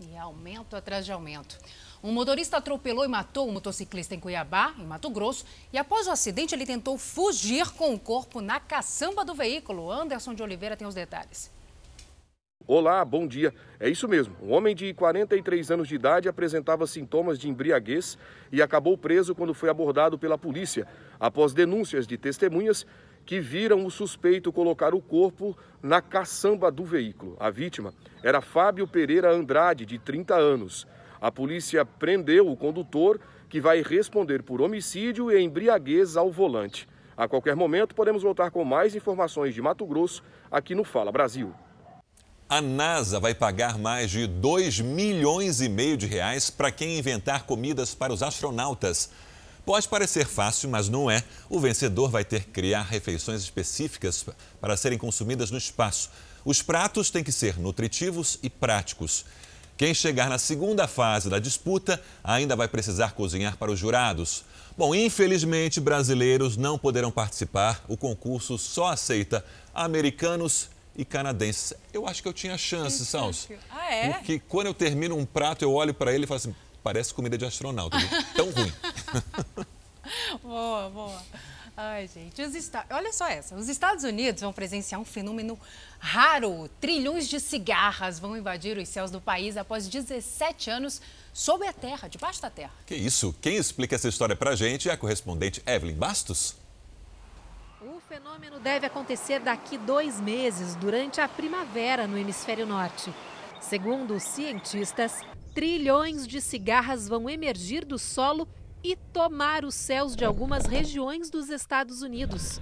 E 0.00 0.16
aumento 0.16 0.74
atrás 0.74 1.04
de 1.04 1.12
aumento. 1.12 1.58
Um 2.02 2.12
motorista 2.12 2.58
atropelou 2.58 3.04
e 3.04 3.08
matou 3.08 3.48
um 3.48 3.52
motociclista 3.52 4.14
em 4.14 4.20
Cuiabá, 4.20 4.74
em 4.78 4.84
Mato 4.84 5.08
Grosso, 5.08 5.46
e 5.72 5.78
após 5.78 6.06
o 6.06 6.10
acidente 6.10 6.54
ele 6.54 6.66
tentou 6.66 6.98
fugir 6.98 7.70
com 7.70 7.94
o 7.94 7.98
corpo 7.98 8.42
na 8.42 8.60
caçamba 8.60 9.24
do 9.24 9.34
veículo. 9.34 9.90
Anderson 9.90 10.34
de 10.34 10.42
Oliveira 10.42 10.76
tem 10.76 10.86
os 10.86 10.94
detalhes. 10.94 11.53
Olá, 12.66 13.04
bom 13.04 13.26
dia. 13.26 13.52
É 13.78 13.90
isso 13.90 14.08
mesmo. 14.08 14.34
Um 14.42 14.50
homem 14.54 14.74
de 14.74 14.94
43 14.94 15.70
anos 15.70 15.86
de 15.86 15.96
idade 15.96 16.30
apresentava 16.30 16.86
sintomas 16.86 17.38
de 17.38 17.46
embriaguez 17.46 18.16
e 18.50 18.62
acabou 18.62 18.96
preso 18.96 19.34
quando 19.34 19.52
foi 19.52 19.68
abordado 19.68 20.18
pela 20.18 20.38
polícia, 20.38 20.86
após 21.20 21.52
denúncias 21.52 22.06
de 22.06 22.16
testemunhas 22.16 22.86
que 23.26 23.38
viram 23.38 23.84
o 23.84 23.90
suspeito 23.90 24.50
colocar 24.50 24.94
o 24.94 25.02
corpo 25.02 25.54
na 25.82 26.00
caçamba 26.00 26.70
do 26.70 26.86
veículo. 26.86 27.36
A 27.38 27.50
vítima 27.50 27.92
era 28.22 28.40
Fábio 28.40 28.88
Pereira 28.88 29.30
Andrade, 29.30 29.84
de 29.84 29.98
30 29.98 30.34
anos. 30.34 30.86
A 31.20 31.30
polícia 31.30 31.84
prendeu 31.84 32.50
o 32.50 32.56
condutor, 32.56 33.20
que 33.46 33.60
vai 33.60 33.82
responder 33.82 34.42
por 34.42 34.62
homicídio 34.62 35.30
e 35.30 35.38
embriaguez 35.38 36.16
ao 36.16 36.30
volante. 36.30 36.88
A 37.14 37.28
qualquer 37.28 37.54
momento, 37.54 37.94
podemos 37.94 38.22
voltar 38.22 38.50
com 38.50 38.64
mais 38.64 38.94
informações 38.94 39.54
de 39.54 39.60
Mato 39.60 39.84
Grosso 39.84 40.22
aqui 40.50 40.74
no 40.74 40.82
Fala 40.82 41.12
Brasil. 41.12 41.54
A 42.48 42.60
NASA 42.60 43.18
vai 43.18 43.34
pagar 43.34 43.78
mais 43.78 44.10
de 44.10 44.26
2 44.26 44.80
milhões 44.80 45.62
e 45.62 45.68
meio 45.68 45.96
de 45.96 46.06
reais 46.06 46.50
para 46.50 46.70
quem 46.70 46.98
inventar 46.98 47.44
comidas 47.44 47.94
para 47.94 48.12
os 48.12 48.22
astronautas. 48.22 49.08
Pode 49.64 49.88
parecer 49.88 50.26
fácil, 50.26 50.68
mas 50.68 50.90
não 50.90 51.10
é. 51.10 51.24
O 51.48 51.58
vencedor 51.58 52.10
vai 52.10 52.22
ter 52.22 52.44
que 52.44 52.50
criar 52.50 52.82
refeições 52.82 53.42
específicas 53.42 54.26
para 54.60 54.76
serem 54.76 54.98
consumidas 54.98 55.50
no 55.50 55.56
espaço. 55.56 56.10
Os 56.44 56.60
pratos 56.60 57.10
têm 57.10 57.24
que 57.24 57.32
ser 57.32 57.58
nutritivos 57.58 58.38
e 58.42 58.50
práticos. 58.50 59.24
Quem 59.74 59.94
chegar 59.94 60.28
na 60.28 60.38
segunda 60.38 60.86
fase 60.86 61.30
da 61.30 61.38
disputa 61.38 62.00
ainda 62.22 62.54
vai 62.54 62.68
precisar 62.68 63.12
cozinhar 63.12 63.56
para 63.56 63.72
os 63.72 63.78
jurados. 63.78 64.44
Bom, 64.76 64.94
infelizmente, 64.94 65.80
brasileiros 65.80 66.58
não 66.58 66.78
poderão 66.78 67.10
participar. 67.10 67.82
O 67.88 67.96
concurso 67.96 68.58
só 68.58 68.88
aceita 68.88 69.42
americanos 69.74 70.73
e 70.96 71.04
canadenses. 71.04 71.74
Eu 71.92 72.06
acho 72.06 72.22
que 72.22 72.28
eu 72.28 72.32
tinha 72.32 72.56
chance, 72.56 73.04
Salso. 73.04 73.48
Ah, 73.70 73.92
é? 73.92 74.12
Porque 74.12 74.40
quando 74.48 74.68
eu 74.68 74.74
termino 74.74 75.16
um 75.16 75.26
prato, 75.26 75.62
eu 75.62 75.72
olho 75.72 75.92
para 75.92 76.12
ele 76.12 76.24
e 76.24 76.26
falo 76.26 76.36
assim, 76.36 76.54
parece 76.82 77.12
comida 77.12 77.36
de 77.36 77.44
astronauta, 77.44 77.96
tão 78.34 78.50
ruim. 78.50 78.72
boa, 80.42 80.90
boa. 80.90 81.22
Ai, 81.76 82.08
gente, 82.12 82.40
os 82.40 82.54
Estados... 82.54 82.88
olha 82.94 83.12
só 83.12 83.26
essa. 83.26 83.56
Os 83.56 83.68
Estados 83.68 84.04
Unidos 84.04 84.40
vão 84.40 84.52
presenciar 84.52 85.00
um 85.00 85.04
fenômeno 85.04 85.58
raro. 85.98 86.70
Trilhões 86.80 87.28
de 87.28 87.40
cigarras 87.40 88.20
vão 88.20 88.36
invadir 88.36 88.78
os 88.78 88.88
céus 88.88 89.10
do 89.10 89.20
país 89.20 89.56
após 89.56 89.88
17 89.88 90.70
anos 90.70 91.02
sob 91.32 91.66
a 91.66 91.72
terra, 91.72 92.06
debaixo 92.06 92.40
da 92.40 92.48
terra. 92.48 92.72
Que 92.86 92.94
isso? 92.94 93.34
Quem 93.40 93.56
explica 93.56 93.96
essa 93.96 94.08
história 94.08 94.36
pra 94.36 94.54
gente 94.54 94.88
é 94.88 94.92
a 94.92 94.96
correspondente 94.96 95.60
Evelyn 95.66 95.96
Bastos. 95.96 96.54
O 98.04 98.06
fenômeno 98.06 98.60
deve 98.60 98.84
acontecer 98.84 99.40
daqui 99.40 99.78
dois 99.78 100.20
meses, 100.20 100.76
durante 100.76 101.22
a 101.22 101.28
primavera 101.28 102.06
no 102.06 102.18
hemisfério 102.18 102.66
norte. 102.66 103.10
Segundo 103.62 104.12
os 104.12 104.22
cientistas, 104.22 105.22
trilhões 105.54 106.26
de 106.26 106.38
cigarras 106.42 107.08
vão 107.08 107.30
emergir 107.30 107.82
do 107.82 107.98
solo 107.98 108.46
e 108.82 108.94
tomar 108.94 109.64
os 109.64 109.74
céus 109.74 110.14
de 110.14 110.22
algumas 110.22 110.66
regiões 110.66 111.30
dos 111.30 111.48
Estados 111.48 112.02
Unidos. 112.02 112.60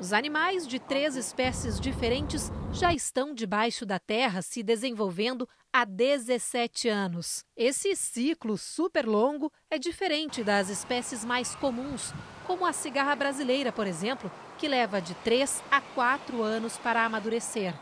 Os 0.00 0.12
animais 0.12 0.66
de 0.66 0.80
três 0.80 1.14
espécies 1.14 1.78
diferentes 1.78 2.50
já 2.72 2.92
estão 2.92 3.32
debaixo 3.32 3.86
da 3.86 4.00
terra 4.00 4.42
se 4.42 4.60
desenvolvendo 4.60 5.48
há 5.72 5.84
17 5.84 6.88
anos. 6.88 7.44
Esse 7.56 7.94
ciclo 7.94 8.58
super 8.58 9.06
longo 9.06 9.52
é 9.70 9.78
diferente 9.78 10.42
das 10.42 10.68
espécies 10.68 11.24
mais 11.24 11.54
comuns, 11.54 12.12
como 12.44 12.66
a 12.66 12.72
cigarra 12.72 13.14
brasileira, 13.14 13.70
por 13.70 13.86
exemplo, 13.86 14.28
que 14.58 14.68
leva 14.68 15.00
de 15.00 15.14
3 15.14 15.62
a 15.70 15.80
4 15.80 16.42
anos 16.42 16.76
para 16.78 17.04
amadurecer. 17.04 17.74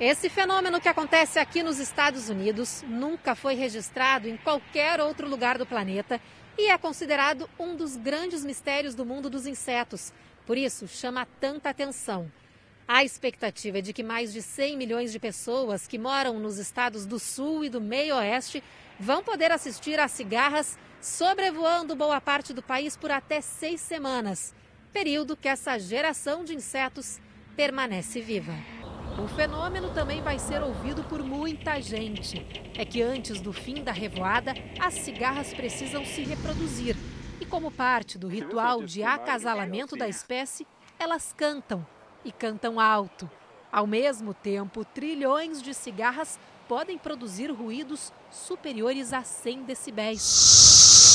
Esse 0.00 0.28
fenômeno 0.28 0.80
que 0.80 0.88
acontece 0.88 1.38
aqui 1.38 1.62
nos 1.62 1.78
Estados 1.78 2.28
Unidos 2.28 2.82
nunca 2.86 3.34
foi 3.34 3.54
registrado 3.54 4.28
em 4.28 4.36
qualquer 4.36 5.00
outro 5.00 5.28
lugar 5.28 5.56
do 5.56 5.64
planeta 5.64 6.20
e 6.58 6.70
é 6.70 6.76
considerado 6.78 7.48
um 7.58 7.76
dos 7.76 7.96
grandes 7.96 8.44
mistérios 8.44 8.94
do 8.94 9.06
mundo 9.06 9.30
dos 9.30 9.46
insetos. 9.46 10.12
Por 10.46 10.58
isso, 10.58 10.88
chama 10.88 11.26
tanta 11.40 11.70
atenção. 11.70 12.30
A 12.86 13.04
expectativa 13.04 13.78
é 13.78 13.80
de 13.80 13.92
que 13.92 14.02
mais 14.02 14.32
de 14.32 14.42
100 14.42 14.76
milhões 14.76 15.12
de 15.12 15.18
pessoas 15.18 15.86
que 15.86 15.98
moram 15.98 16.38
nos 16.38 16.58
estados 16.58 17.06
do 17.06 17.18
Sul 17.18 17.64
e 17.64 17.70
do 17.70 17.80
Meio 17.80 18.16
Oeste 18.16 18.62
vão 18.98 19.22
poder 19.22 19.50
assistir 19.50 19.98
às 19.98 20.10
cigarras 20.12 20.76
sobrevoando 21.04 21.94
boa 21.94 22.20
parte 22.20 22.54
do 22.54 22.62
país 22.62 22.96
por 22.96 23.10
até 23.10 23.40
seis 23.40 23.80
semanas, 23.80 24.54
período 24.94 25.36
que 25.36 25.48
essa 25.48 25.76
geração 25.76 26.44
de 26.44 26.54
insetos 26.54 27.18
permanece 27.56 28.20
viva. 28.20 28.54
O 29.18 29.26
fenômeno 29.26 29.92
também 29.92 30.22
vai 30.22 30.38
ser 30.38 30.62
ouvido 30.62 31.02
por 31.02 31.20
muita 31.20 31.80
gente. 31.82 32.46
É 32.78 32.84
que 32.84 33.02
antes 33.02 33.40
do 33.40 33.52
fim 33.52 33.82
da 33.82 33.90
revoada, 33.90 34.54
as 34.78 34.94
cigarras 34.94 35.52
precisam 35.52 36.04
se 36.04 36.22
reproduzir. 36.22 36.96
E 37.40 37.44
como 37.44 37.72
parte 37.72 38.16
do 38.16 38.28
ritual 38.28 38.84
de 38.84 39.02
acasalamento 39.02 39.96
da 39.96 40.08
espécie, 40.08 40.64
elas 40.96 41.34
cantam 41.36 41.84
e 42.24 42.30
cantam 42.30 42.78
alto. 42.78 43.28
Ao 43.72 43.88
mesmo 43.88 44.32
tempo, 44.32 44.84
trilhões 44.84 45.60
de 45.60 45.74
cigarras 45.74 46.38
podem 46.68 46.96
produzir 46.96 47.50
ruídos 47.50 48.12
superiores 48.30 49.12
a 49.12 49.24
100 49.24 49.64
decibéis. 49.64 51.13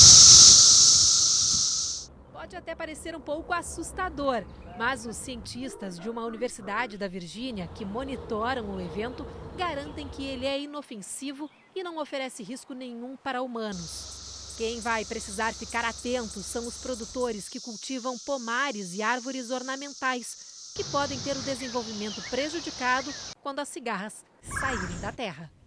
Pode 2.50 2.56
até 2.64 2.74
parecer 2.74 3.14
um 3.14 3.20
pouco 3.20 3.52
assustador, 3.52 4.44
mas 4.76 5.06
os 5.06 5.14
cientistas 5.14 6.00
de 6.00 6.10
uma 6.10 6.24
universidade 6.24 6.98
da 6.98 7.06
Virgínia 7.06 7.68
que 7.76 7.84
monitoram 7.84 8.74
o 8.74 8.80
evento 8.80 9.24
garantem 9.56 10.08
que 10.08 10.24
ele 10.24 10.46
é 10.46 10.60
inofensivo 10.60 11.48
e 11.76 11.84
não 11.84 11.98
oferece 11.98 12.42
risco 12.42 12.74
nenhum 12.74 13.16
para 13.16 13.40
humanos. 13.40 14.56
Quem 14.58 14.80
vai 14.80 15.04
precisar 15.04 15.54
ficar 15.54 15.84
atento 15.84 16.42
são 16.42 16.66
os 16.66 16.78
produtores 16.78 17.48
que 17.48 17.60
cultivam 17.60 18.18
pomares 18.18 18.94
e 18.94 19.00
árvores 19.00 19.52
ornamentais, 19.52 20.72
que 20.74 20.82
podem 20.82 21.20
ter 21.20 21.36
o 21.36 21.42
desenvolvimento 21.42 22.20
prejudicado 22.30 23.14
quando 23.44 23.60
as 23.60 23.68
cigarras 23.68 24.24
saírem 24.42 24.98
da 24.98 25.12
terra 25.12 25.59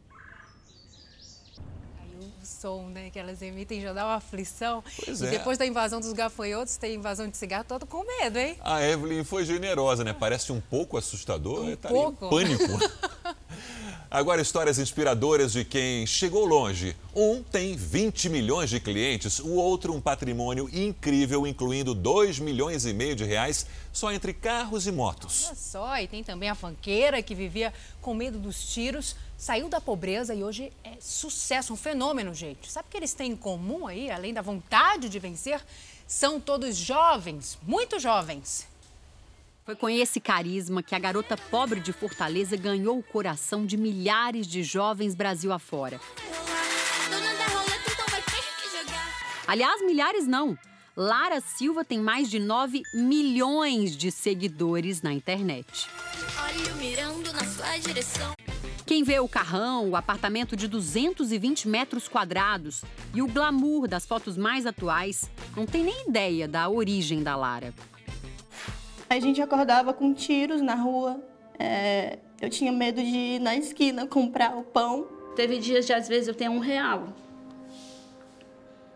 som 2.47 2.87
né, 2.89 3.09
que 3.09 3.19
elas 3.19 3.41
emitem 3.41 3.81
já 3.81 3.93
dá 3.93 4.05
uma 4.05 4.15
aflição. 4.15 4.83
Pois 5.05 5.21
e 5.21 5.27
é. 5.27 5.29
depois 5.31 5.57
da 5.57 5.65
invasão 5.65 5.99
dos 5.99 6.13
gafanhotos, 6.13 6.77
tem 6.77 6.95
invasão 6.95 7.27
de 7.27 7.37
cigarro, 7.37 7.65
todo 7.67 7.85
com 7.85 8.05
medo, 8.05 8.37
hein? 8.37 8.57
A 8.61 8.83
Evelyn 8.83 9.23
foi 9.23 9.45
generosa, 9.45 10.03
né? 10.03 10.13
Parece 10.13 10.51
um 10.51 10.61
pouco 10.61 10.97
assustador. 10.97 11.65
Um 11.65 11.75
tá 11.75 11.89
pouco. 11.89 12.25
Em 12.25 12.29
pânico. 12.29 12.63
Agora, 14.13 14.43
histórias 14.43 14.77
inspiradoras 14.77 15.53
de 15.53 15.65
quem 15.65 16.05
chegou 16.05 16.45
longe. 16.45 16.95
Um 17.15 17.41
tem 17.41 17.75
20 17.75 18.29
milhões 18.29 18.69
de 18.69 18.79
clientes, 18.79 19.39
o 19.39 19.53
outro 19.53 19.91
um 19.91 19.99
patrimônio 19.99 20.69
incrível, 20.71 21.47
incluindo 21.47 21.95
2 21.95 22.37
milhões 22.37 22.85
e 22.85 22.93
meio 22.93 23.15
de 23.15 23.23
reais 23.23 23.65
só 23.91 24.13
entre 24.13 24.31
carros 24.31 24.85
e 24.85 24.91
motos. 24.91 25.45
Olha 25.47 25.55
só, 25.55 25.97
e 25.97 26.07
tem 26.07 26.23
também 26.23 26.47
a 26.47 26.53
fanqueira 26.53 27.23
que 27.23 27.33
vivia 27.33 27.73
com 28.03 28.13
medo 28.13 28.37
dos 28.37 28.71
tiros, 28.71 29.15
saiu 29.43 29.67
da 29.67 29.81
pobreza 29.81 30.33
e 30.33 30.41
hoje 30.41 30.71
é 30.85 30.93
sucesso, 31.01 31.73
um 31.73 31.75
fenômeno, 31.75 32.33
gente. 32.33 32.71
Sabe 32.71 32.87
o 32.87 32.91
que 32.91 32.95
eles 32.95 33.13
têm 33.13 33.33
em 33.33 33.35
comum 33.35 33.85
aí, 33.85 34.09
além 34.09 34.33
da 34.33 34.41
vontade 34.41 35.09
de 35.09 35.19
vencer? 35.19 35.61
São 36.07 36.39
todos 36.39 36.77
jovens, 36.77 37.59
muito 37.61 37.99
jovens. 37.99 38.65
Foi 39.65 39.75
com 39.75 39.89
esse 39.89 40.21
carisma 40.21 40.81
que 40.81 40.95
a 40.95 40.99
garota 40.99 41.35
pobre 41.35 41.81
de 41.81 41.91
Fortaleza 41.91 42.55
ganhou 42.55 42.97
o 42.97 43.03
coração 43.03 43.65
de 43.65 43.75
milhares 43.75 44.47
de 44.47 44.63
jovens 44.63 45.13
Brasil 45.13 45.51
afora. 45.51 45.99
Aliás, 49.45 49.81
milhares 49.81 50.25
não. 50.25 50.57
Lara 50.95 51.41
Silva 51.41 51.83
tem 51.83 51.99
mais 51.99 52.29
de 52.29 52.39
9 52.39 52.81
milhões 52.93 53.97
de 53.97 54.09
seguidores 54.09 55.01
na 55.01 55.11
internet. 55.11 55.89
Olho 56.45 56.75
mirando 56.77 57.33
na 57.33 57.43
sua 57.43 57.77
direção. 57.79 58.33
Quem 58.86 59.01
vê 59.01 59.17
o 59.19 59.29
carrão, 59.29 59.89
o 59.89 59.95
apartamento 59.95 60.57
de 60.57 60.67
220 60.67 61.69
metros 61.69 62.07
quadrados 62.09 62.84
e 63.13 63.21
o 63.21 63.27
glamour 63.27 63.88
das 63.88 64.05
fotos 64.05 64.36
mais 64.36 64.65
atuais, 64.65 65.29
não 65.55 65.65
tem 65.65 65.84
nem 65.84 66.09
ideia 66.09 66.47
da 66.47 66.69
origem 66.69 67.23
da 67.23 67.36
Lara. 67.36 67.73
A 69.09 69.19
gente 69.19 69.41
acordava 69.41 69.93
com 69.93 70.13
tiros 70.13 70.61
na 70.61 70.75
rua. 70.75 71.21
É, 71.57 72.19
eu 72.41 72.49
tinha 72.49 72.71
medo 72.71 73.01
de 73.01 73.15
ir 73.15 73.39
na 73.39 73.55
esquina 73.55 74.05
comprar 74.05 74.57
o 74.57 74.63
pão. 74.63 75.07
Teve 75.36 75.59
dias 75.59 75.86
de, 75.86 75.93
às 75.93 76.07
vezes, 76.07 76.27
eu 76.27 76.34
tenho 76.34 76.51
um 76.51 76.59
real. 76.59 77.07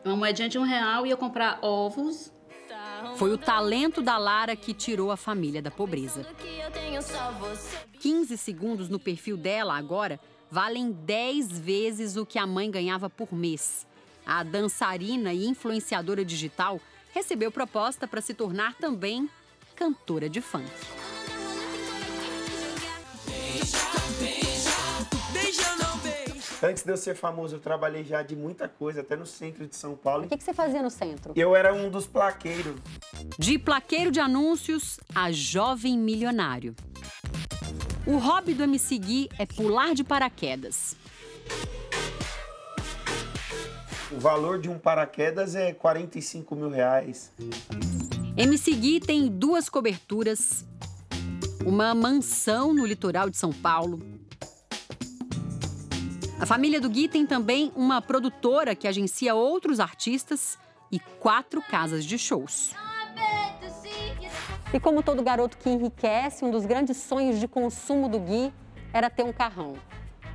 Uma 0.04 0.18
moedinha 0.18 0.50
de 0.50 0.60
um 0.60 0.64
real 0.64 1.06
e 1.06 1.12
eu 1.12 1.18
comprar 1.18 1.60
ovos. 1.62 2.32
Foi 3.18 3.32
o 3.32 3.38
talento 3.38 4.02
da 4.02 4.18
Lara 4.18 4.56
que 4.56 4.74
tirou 4.74 5.12
a 5.12 5.18
família 5.18 5.62
da 5.62 5.72
pobreza. 5.72 6.26
15 8.00 8.38
segundos 8.38 8.90
no 8.90 9.00
perfil 9.00 9.38
dela 9.38 9.78
agora 9.78 10.20
valem 10.50 10.92
10 10.92 11.60
vezes 11.60 12.16
o 12.16 12.26
que 12.26 12.40
a 12.40 12.48
mãe 12.48 12.70
ganhava 12.70 13.10
por 13.10 13.34
mês. 13.34 13.86
A 14.26 14.44
dançarina 14.44 15.34
e 15.34 15.46
influenciadora 15.46 16.24
digital 16.24 16.80
recebeu 17.12 17.52
proposta 17.52 18.08
para 18.08 18.22
se 18.22 18.34
tornar 18.34 18.76
também 18.76 19.30
cantora 19.76 20.30
de 20.30 20.42
funk. 20.42 20.72
Antes 26.62 26.84
de 26.84 26.92
eu 26.92 26.98
ser 26.98 27.16
famoso, 27.16 27.56
eu 27.56 27.60
trabalhei 27.60 28.04
já 28.04 28.24
de 28.24 28.36
muita 28.36 28.68
coisa, 28.68 29.02
até 29.02 29.16
no 29.16 29.28
centro 29.28 29.68
de 29.68 29.76
São 29.76 29.96
Paulo. 29.96 30.26
O 30.26 30.28
que, 30.28 30.38
que 30.38 30.44
você 30.44 30.54
fazia 30.54 30.82
no 30.82 30.90
centro? 30.90 31.34
Eu 31.36 31.56
era 31.56 31.72
um 31.72 31.88
dos 31.90 32.08
plaqueiros. 32.08 32.76
De 33.38 33.60
plaqueiro 33.60 34.10
de 34.10 34.20
anúncios 34.20 35.00
a 35.14 35.32
jovem 35.32 35.96
milionário. 35.98 36.76
O 38.08 38.18
hobby 38.18 38.56
do 38.56 38.64
MC 38.64 38.98
Gui 38.98 39.30
é 39.38 39.46
pular 39.46 39.94
de 39.94 40.04
paraquedas. 40.04 40.96
O 44.12 44.20
valor 44.20 44.60
de 44.60 44.68
um 44.68 44.80
paraquedas 44.80 45.54
é 45.54 45.74
45 45.74 46.56
mil 46.56 46.70
reais. 46.70 47.32
MC 48.36 48.74
Gui 48.74 49.00
tem 49.00 49.28
duas 49.28 49.70
coberturas, 49.70 50.66
uma 51.64 51.94
mansão 51.94 52.74
no 52.74 52.84
litoral 52.84 53.30
de 53.30 53.38
São 53.38 53.52
Paulo. 53.52 54.17
A 56.40 56.46
família 56.46 56.80
do 56.80 56.88
Gui 56.88 57.08
tem 57.08 57.26
também 57.26 57.72
uma 57.76 58.00
produtora 58.00 58.76
que 58.76 58.88
agencia 58.88 59.34
outros 59.34 59.80
artistas 59.80 60.56
e 60.92 61.00
quatro 61.00 61.64
casas 61.64 62.06
de 62.06 62.16
shows. 62.16 62.76
E 64.72 64.80
como 64.80 65.02
todo 65.02 65.24
garoto 65.24 65.58
que 65.58 65.68
enriquece, 65.68 66.46
um 66.46 66.52
dos 66.52 66.64
grandes 66.68 66.98
sonhos 66.98 67.40
de 67.40 67.48
consumo 67.48 68.08
do 68.08 68.20
Gui 68.20 68.54
era 68.94 69.10
ter 69.10 69.24
um 69.24 69.34
carrão. 69.34 69.74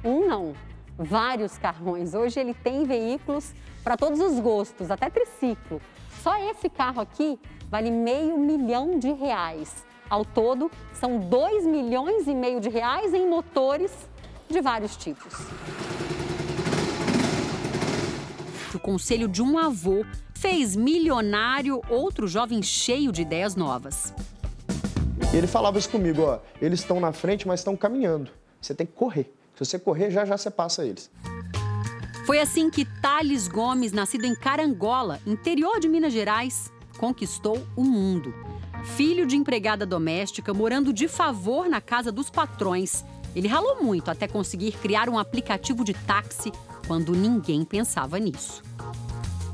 Um 0.04 0.26
não, 0.26 0.54
vários 0.98 1.56
carrões. 1.56 2.14
Hoje 2.14 2.40
ele 2.40 2.52
tem 2.52 2.84
veículos 2.84 3.54
para 3.84 3.96
todos 3.96 4.18
os 4.18 4.40
gostos, 4.40 4.90
até 4.90 5.08
triciclo. 5.08 5.80
Só 6.20 6.36
esse 6.50 6.68
carro 6.68 7.00
aqui 7.00 7.38
vale 7.70 7.92
meio 7.92 8.36
milhão 8.38 8.98
de 8.98 9.12
reais. 9.12 9.86
Ao 10.10 10.24
todo, 10.24 10.68
são 10.92 11.20
2 11.20 11.64
milhões 11.64 12.26
e 12.26 12.34
meio 12.34 12.60
de 12.60 12.68
reais 12.68 13.14
em 13.14 13.28
motores 13.28 14.10
de 14.52 14.60
vários 14.60 14.96
tipos. 14.96 15.34
O 18.74 18.78
conselho 18.78 19.26
de 19.28 19.42
um 19.42 19.58
avô 19.58 20.04
fez 20.34 20.76
milionário 20.76 21.80
outro 21.88 22.26
jovem 22.26 22.62
cheio 22.62 23.10
de 23.12 23.22
ideias 23.22 23.54
novas. 23.56 24.14
Ele 25.32 25.46
falava 25.46 25.78
isso 25.78 25.88
comigo, 25.88 26.22
ó, 26.22 26.40
eles 26.60 26.80
estão 26.80 27.00
na 27.00 27.12
frente, 27.12 27.46
mas 27.48 27.60
estão 27.60 27.76
caminhando. 27.76 28.30
Você 28.60 28.74
tem 28.74 28.86
que 28.86 28.92
correr. 28.92 29.32
Se 29.54 29.64
você 29.64 29.78
correr, 29.78 30.10
já 30.10 30.24
já 30.24 30.36
você 30.36 30.50
passa 30.50 30.84
eles. 30.84 31.10
Foi 32.24 32.38
assim 32.38 32.70
que 32.70 32.84
Thales 32.84 33.48
Gomes, 33.48 33.92
nascido 33.92 34.24
em 34.24 34.34
Carangola, 34.34 35.20
interior 35.26 35.80
de 35.80 35.88
Minas 35.88 36.12
Gerais, 36.12 36.72
conquistou 36.98 37.66
o 37.76 37.82
mundo. 37.82 38.32
Filho 38.96 39.26
de 39.26 39.36
empregada 39.36 39.84
doméstica, 39.84 40.54
morando 40.54 40.92
de 40.92 41.08
favor 41.08 41.68
na 41.68 41.80
casa 41.80 42.12
dos 42.12 42.30
patrões, 42.30 43.04
ele 43.34 43.48
ralou 43.48 43.82
muito 43.82 44.10
até 44.10 44.28
conseguir 44.28 44.72
criar 44.72 45.08
um 45.08 45.18
aplicativo 45.18 45.84
de 45.84 45.94
táxi 45.94 46.52
quando 46.86 47.14
ninguém 47.14 47.64
pensava 47.64 48.18
nisso. 48.18 48.62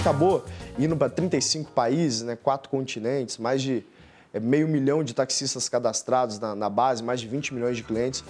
Acabou 0.01 0.45
indo 0.79 0.97
para 0.97 1.09
35 1.09 1.73
países, 1.73 2.23
né, 2.23 2.37
quatro 2.37 2.69
continentes, 2.69 3.39
mais 3.39 3.63
de 3.63 3.85
é, 4.33 4.41
meio 4.41 4.69
milhão 4.69 5.03
de 5.03 5.15
taxistas 5.15 5.69
cadastrados 5.69 6.39
na, 6.39 6.55
na 6.55 6.69
base, 6.69 7.03
mais 7.03 7.21
de 7.21 7.29
20 7.29 7.55
milhões 7.55 7.77
de 7.77 7.83
clientes. 7.83 8.25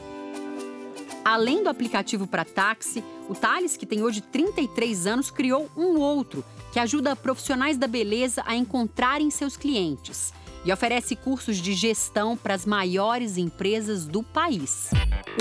Além 1.24 1.62
do 1.62 1.68
aplicativo 1.68 2.26
para 2.26 2.44
táxi, 2.44 3.04
o 3.28 3.34
Thales, 3.34 3.76
que 3.76 3.84
tem 3.84 4.02
hoje 4.02 4.22
33 4.22 5.06
anos, 5.06 5.30
criou 5.30 5.68
um 5.76 5.98
outro 5.98 6.42
que 6.72 6.78
ajuda 6.78 7.14
profissionais 7.14 7.76
da 7.76 7.86
beleza 7.86 8.42
a 8.46 8.56
encontrarem 8.56 9.30
seus 9.30 9.56
clientes 9.56 10.32
e 10.64 10.72
oferece 10.72 11.16
cursos 11.16 11.56
de 11.56 11.72
gestão 11.72 12.36
para 12.36 12.54
as 12.54 12.66
maiores 12.66 13.36
empresas 13.36 14.06
do 14.06 14.22
país. 14.22 14.90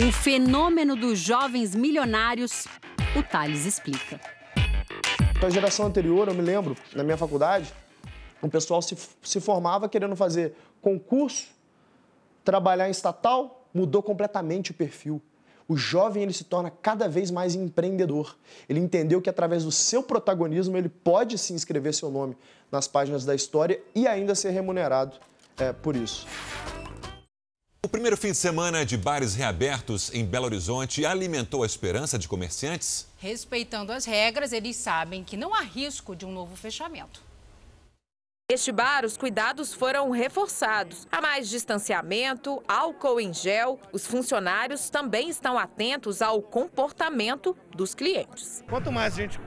O 0.01 0.11
fenômeno 0.11 0.95
dos 0.95 1.19
jovens 1.19 1.73
milionários, 1.73 2.67
o 3.15 3.23
Thales 3.23 3.65
explica. 3.65 4.19
Para 5.39 5.47
a 5.47 5.51
geração 5.51 5.85
anterior, 5.85 6.27
eu 6.27 6.33
me 6.33 6.41
lembro, 6.41 6.75
na 6.95 7.03
minha 7.03 7.17
faculdade, 7.17 7.73
o 8.41 8.49
pessoal 8.49 8.81
se, 8.81 8.95
se 9.21 9.39
formava 9.39 9.89
querendo 9.89 10.15
fazer 10.15 10.55
concurso, 10.81 11.47
trabalhar 12.43 12.87
em 12.87 12.91
estatal, 12.91 13.67
mudou 13.73 14.01
completamente 14.01 14.71
o 14.71 14.73
perfil. 14.73 15.21
O 15.67 15.75
jovem 15.75 16.23
ele 16.23 16.33
se 16.33 16.45
torna 16.45 16.71
cada 16.71 17.09
vez 17.09 17.29
mais 17.29 17.53
empreendedor. 17.53 18.37
Ele 18.69 18.79
entendeu 18.79 19.21
que 19.21 19.29
através 19.29 19.65
do 19.65 19.71
seu 19.71 20.01
protagonismo 20.01 20.77
ele 20.77 20.87
pode 20.87 21.37
se 21.37 21.53
inscrever 21.53 21.93
seu 21.93 22.09
nome 22.09 22.37
nas 22.71 22.87
páginas 22.87 23.25
da 23.25 23.35
história 23.35 23.81
e 23.93 24.07
ainda 24.07 24.33
ser 24.33 24.51
remunerado 24.51 25.17
é, 25.57 25.73
por 25.73 25.95
isso. 25.95 26.25
O 27.83 27.89
primeiro 27.89 28.17
fim 28.17 28.31
de 28.31 28.37
semana 28.37 28.85
de 28.85 28.97
bares 28.97 29.35
reabertos 29.35 30.13
em 30.13 30.25
Belo 30.25 30.45
Horizonte 30.45 31.05
alimentou 31.05 31.63
a 31.63 31.65
esperança 31.65 32.17
de 32.17 32.27
comerciantes? 32.27 33.07
Respeitando 33.17 33.91
as 33.91 34.03
regras, 34.03 34.51
eles 34.51 34.75
sabem 34.75 35.23
que 35.23 35.37
não 35.37 35.53
há 35.53 35.61
risco 35.61 36.15
de 36.15 36.25
um 36.25 36.31
novo 36.31 36.55
fechamento. 36.55 37.26
Neste 38.49 38.71
bar, 38.71 39.03
os 39.03 39.17
cuidados 39.17 39.73
foram 39.73 40.09
reforçados. 40.09 41.05
Há 41.11 41.19
mais 41.19 41.49
distanciamento, 41.49 42.63
álcool 42.65 43.19
em 43.19 43.33
gel. 43.33 43.77
Os 43.91 44.07
funcionários 44.07 44.89
também 44.89 45.27
estão 45.27 45.59
atentos 45.59 46.21
ao 46.21 46.41
comportamento 46.41 47.57
dos 47.75 47.93
clientes. 47.93 48.63
Quanto 48.69 48.89
mais 48.89 49.15
a 49.15 49.17
gente 49.17 49.37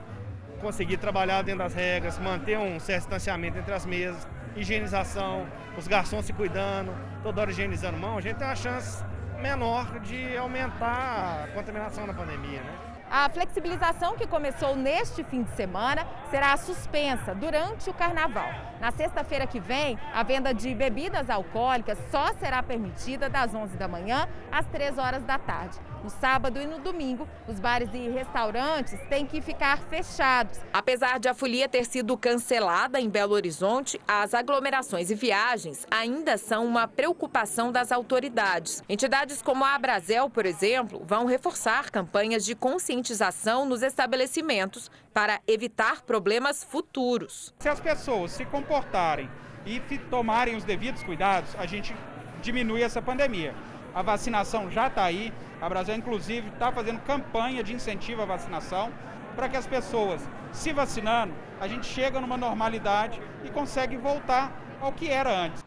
conseguir 0.61 0.97
trabalhar 0.97 1.41
dentro 1.41 1.63
das 1.63 1.73
regras, 1.73 2.19
manter 2.19 2.59
um 2.59 2.79
certo 2.79 2.99
distanciamento 2.99 3.57
entre 3.57 3.73
as 3.73 3.87
mesas, 3.87 4.27
higienização, 4.55 5.49
os 5.75 5.87
garçons 5.87 6.23
se 6.23 6.33
cuidando, 6.33 6.93
toda 7.23 7.41
hora 7.41 7.49
higienizando 7.49 7.97
mão, 7.97 8.19
a 8.19 8.21
gente 8.21 8.37
tem 8.37 8.45
uma 8.45 8.55
chance 8.55 9.03
menor 9.41 9.99
de 10.01 10.37
aumentar 10.37 11.45
a 11.45 11.47
contaminação 11.55 12.05
na 12.05 12.13
pandemia, 12.13 12.61
né? 12.61 12.90
A 13.13 13.27
flexibilização 13.27 14.15
que 14.15 14.25
começou 14.25 14.73
neste 14.73 15.21
fim 15.21 15.43
de 15.43 15.53
semana 15.53 16.07
será 16.29 16.55
suspensa 16.55 17.35
durante 17.35 17.89
o 17.89 17.93
carnaval. 17.93 18.49
Na 18.79 18.89
sexta-feira 18.89 19.45
que 19.45 19.59
vem, 19.59 19.99
a 20.13 20.23
venda 20.23 20.53
de 20.53 20.73
bebidas 20.73 21.29
alcoólicas 21.29 21.97
só 22.09 22.33
será 22.35 22.63
permitida 22.63 23.29
das 23.29 23.53
11 23.53 23.75
da 23.75 23.85
manhã 23.85 24.29
às 24.49 24.65
3 24.67 24.97
horas 24.97 25.25
da 25.25 25.37
tarde. 25.37 25.77
No 26.03 26.09
sábado 26.09 26.59
e 26.59 26.65
no 26.65 26.79
domingo, 26.79 27.27
os 27.47 27.59
bares 27.59 27.89
e 27.93 28.09
restaurantes 28.09 28.99
têm 29.07 29.25
que 29.25 29.39
ficar 29.39 29.77
fechados. 29.83 30.59
Apesar 30.73 31.19
de 31.19 31.29
a 31.29 31.33
folia 31.33 31.69
ter 31.69 31.85
sido 31.85 32.17
cancelada 32.17 32.99
em 32.99 33.07
Belo 33.07 33.33
Horizonte, 33.33 34.01
as 34.07 34.33
aglomerações 34.33 35.11
e 35.11 35.15
viagens 35.15 35.85
ainda 35.91 36.37
são 36.37 36.65
uma 36.65 36.87
preocupação 36.87 37.71
das 37.71 37.91
autoridades. 37.91 38.81
Entidades 38.89 39.43
como 39.43 39.63
a 39.63 39.75
Abrazel, 39.75 40.27
por 40.27 40.47
exemplo, 40.47 41.03
vão 41.05 41.25
reforçar 41.25 41.91
campanhas 41.91 42.43
de 42.43 42.55
conscientização 42.55 43.65
nos 43.65 43.83
estabelecimentos 43.83 44.89
para 45.13 45.39
evitar 45.47 46.01
problemas 46.01 46.63
futuros. 46.63 47.53
Se 47.59 47.69
as 47.69 47.79
pessoas 47.79 48.31
se 48.31 48.45
comportarem 48.45 49.29
e 49.67 49.79
tomarem 50.09 50.55
os 50.55 50.63
devidos 50.63 51.03
cuidados, 51.03 51.55
a 51.59 51.67
gente 51.67 51.95
diminui 52.41 52.81
essa 52.81 53.01
pandemia. 53.01 53.53
A 53.93 54.01
vacinação 54.01 54.71
já 54.71 54.87
está 54.87 55.03
aí. 55.03 55.31
A 55.61 55.69
Brasil, 55.69 55.93
inclusive, 55.93 56.49
está 56.49 56.71
fazendo 56.71 56.99
campanha 57.01 57.63
de 57.63 57.71
incentivo 57.71 58.23
à 58.23 58.25
vacinação 58.25 58.91
para 59.35 59.47
que 59.47 59.55
as 59.55 59.67
pessoas, 59.67 60.19
se 60.51 60.73
vacinando, 60.73 61.33
a 61.59 61.67
gente 61.67 61.85
chega 61.85 62.19
numa 62.19 62.35
normalidade 62.35 63.21
e 63.45 63.49
consegue 63.51 63.95
voltar 63.95 64.51
ao 64.81 64.91
que 64.91 65.07
era 65.07 65.29
antes. 65.29 65.63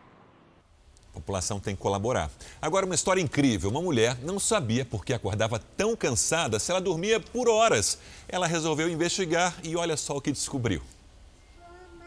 A 1.11 1.15
população 1.15 1.61
tem 1.61 1.77
que 1.77 1.81
colaborar. 1.81 2.29
Agora, 2.61 2.85
uma 2.85 2.95
história 2.97 3.21
incrível. 3.21 3.71
Uma 3.71 3.81
mulher 3.81 4.19
não 4.21 4.41
sabia 4.41 4.85
por 4.85 5.05
que 5.05 5.15
acordava 5.15 5.61
tão 5.61 5.95
cansada 5.95 6.59
se 6.59 6.73
ela 6.73 6.81
dormia 6.81 7.21
por 7.21 7.49
horas. 7.49 8.01
Ela 8.29 8.49
resolveu 8.49 8.89
investigar 8.89 9.55
e 9.63 9.77
olha 9.77 9.97
só 9.97 10.17
o 10.17 10.21
que 10.21 10.33
descobriu. 10.33 10.83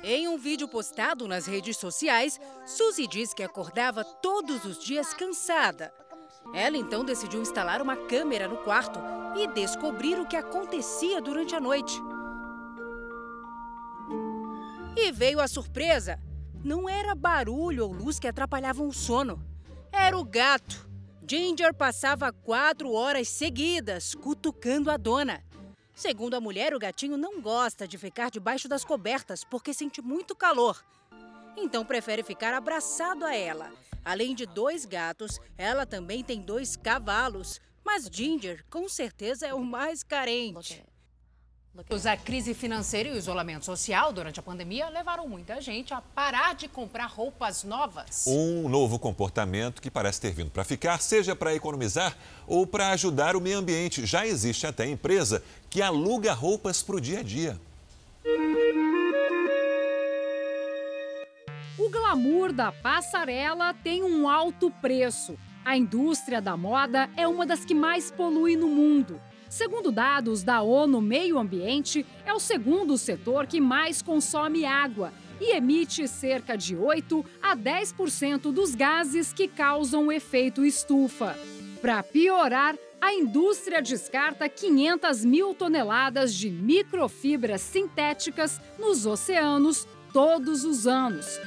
Em 0.03 0.27
um 0.27 0.37
vídeo 0.37 0.67
postado 0.67 1.25
nas 1.25 1.45
redes 1.45 1.77
sociais, 1.77 2.39
Suzy 2.65 3.07
diz 3.07 3.33
que 3.33 3.43
acordava 3.43 4.03
todos 4.03 4.65
os 4.65 4.83
dias 4.83 5.13
cansada. 5.13 5.91
Ela 6.53 6.77
então 6.77 7.03
decidiu 7.03 7.41
instalar 7.41 7.81
uma 7.81 7.95
câmera 7.95 8.47
no 8.47 8.57
quarto 8.57 8.99
e 9.35 9.47
descobrir 9.47 10.19
o 10.19 10.25
que 10.25 10.35
acontecia 10.35 11.21
durante 11.21 11.55
a 11.55 11.59
noite. 11.59 12.01
E 14.95 15.11
veio 15.11 15.39
a 15.39 15.47
surpresa: 15.47 16.19
não 16.63 16.89
era 16.89 17.13
barulho 17.13 17.85
ou 17.85 17.93
luz 17.93 18.19
que 18.19 18.27
atrapalhavam 18.27 18.87
o 18.87 18.93
sono. 18.93 19.43
Era 19.91 20.17
o 20.17 20.23
gato. 20.23 20.87
Ginger 21.29 21.73
passava 21.73 22.31
quatro 22.31 22.91
horas 22.93 23.27
seguidas 23.27 24.15
cutucando 24.15 24.89
a 24.89 24.97
dona. 24.97 25.43
Segundo 25.93 26.35
a 26.35 26.39
mulher, 26.39 26.73
o 26.73 26.79
gatinho 26.79 27.17
não 27.17 27.41
gosta 27.41 27.87
de 27.87 27.97
ficar 27.97 28.29
debaixo 28.29 28.67
das 28.67 28.85
cobertas 28.85 29.43
porque 29.43 29.73
sente 29.73 30.01
muito 30.01 30.35
calor. 30.35 30.81
Então 31.57 31.83
prefere 31.83 32.23
ficar 32.23 32.53
abraçado 32.53 33.25
a 33.25 33.35
ela. 33.35 33.71
Além 34.07 34.33
de 34.33 34.45
dois 34.45 34.85
gatos, 34.85 35.37
ela 35.57 35.85
também 35.85 36.23
tem 36.23 36.39
dois 36.39 36.77
cavalos. 36.77 37.59
Mas 37.83 38.09
Ginger, 38.09 38.63
com 38.69 38.87
certeza, 38.87 39.45
é 39.45 39.53
o 39.53 39.61
mais 39.61 40.01
carente. 40.01 40.81
A 42.05 42.15
crise 42.15 42.53
financeira 42.53 43.09
e 43.09 43.11
o 43.11 43.17
isolamento 43.17 43.65
social 43.65 44.13
durante 44.13 44.39
a 44.39 44.43
pandemia 44.43 44.87
levaram 44.87 45.27
muita 45.27 45.59
gente 45.59 45.93
a 45.93 45.99
parar 45.99 46.55
de 46.55 46.69
comprar 46.69 47.07
roupas 47.07 47.65
novas. 47.65 48.23
Um 48.25 48.69
novo 48.69 48.97
comportamento 48.97 49.81
que 49.81 49.91
parece 49.91 50.21
ter 50.21 50.31
vindo 50.31 50.51
para 50.51 50.63
ficar, 50.63 51.01
seja 51.01 51.35
para 51.35 51.53
economizar 51.53 52.17
ou 52.47 52.65
para 52.65 52.91
ajudar 52.91 53.35
o 53.35 53.41
meio 53.41 53.57
ambiente. 53.57 54.05
Já 54.05 54.25
existe 54.25 54.65
até 54.65 54.87
empresa 54.87 55.43
que 55.69 55.81
aluga 55.81 56.31
roupas 56.31 56.81
para 56.81 56.95
o 56.95 57.01
dia 57.01 57.19
a 57.19 57.23
dia. 57.23 57.59
O 61.79 61.89
glamour 61.89 62.51
da 62.51 62.71
passarela 62.71 63.71
tem 63.71 64.03
um 64.03 64.27
alto 64.27 64.71
preço. 64.81 65.37
A 65.63 65.77
indústria 65.77 66.41
da 66.41 66.57
moda 66.57 67.07
é 67.15 67.27
uma 67.27 67.45
das 67.45 67.63
que 67.63 67.75
mais 67.75 68.09
polui 68.09 68.55
no 68.55 68.67
mundo. 68.67 69.21
Segundo 69.47 69.91
dados 69.91 70.41
da 70.41 70.63
ONU 70.63 70.99
Meio 70.99 71.37
Ambiente, 71.37 72.03
é 72.25 72.33
o 72.33 72.39
segundo 72.39 72.97
setor 72.97 73.45
que 73.45 73.61
mais 73.61 74.01
consome 74.01 74.65
água 74.65 75.13
e 75.39 75.55
emite 75.55 76.07
cerca 76.07 76.57
de 76.57 76.75
8 76.75 77.23
a 77.43 77.55
10% 77.55 78.51
dos 78.51 78.73
gases 78.73 79.31
que 79.31 79.47
causam 79.47 80.07
o 80.07 80.11
efeito 80.11 80.65
estufa. 80.65 81.37
Para 81.79 82.01
piorar, 82.01 82.75
a 82.99 83.13
indústria 83.13 83.83
descarta 83.83 84.49
500 84.49 85.23
mil 85.23 85.53
toneladas 85.53 86.33
de 86.33 86.49
microfibras 86.49 87.61
sintéticas 87.61 88.59
nos 88.79 89.05
oceanos 89.05 89.87
todos 90.11 90.65
os 90.65 90.87
anos. 90.87 91.39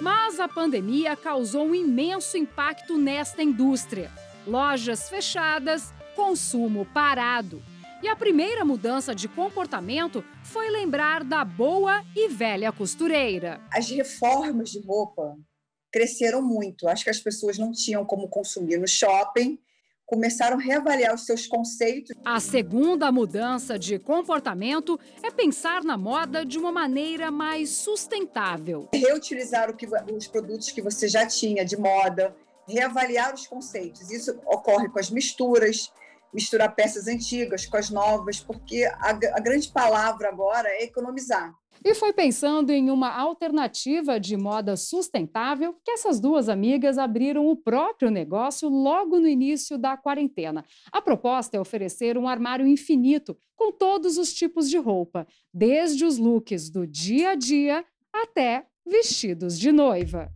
Mas 0.00 0.40
a 0.40 0.48
pandemia 0.48 1.16
causou 1.16 1.66
um 1.66 1.74
imenso 1.74 2.36
impacto 2.36 2.98
nesta 2.98 3.42
indústria. 3.42 4.10
Lojas 4.46 5.08
fechadas, 5.08 5.92
consumo 6.16 6.86
parado. 6.92 7.62
E 8.02 8.08
a 8.08 8.16
primeira 8.16 8.64
mudança 8.64 9.14
de 9.14 9.28
comportamento 9.28 10.22
foi 10.42 10.68
lembrar 10.68 11.24
da 11.24 11.44
boa 11.44 12.04
e 12.14 12.28
velha 12.28 12.70
costureira. 12.70 13.60
As 13.72 13.88
reformas 13.88 14.70
de 14.70 14.80
roupa 14.80 15.38
cresceram 15.90 16.42
muito. 16.42 16.88
Acho 16.88 17.04
que 17.04 17.10
as 17.10 17.20
pessoas 17.20 17.56
não 17.56 17.72
tinham 17.72 18.04
como 18.04 18.28
consumir 18.28 18.78
no 18.78 18.88
shopping, 18.88 19.58
começaram 20.06 20.58
a 20.58 20.60
reavaliar 20.60 21.14
os 21.14 21.24
seus 21.24 21.46
conceitos. 21.46 22.14
A 22.24 22.38
segunda 22.40 23.10
mudança 23.10 23.78
de 23.78 23.98
comportamento 23.98 24.98
é 25.22 25.30
pensar 25.30 25.82
na 25.82 25.96
moda 25.96 26.44
de 26.44 26.58
uma 26.58 26.70
maneira 26.70 27.30
mais 27.30 27.70
sustentável. 27.70 28.88
Reutilizar 28.92 29.74
que, 29.74 29.86
os 30.12 30.26
produtos 30.26 30.70
que 30.70 30.82
você 30.82 31.08
já 31.08 31.26
tinha 31.26 31.64
de 31.64 31.76
moda, 31.76 32.36
reavaliar 32.68 33.34
os 33.34 33.46
conceitos. 33.46 34.10
Isso 34.10 34.38
ocorre 34.46 34.88
com 34.88 34.98
as 34.98 35.10
misturas, 35.10 35.92
misturar 36.32 36.74
peças 36.74 37.06
antigas 37.06 37.66
com 37.66 37.76
as 37.76 37.90
novas, 37.90 38.40
porque 38.40 38.84
a, 38.84 39.10
a 39.10 39.40
grande 39.40 39.68
palavra 39.68 40.28
agora 40.28 40.68
é 40.68 40.84
economizar. 40.84 41.52
E 41.84 41.94
foi 41.94 42.14
pensando 42.14 42.70
em 42.70 42.90
uma 42.90 43.14
alternativa 43.14 44.18
de 44.18 44.38
moda 44.38 44.74
sustentável 44.74 45.76
que 45.84 45.90
essas 45.90 46.18
duas 46.18 46.48
amigas 46.48 46.96
abriram 46.96 47.46
o 47.46 47.54
próprio 47.54 48.10
negócio 48.10 48.70
logo 48.70 49.20
no 49.20 49.28
início 49.28 49.76
da 49.76 49.94
quarentena. 49.94 50.64
A 50.90 51.02
proposta 51.02 51.58
é 51.58 51.60
oferecer 51.60 52.16
um 52.16 52.26
armário 52.26 52.66
infinito 52.66 53.36
com 53.54 53.70
todos 53.70 54.16
os 54.16 54.32
tipos 54.32 54.70
de 54.70 54.78
roupa, 54.78 55.26
desde 55.52 56.06
os 56.06 56.16
looks 56.16 56.70
do 56.70 56.86
dia 56.86 57.30
a 57.30 57.34
dia 57.34 57.84
até 58.10 58.66
vestidos 58.86 59.58
de 59.58 59.70
noiva. 59.70 60.32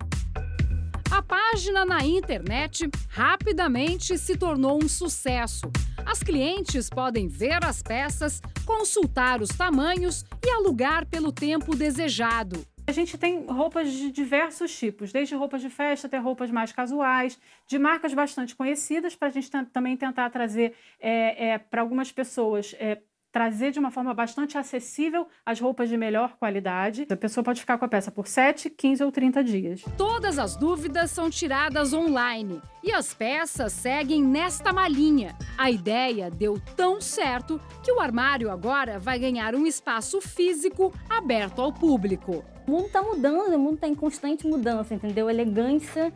A 1.18 1.22
página 1.22 1.84
na 1.84 2.06
internet 2.06 2.88
rapidamente 3.08 4.16
se 4.16 4.36
tornou 4.36 4.78
um 4.80 4.88
sucesso. 4.88 5.68
As 6.06 6.22
clientes 6.22 6.88
podem 6.88 7.26
ver 7.26 7.64
as 7.64 7.82
peças, 7.82 8.40
consultar 8.64 9.42
os 9.42 9.48
tamanhos 9.48 10.24
e 10.40 10.48
alugar 10.48 11.04
pelo 11.06 11.32
tempo 11.32 11.74
desejado. 11.74 12.64
A 12.86 12.92
gente 12.92 13.18
tem 13.18 13.44
roupas 13.46 13.92
de 13.92 14.12
diversos 14.12 14.78
tipos, 14.78 15.10
desde 15.10 15.34
roupas 15.34 15.60
de 15.60 15.68
festa 15.68 16.06
até 16.06 16.18
roupas 16.18 16.52
mais 16.52 16.70
casuais, 16.70 17.36
de 17.66 17.80
marcas 17.80 18.14
bastante 18.14 18.54
conhecidas, 18.54 19.16
para 19.16 19.26
a 19.26 19.30
gente 19.32 19.50
também 19.50 19.96
tentar 19.96 20.30
trazer 20.30 20.72
é, 21.00 21.48
é, 21.48 21.58
para 21.58 21.82
algumas 21.82 22.12
pessoas 22.12 22.76
é, 22.78 22.96
trazer 23.38 23.70
de 23.70 23.78
uma 23.78 23.92
forma 23.92 24.12
bastante 24.12 24.58
acessível 24.58 25.28
as 25.46 25.60
roupas 25.60 25.88
de 25.88 25.96
melhor 25.96 26.36
qualidade. 26.40 27.06
A 27.08 27.14
pessoa 27.14 27.44
pode 27.44 27.60
ficar 27.60 27.78
com 27.78 27.84
a 27.84 27.88
peça 27.88 28.10
por 28.10 28.26
7, 28.26 28.68
15 28.68 29.04
ou 29.04 29.12
30 29.12 29.44
dias. 29.44 29.84
Todas 29.96 30.40
as 30.40 30.56
dúvidas 30.56 31.12
são 31.12 31.30
tiradas 31.30 31.92
online 31.92 32.60
e 32.82 32.90
as 32.90 33.14
peças 33.14 33.72
seguem 33.72 34.24
nesta 34.24 34.72
malinha. 34.72 35.36
A 35.56 35.70
ideia 35.70 36.28
deu 36.32 36.60
tão 36.74 37.00
certo 37.00 37.60
que 37.84 37.92
o 37.92 38.00
armário 38.00 38.50
agora 38.50 38.98
vai 38.98 39.20
ganhar 39.20 39.54
um 39.54 39.68
espaço 39.68 40.20
físico 40.20 40.92
aberto 41.08 41.62
ao 41.62 41.72
público. 41.72 42.44
O 42.66 42.70
mundo 42.72 42.86
está 42.86 43.00
mudando, 43.00 43.54
o 43.54 43.58
mundo 43.58 43.74
está 43.76 43.86
em 43.86 43.94
constante 43.94 44.48
mudança, 44.48 44.96
entendeu? 44.96 45.30
Elegância 45.30 46.12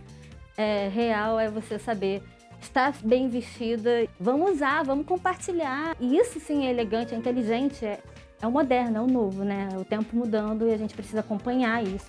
é, 0.56 0.88
real 0.88 1.38
é 1.38 1.48
você 1.48 1.78
saber 1.78 2.20
está 2.64 2.92
bem 3.02 3.28
vestida. 3.28 4.08
Vamos 4.18 4.52
usar, 4.52 4.84
vamos 4.84 5.06
compartilhar. 5.06 5.96
E 6.00 6.16
isso 6.16 6.40
sim 6.40 6.66
é 6.66 6.70
elegante, 6.70 7.14
é 7.14 7.16
inteligente, 7.16 7.84
é, 7.84 8.00
é 8.40 8.46
o 8.46 8.50
moderno, 8.50 8.98
é 8.98 9.00
o 9.00 9.06
novo, 9.06 9.44
né? 9.44 9.68
O 9.78 9.84
tempo 9.84 10.16
mudando 10.16 10.68
e 10.68 10.72
a 10.72 10.76
gente 10.76 10.94
precisa 10.94 11.20
acompanhar 11.20 11.82
isso. 11.82 12.06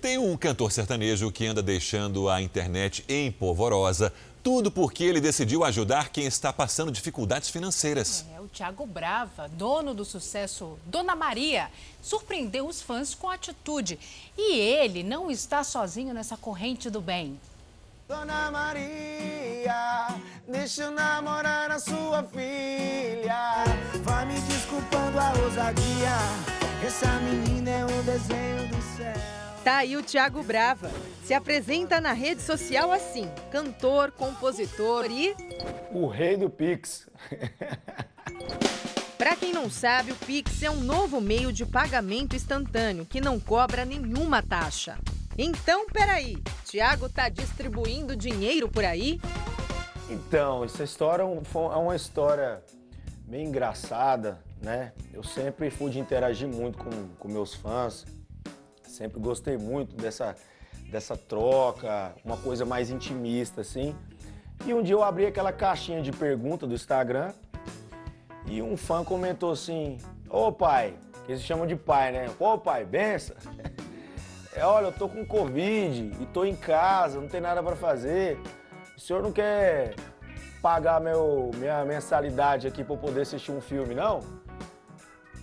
Tem 0.00 0.16
um 0.16 0.36
cantor 0.36 0.70
sertanejo 0.70 1.30
que 1.32 1.44
anda 1.44 1.62
deixando 1.62 2.28
a 2.28 2.40
internet 2.40 3.04
empolvorosa 3.08 4.12
tudo 4.42 4.70
porque 4.70 5.04
ele 5.04 5.20
decidiu 5.20 5.64
ajudar 5.64 6.10
quem 6.10 6.24
está 6.24 6.52
passando 6.52 6.90
dificuldades 6.90 7.50
financeiras. 7.50 8.24
É, 8.34 8.37
Thiago 8.48 8.86
Brava, 8.86 9.48
dono 9.48 9.94
do 9.94 10.04
sucesso 10.04 10.78
Dona 10.86 11.14
Maria, 11.14 11.70
surpreendeu 12.02 12.66
os 12.66 12.82
fãs 12.82 13.14
com 13.14 13.30
atitude. 13.30 13.98
E 14.36 14.56
ele 14.56 15.02
não 15.02 15.30
está 15.30 15.62
sozinho 15.62 16.12
nessa 16.12 16.36
corrente 16.36 16.90
do 16.90 17.00
bem. 17.00 17.38
Dona 18.08 18.50
Maria, 18.50 20.08
deixa 20.48 20.84
eu 20.84 20.90
namorar 20.90 21.70
a 21.70 21.78
sua 21.78 22.22
filha. 22.24 23.64
Vai 24.02 24.24
me 24.24 24.40
desculpando 24.40 25.18
a 25.18 25.32
ousadia, 25.44 26.16
essa 26.86 27.06
menina 27.20 27.70
é 27.70 27.84
um 27.84 28.02
desenho 28.04 28.68
do 28.68 28.96
céu. 28.96 29.37
Tá 29.68 29.76
aí 29.76 29.98
o 29.98 30.02
Thiago 30.02 30.42
Brava. 30.42 30.90
Se 31.22 31.34
apresenta 31.34 32.00
na 32.00 32.14
rede 32.14 32.40
social 32.40 32.90
assim: 32.90 33.30
cantor, 33.52 34.10
compositor 34.12 35.04
e. 35.10 35.36
O 35.92 36.06
rei 36.06 36.38
do 36.38 36.48
Pix. 36.48 37.06
Para 39.18 39.36
quem 39.36 39.52
não 39.52 39.68
sabe, 39.68 40.10
o 40.10 40.16
Pix 40.16 40.62
é 40.62 40.70
um 40.70 40.80
novo 40.80 41.20
meio 41.20 41.52
de 41.52 41.66
pagamento 41.66 42.34
instantâneo 42.34 43.04
que 43.04 43.20
não 43.20 43.38
cobra 43.38 43.84
nenhuma 43.84 44.42
taxa. 44.42 44.96
Então, 45.36 45.84
peraí, 45.90 46.38
Thiago 46.64 47.06
tá 47.06 47.28
distribuindo 47.28 48.16
dinheiro 48.16 48.70
por 48.70 48.86
aí? 48.86 49.20
Então, 50.08 50.64
essa 50.64 50.82
história 50.82 51.24
é, 51.24 51.26
é 51.26 51.76
uma 51.76 51.94
história 51.94 52.62
bem 53.26 53.48
engraçada, 53.48 54.40
né? 54.62 54.94
Eu 55.12 55.22
sempre 55.22 55.68
fui 55.68 55.90
de 55.90 55.98
interagir 55.98 56.48
muito 56.48 56.78
com, 56.78 57.08
com 57.18 57.28
meus 57.28 57.52
fãs, 57.52 58.06
Sempre 58.98 59.20
gostei 59.20 59.56
muito 59.56 59.94
dessa, 59.94 60.34
dessa 60.90 61.16
troca, 61.16 62.12
uma 62.24 62.36
coisa 62.36 62.64
mais 62.64 62.90
intimista, 62.90 63.60
assim. 63.60 63.94
E 64.66 64.74
um 64.74 64.82
dia 64.82 64.96
eu 64.96 65.04
abri 65.04 65.24
aquela 65.24 65.52
caixinha 65.52 66.02
de 66.02 66.10
pergunta 66.10 66.66
do 66.66 66.74
Instagram 66.74 67.32
e 68.44 68.60
um 68.60 68.76
fã 68.76 69.04
comentou 69.04 69.52
assim: 69.52 69.98
Ô 70.28 70.50
pai, 70.50 70.94
que 71.24 71.30
eles 71.30 71.44
chamam 71.44 71.64
de 71.64 71.76
pai, 71.76 72.10
né? 72.10 72.26
Ô 72.40 72.58
pai, 72.58 72.84
benção. 72.84 73.36
É, 74.56 74.64
olha, 74.64 74.86
eu 74.86 74.92
tô 74.92 75.08
com 75.08 75.24
Covid 75.24 76.16
e 76.20 76.26
tô 76.26 76.44
em 76.44 76.56
casa, 76.56 77.20
não 77.20 77.28
tem 77.28 77.40
nada 77.40 77.62
para 77.62 77.76
fazer. 77.76 78.36
O 78.96 78.98
senhor 78.98 79.22
não 79.22 79.30
quer 79.30 79.94
pagar 80.60 81.00
meu, 81.00 81.52
minha 81.54 81.84
mensalidade 81.84 82.66
aqui 82.66 82.82
para 82.82 82.96
poder 82.96 83.20
assistir 83.20 83.52
um 83.52 83.60
filme, 83.60 83.94
não? 83.94 84.18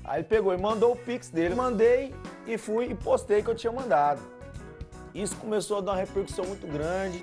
Aí 0.07 0.19
ele 0.19 0.27
pegou 0.27 0.53
e 0.53 0.57
mandou 0.57 0.93
o 0.93 0.95
Pix 0.95 1.29
dele. 1.29 1.55
Mandei 1.55 2.13
e 2.45 2.57
fui 2.57 2.85
e 2.85 2.95
postei 2.95 3.41
que 3.41 3.49
eu 3.49 3.55
tinha 3.55 3.71
mandado. 3.71 4.21
Isso 5.13 5.35
começou 5.37 5.77
a 5.77 5.81
dar 5.81 5.91
uma 5.93 5.97
repercussão 5.97 6.45
muito 6.45 6.67
grande. 6.67 7.21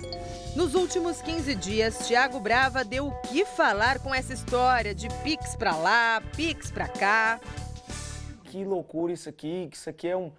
Nos 0.55 0.73
últimos 0.73 1.21
15 1.21 1.53
dias, 1.53 2.07
Thiago 2.07 2.39
Brava 2.39 2.83
deu 2.83 3.07
o 3.07 3.21
que 3.21 3.45
falar 3.45 3.99
com 3.99 4.13
essa 4.13 4.33
história 4.33 4.95
de 4.95 5.07
Pix 5.23 5.55
pra 5.55 5.75
lá, 5.75 6.19
Pix 6.35 6.71
pra 6.71 6.87
cá. 6.87 7.39
Que 8.45 8.63
loucura 8.65 9.13
isso 9.13 9.29
aqui, 9.29 9.67
que 9.69 9.77
isso 9.77 9.89
aqui 9.89 10.07
é 10.07 10.17
um, 10.17 10.31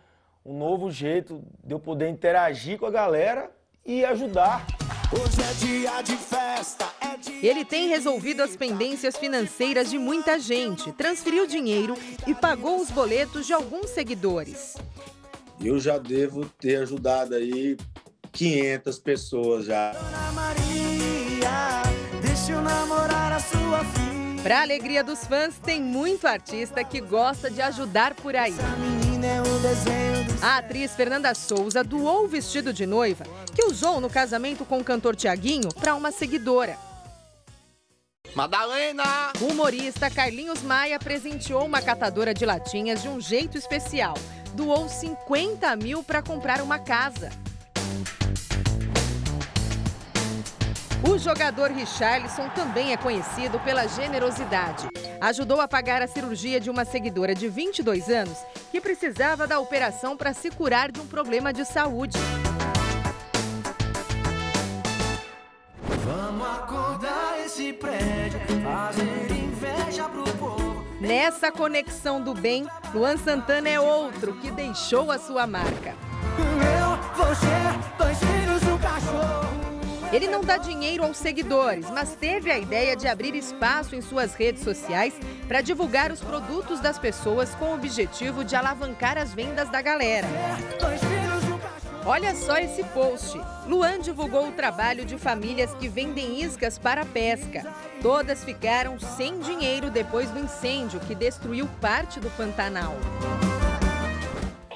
um 0.44 0.58
novo 0.58 0.90
jeito 0.90 1.44
de 1.62 1.72
eu 1.72 1.78
poder 1.78 2.08
interagir 2.08 2.76
com 2.76 2.86
a 2.86 2.90
galera 2.90 3.50
e 3.86 4.04
ajudar. 4.04 4.66
Hoje 5.12 5.40
é 5.42 5.52
dia 5.66 6.02
de 6.02 6.16
festa, 6.16 6.86
é 7.00 7.16
dia 7.16 7.50
Ele 7.50 7.64
tem 7.64 7.88
resolvido 7.88 8.42
as 8.42 8.56
pendências 8.56 9.16
financeiras 9.16 9.90
de 9.90 9.98
muita 9.98 10.38
gente, 10.38 10.90
transferiu 10.92 11.46
dinheiro 11.46 11.94
e 12.26 12.34
pagou 12.34 12.80
os 12.80 12.90
boletos 12.90 13.46
de 13.46 13.52
alguns 13.52 13.90
seguidores. 13.90 14.76
Eu 15.62 15.78
já 15.78 15.98
devo 15.98 16.46
ter 16.58 16.76
ajudado 16.76 17.34
aí 17.34 17.76
500 18.32 18.98
pessoas 18.98 19.66
já. 19.66 19.92
Dona 19.92 20.32
Maria, 20.32 21.82
deixa 22.22 22.52
eu 22.52 22.62
namorar 22.62 23.32
a 23.32 23.40
sua 23.40 23.84
filha. 23.84 24.42
Para 24.42 24.62
alegria 24.62 25.04
dos 25.04 25.24
fãs, 25.24 25.54
tem 25.58 25.80
muito 25.80 26.26
artista 26.26 26.82
que 26.82 27.00
gosta 27.00 27.50
de 27.50 27.62
ajudar 27.62 28.14
por 28.14 28.34
aí. 28.34 28.52
É 28.52 30.13
A 30.44 30.58
atriz 30.58 30.94
Fernanda 30.94 31.34
Souza 31.34 31.82
doou 31.82 32.26
o 32.26 32.28
vestido 32.28 32.70
de 32.70 32.84
noiva 32.84 33.24
que 33.54 33.64
usou 33.64 33.98
no 33.98 34.10
casamento 34.10 34.62
com 34.62 34.78
o 34.78 34.84
cantor 34.84 35.16
Tiaguinho 35.16 35.72
para 35.72 35.94
uma 35.94 36.12
seguidora. 36.12 36.76
Madalena! 38.34 39.32
O 39.40 39.46
humorista 39.46 40.10
Carlinhos 40.10 40.60
Maia 40.60 40.98
presenteou 40.98 41.64
uma 41.64 41.80
catadora 41.80 42.34
de 42.34 42.44
latinhas 42.44 43.00
de 43.00 43.08
um 43.08 43.22
jeito 43.22 43.56
especial. 43.56 44.12
Doou 44.52 44.86
50 44.86 45.74
mil 45.76 46.04
para 46.04 46.20
comprar 46.20 46.60
uma 46.60 46.78
casa. 46.78 47.30
O 51.06 51.18
jogador 51.18 51.70
Richarlison 51.70 52.48
também 52.54 52.92
é 52.92 52.96
conhecido 52.96 53.60
pela 53.60 53.86
generosidade. 53.86 54.88
Ajudou 55.20 55.60
a 55.60 55.68
pagar 55.68 56.00
a 56.00 56.06
cirurgia 56.06 56.58
de 56.58 56.70
uma 56.70 56.86
seguidora 56.86 57.34
de 57.34 57.46
22 57.46 58.08
anos 58.08 58.38
que 58.70 58.80
precisava 58.80 59.46
da 59.46 59.58
operação 59.58 60.16
para 60.16 60.32
se 60.32 60.50
curar 60.50 60.90
de 60.90 61.00
um 61.00 61.06
problema 61.06 61.52
de 61.52 61.64
saúde. 61.66 62.18
Vamos 66.04 66.46
acordar 66.46 67.38
esse 67.44 67.74
prédio, 67.74 68.40
fazer 68.62 69.30
inveja 69.30 70.08
pro 70.08 70.24
povo. 70.38 70.84
Nessa 71.00 71.52
conexão 71.52 72.18
do 72.18 72.32
bem, 72.32 72.66
Luan 72.94 73.18
Santana 73.18 73.68
é 73.68 73.78
outro 73.78 74.34
que 74.40 74.50
deixou 74.50 75.10
a 75.10 75.18
sua 75.18 75.46
marca. 75.46 75.94
Eu, 76.38 77.24
você, 77.24 77.46
dois 77.98 78.18
Ele 80.14 80.28
não 80.28 80.42
dá 80.42 80.56
dinheiro 80.56 81.02
aos 81.02 81.16
seguidores, 81.16 81.90
mas 81.90 82.14
teve 82.14 82.48
a 82.48 82.56
ideia 82.56 82.94
de 82.94 83.08
abrir 83.08 83.34
espaço 83.34 83.96
em 83.96 84.00
suas 84.00 84.32
redes 84.32 84.62
sociais 84.62 85.12
para 85.48 85.60
divulgar 85.60 86.12
os 86.12 86.20
produtos 86.20 86.78
das 86.78 87.00
pessoas 87.00 87.52
com 87.56 87.64
o 87.64 87.74
objetivo 87.74 88.44
de 88.44 88.54
alavancar 88.54 89.18
as 89.18 89.34
vendas 89.34 89.68
da 89.70 89.82
galera. 89.82 90.28
Olha 92.06 92.32
só 92.36 92.58
esse 92.58 92.84
post. 92.84 93.36
Luan 93.66 93.98
divulgou 93.98 94.46
o 94.46 94.52
trabalho 94.52 95.04
de 95.04 95.18
famílias 95.18 95.74
que 95.74 95.88
vendem 95.88 96.40
iscas 96.40 96.78
para 96.78 97.04
pesca. 97.04 97.66
Todas 98.00 98.44
ficaram 98.44 99.00
sem 99.00 99.40
dinheiro 99.40 99.90
depois 99.90 100.30
do 100.30 100.38
incêndio 100.38 101.00
que 101.00 101.16
destruiu 101.16 101.68
parte 101.80 102.20
do 102.20 102.30
Pantanal. 102.36 102.94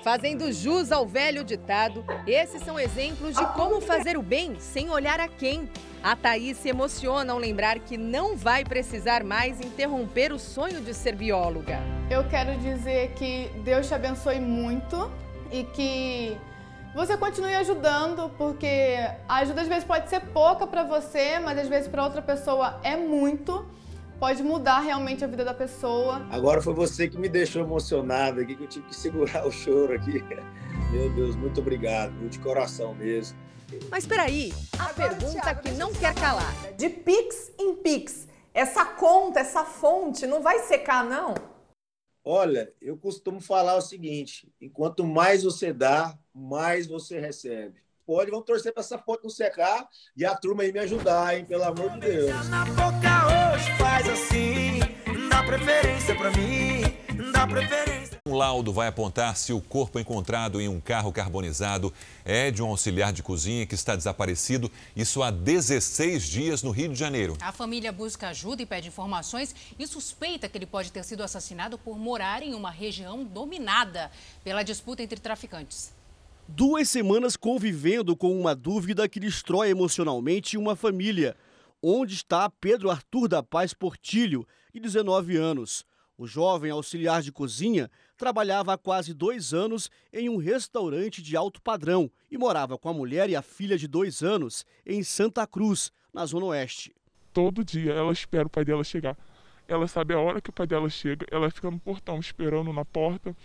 Fazendo 0.09 0.51
jus 0.51 0.91
ao 0.91 1.07
velho 1.07 1.45
ditado, 1.45 2.03
esses 2.27 2.63
são 2.63 2.81
exemplos 2.81 3.37
de 3.37 3.45
como 3.49 3.79
fazer 3.79 4.17
o 4.17 4.23
bem 4.23 4.59
sem 4.59 4.89
olhar 4.89 5.21
a 5.21 5.29
quem. 5.29 5.69
A 6.03 6.17
Thaís 6.17 6.57
se 6.57 6.71
emociona 6.71 7.31
ao 7.31 7.39
lembrar 7.39 7.79
que 7.81 7.99
não 7.99 8.35
vai 8.35 8.65
precisar 8.65 9.23
mais 9.23 9.61
interromper 9.61 10.33
o 10.33 10.39
sonho 10.39 10.81
de 10.81 10.95
ser 10.95 11.15
bióloga. 11.15 11.79
Eu 12.11 12.27
quero 12.27 12.57
dizer 12.57 13.13
que 13.17 13.51
Deus 13.63 13.87
te 13.87 13.93
abençoe 13.93 14.41
muito 14.41 15.13
e 15.53 15.65
que 15.65 16.39
você 16.95 17.15
continue 17.15 17.55
ajudando, 17.57 18.31
porque 18.39 18.97
a 19.29 19.41
ajuda 19.41 19.61
às 19.61 19.69
vezes 19.69 19.85
pode 19.85 20.09
ser 20.09 20.21
pouca 20.21 20.67
para 20.67 20.85
você, 20.85 21.39
mas 21.39 21.59
às 21.59 21.69
vezes 21.69 21.87
para 21.87 22.03
outra 22.03 22.23
pessoa 22.23 22.81
é 22.83 22.97
muito. 22.97 23.63
Pode 24.19 24.43
mudar 24.43 24.81
realmente 24.81 25.25
a 25.25 25.29
vida 25.29 25.45
da 25.45 25.55
pessoa. 25.55 26.27
Agora 26.31 26.61
foi 26.61 26.75
você 26.75 27.09
que 27.09 27.17
me 27.17 27.29
deixou 27.29 27.63
emocionado 27.63 28.41
aqui, 28.41 28.57
que 28.57 28.65
eu 28.65 28.69
tive 28.69 28.87
que 28.89 28.97
segurar 28.97 29.47
o 29.47 29.53
choro 29.53 29.95
aqui. 29.95 30.21
Meu 30.91 31.09
Deus, 31.15 31.37
muito 31.37 31.61
obrigado, 31.61 32.13
de 32.29 32.39
coração 32.41 32.95
mesmo. 32.95 33.39
Mas 33.91 34.07
peraí, 34.07 34.53
a 34.77 34.87
pergunta 34.87 35.55
que 35.55 35.71
não 35.73 35.93
quer 35.93 36.15
calar. 36.15 36.53
De 36.77 36.89
Pix 36.89 37.53
em 37.59 37.77
Pix, 37.77 38.27
essa 38.53 38.85
conta, 38.85 39.39
essa 39.41 39.65
fonte 39.65 40.27
não 40.27 40.43
vai 40.43 40.61
secar, 40.61 41.05
não? 41.05 41.35
Olha, 42.25 42.73
eu 42.83 42.97
costumo 42.97 43.41
falar 43.41 43.77
o 43.77 43.81
seguinte: 43.81 44.53
enquanto 44.61 45.05
mais 45.05 45.45
você 45.45 45.73
dá, 45.73 46.19
mais 46.35 46.89
você 46.89 47.21
recebe. 47.21 47.81
Pode, 48.05 48.31
vamos 48.31 48.47
torcer 48.47 48.73
para 48.73 48.81
essa 48.81 48.99
fonte 48.99 49.23
não 49.23 49.31
secar 49.31 49.87
e 50.17 50.25
a 50.25 50.35
turma 50.35 50.63
aí 50.63 50.73
me 50.73 50.79
ajudar, 50.81 51.37
hein? 51.37 51.45
Pelo 51.45 51.65
amor 51.65 51.91
de 51.91 52.01
Deus. 52.01 52.31
Faz 53.99 54.11
assim, 54.11 54.79
dá 55.29 55.43
preferência 55.43 56.15
para 56.15 56.31
mim, 56.31 56.83
dá 57.33 57.45
preferência. 57.45 58.21
Um 58.25 58.37
laudo 58.37 58.73
vai 58.73 58.87
apontar 58.87 59.37
se 59.37 59.53
o 59.53 59.61
corpo 59.61 59.99
encontrado 59.99 60.61
em 60.61 60.69
um 60.69 60.79
carro 60.79 61.11
carbonizado 61.11 61.93
é 62.25 62.49
de 62.53 62.63
um 62.63 62.69
auxiliar 62.69 63.13
de 63.13 63.25
cozinha 63.25 63.67
que 63.67 63.75
está 63.75 63.97
desaparecido, 63.97 64.71
isso 64.95 65.21
há 65.21 65.33
16 65.33 66.29
dias 66.29 66.63
no 66.63 66.71
Rio 66.71 66.91
de 66.91 66.95
Janeiro. 66.95 67.37
A 67.41 67.51
família 67.51 67.91
busca 67.91 68.29
ajuda 68.29 68.63
e 68.63 68.67
pede 68.67 68.87
informações 68.87 69.53
e 69.77 69.85
suspeita 69.85 70.49
que 70.49 70.57
ele 70.57 70.67
pode 70.67 70.93
ter 70.93 71.03
sido 71.03 71.25
assassinado 71.25 71.77
por 71.77 71.99
morar 71.99 72.41
em 72.41 72.55
uma 72.55 72.71
região 72.71 73.25
dominada 73.25 74.13
pela 74.45 74.63
disputa 74.63 75.03
entre 75.03 75.19
traficantes. 75.19 75.93
Duas 76.47 76.89
semanas 76.89 77.37
convivendo 77.37 78.15
com 78.15 78.41
uma 78.41 78.55
dúvida 78.55 79.09
que 79.09 79.19
destrói 79.19 79.71
emocionalmente 79.71 80.57
uma 80.57 80.77
família. 80.77 81.37
Onde 81.83 82.15
está 82.15 82.51
Pedro 82.51 82.91
Arthur 82.91 83.29
da 83.29 83.41
Paz 83.41 83.73
Portilho, 83.73 84.45
de 84.75 84.81
19 84.81 85.37
anos? 85.37 85.87
O 86.17 86.27
jovem 86.27 86.73
auxiliar 86.73 87.23
de 87.23 87.31
cozinha 87.31 87.89
trabalhava 88.17 88.73
há 88.73 88.77
quase 88.77 89.15
dois 89.15 89.55
anos 89.55 89.89
em 90.13 90.29
um 90.29 90.39
restaurante 90.39 91.23
de 91.23 91.37
alto 91.37 91.63
padrão 91.63 92.11
e 92.29 92.37
morava 92.37 92.77
com 92.77 92.89
a 92.89 92.93
mulher 92.93 93.31
e 93.31 93.37
a 93.37 93.43
filha 93.43 93.79
de 93.79 93.87
dois 93.87 94.25
anos 94.25 94.67
em 94.85 95.05
Santa 95.05 95.47
Cruz, 95.47 95.93
na 96.13 96.27
Zona 96.27 96.47
Oeste. 96.47 96.93
Todo 97.33 97.65
dia 97.65 97.93
ela 97.93 98.11
espera 98.11 98.49
o 98.49 98.51
pai 98.51 98.65
dela 98.65 98.83
chegar. 98.83 99.17
Ela 99.69 99.87
sabe 99.87 100.15
a 100.15 100.19
hora 100.19 100.41
que 100.41 100.51
o 100.51 100.53
pai 100.53 100.67
dela 100.67 100.91
chega, 100.91 101.27
ela 101.31 101.49
fica 101.49 101.71
no 101.71 101.79
portão 101.79 102.19
esperando 102.19 102.73
na 102.73 102.85
porta 102.85 103.37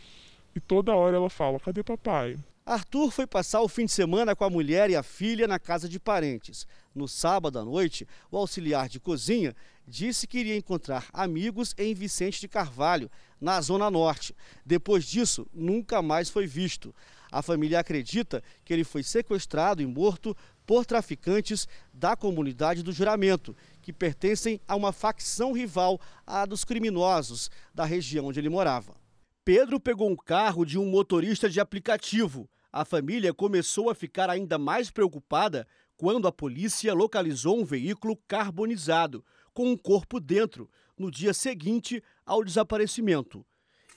e 0.55 0.59
toda 0.59 0.95
hora 0.95 1.17
ela 1.17 1.29
fala: 1.29 1.59
Cadê 1.59 1.83
papai? 1.83 2.35
Arthur 2.65 3.11
foi 3.11 3.27
passar 3.27 3.61
o 3.61 3.67
fim 3.67 3.85
de 3.85 3.91
semana 3.91 4.33
com 4.33 4.45
a 4.45 4.49
mulher 4.49 4.89
e 4.89 4.95
a 4.95 5.03
filha 5.03 5.45
na 5.49 5.59
casa 5.59 5.89
de 5.89 5.99
parentes. 5.99 6.65
No 6.95 7.09
sábado 7.09 7.59
à 7.59 7.65
noite, 7.65 8.07
o 8.31 8.37
auxiliar 8.37 8.87
de 8.87 9.01
cozinha 9.01 9.53
disse 9.85 10.25
que 10.25 10.37
iria 10.37 10.55
encontrar 10.55 11.07
amigos 11.11 11.75
em 11.77 11.93
Vicente 11.93 12.39
de 12.39 12.47
Carvalho, 12.47 13.11
na 13.39 13.59
Zona 13.59 13.91
Norte. 13.91 14.33
Depois 14.65 15.03
disso, 15.03 15.45
nunca 15.53 16.01
mais 16.01 16.29
foi 16.29 16.47
visto. 16.47 16.95
A 17.29 17.41
família 17.41 17.79
acredita 17.79 18.41
que 18.63 18.71
ele 18.71 18.85
foi 18.85 19.03
sequestrado 19.03 19.81
e 19.81 19.85
morto 19.85 20.33
por 20.65 20.85
traficantes 20.85 21.67
da 21.93 22.15
comunidade 22.15 22.81
do 22.81 22.93
Juramento, 22.93 23.53
que 23.81 23.91
pertencem 23.91 24.61
a 24.65 24.77
uma 24.77 24.93
facção 24.93 25.51
rival 25.51 25.99
à 26.25 26.45
dos 26.45 26.63
criminosos 26.63 27.51
da 27.75 27.83
região 27.83 28.27
onde 28.27 28.39
ele 28.39 28.47
morava. 28.47 29.02
Pedro 29.45 29.77
pegou 29.77 30.09
um 30.09 30.15
carro 30.15 30.63
de 30.63 30.79
um 30.79 30.85
motorista 30.85 31.49
de 31.49 31.59
aplicativo. 31.59 32.49
A 32.71 32.85
família 32.85 33.33
começou 33.33 33.89
a 33.89 33.95
ficar 33.95 34.29
ainda 34.29 34.57
mais 34.57 34.89
preocupada 34.89 35.67
quando 35.97 36.29
a 36.29 36.31
polícia 36.31 36.93
localizou 36.93 37.59
um 37.59 37.65
veículo 37.65 38.15
carbonizado, 38.25 39.23
com 39.53 39.69
um 39.69 39.75
corpo 39.75 40.17
dentro, 40.17 40.69
no 40.97 41.11
dia 41.11 41.33
seguinte 41.33 42.01
ao 42.25 42.41
desaparecimento. 42.41 43.45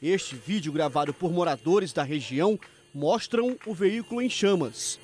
Este 0.02 0.34
vídeo, 0.34 0.72
gravado 0.72 1.14
por 1.14 1.32
moradores 1.32 1.92
da 1.92 2.02
região, 2.02 2.58
mostram 2.92 3.56
o 3.64 3.72
veículo 3.72 4.20
em 4.20 4.28
chamas. 4.28 4.98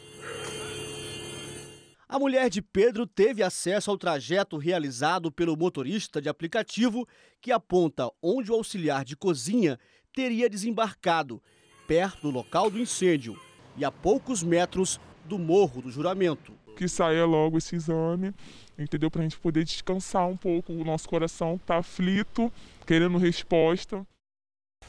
A 2.09 2.18
mulher 2.18 2.51
de 2.51 2.61
Pedro 2.61 3.07
teve 3.07 3.43
acesso 3.43 3.90
ao 3.90 3.97
trajeto 3.97 4.59
realizado 4.59 5.32
pelo 5.32 5.57
motorista 5.57 6.20
de 6.20 6.28
aplicativo 6.28 7.09
que 7.40 7.51
aponta 7.51 8.11
onde 8.20 8.51
o 8.51 8.55
auxiliar 8.55 9.03
de 9.03 9.16
cozinha 9.16 9.78
teria 10.12 10.48
desembarcado, 10.48 11.42
perto 11.86 12.22
do 12.22 12.30
local 12.30 12.70
do 12.70 12.78
incêndio 12.78 13.38
e 13.76 13.84
a 13.84 13.90
poucos 13.90 14.42
metros 14.42 14.98
do 15.24 15.38
Morro 15.38 15.82
do 15.82 15.90
Juramento. 15.90 16.52
Que 16.76 16.88
saia 16.88 17.24
logo 17.24 17.58
esse 17.58 17.76
exame, 17.76 18.34
entendeu? 18.78 19.10
Para 19.10 19.20
a 19.20 19.24
gente 19.24 19.38
poder 19.38 19.64
descansar 19.64 20.28
um 20.28 20.36
pouco. 20.36 20.72
O 20.72 20.84
nosso 20.84 21.08
coração 21.08 21.56
está 21.56 21.78
aflito, 21.78 22.52
querendo 22.86 23.18
resposta. 23.18 24.06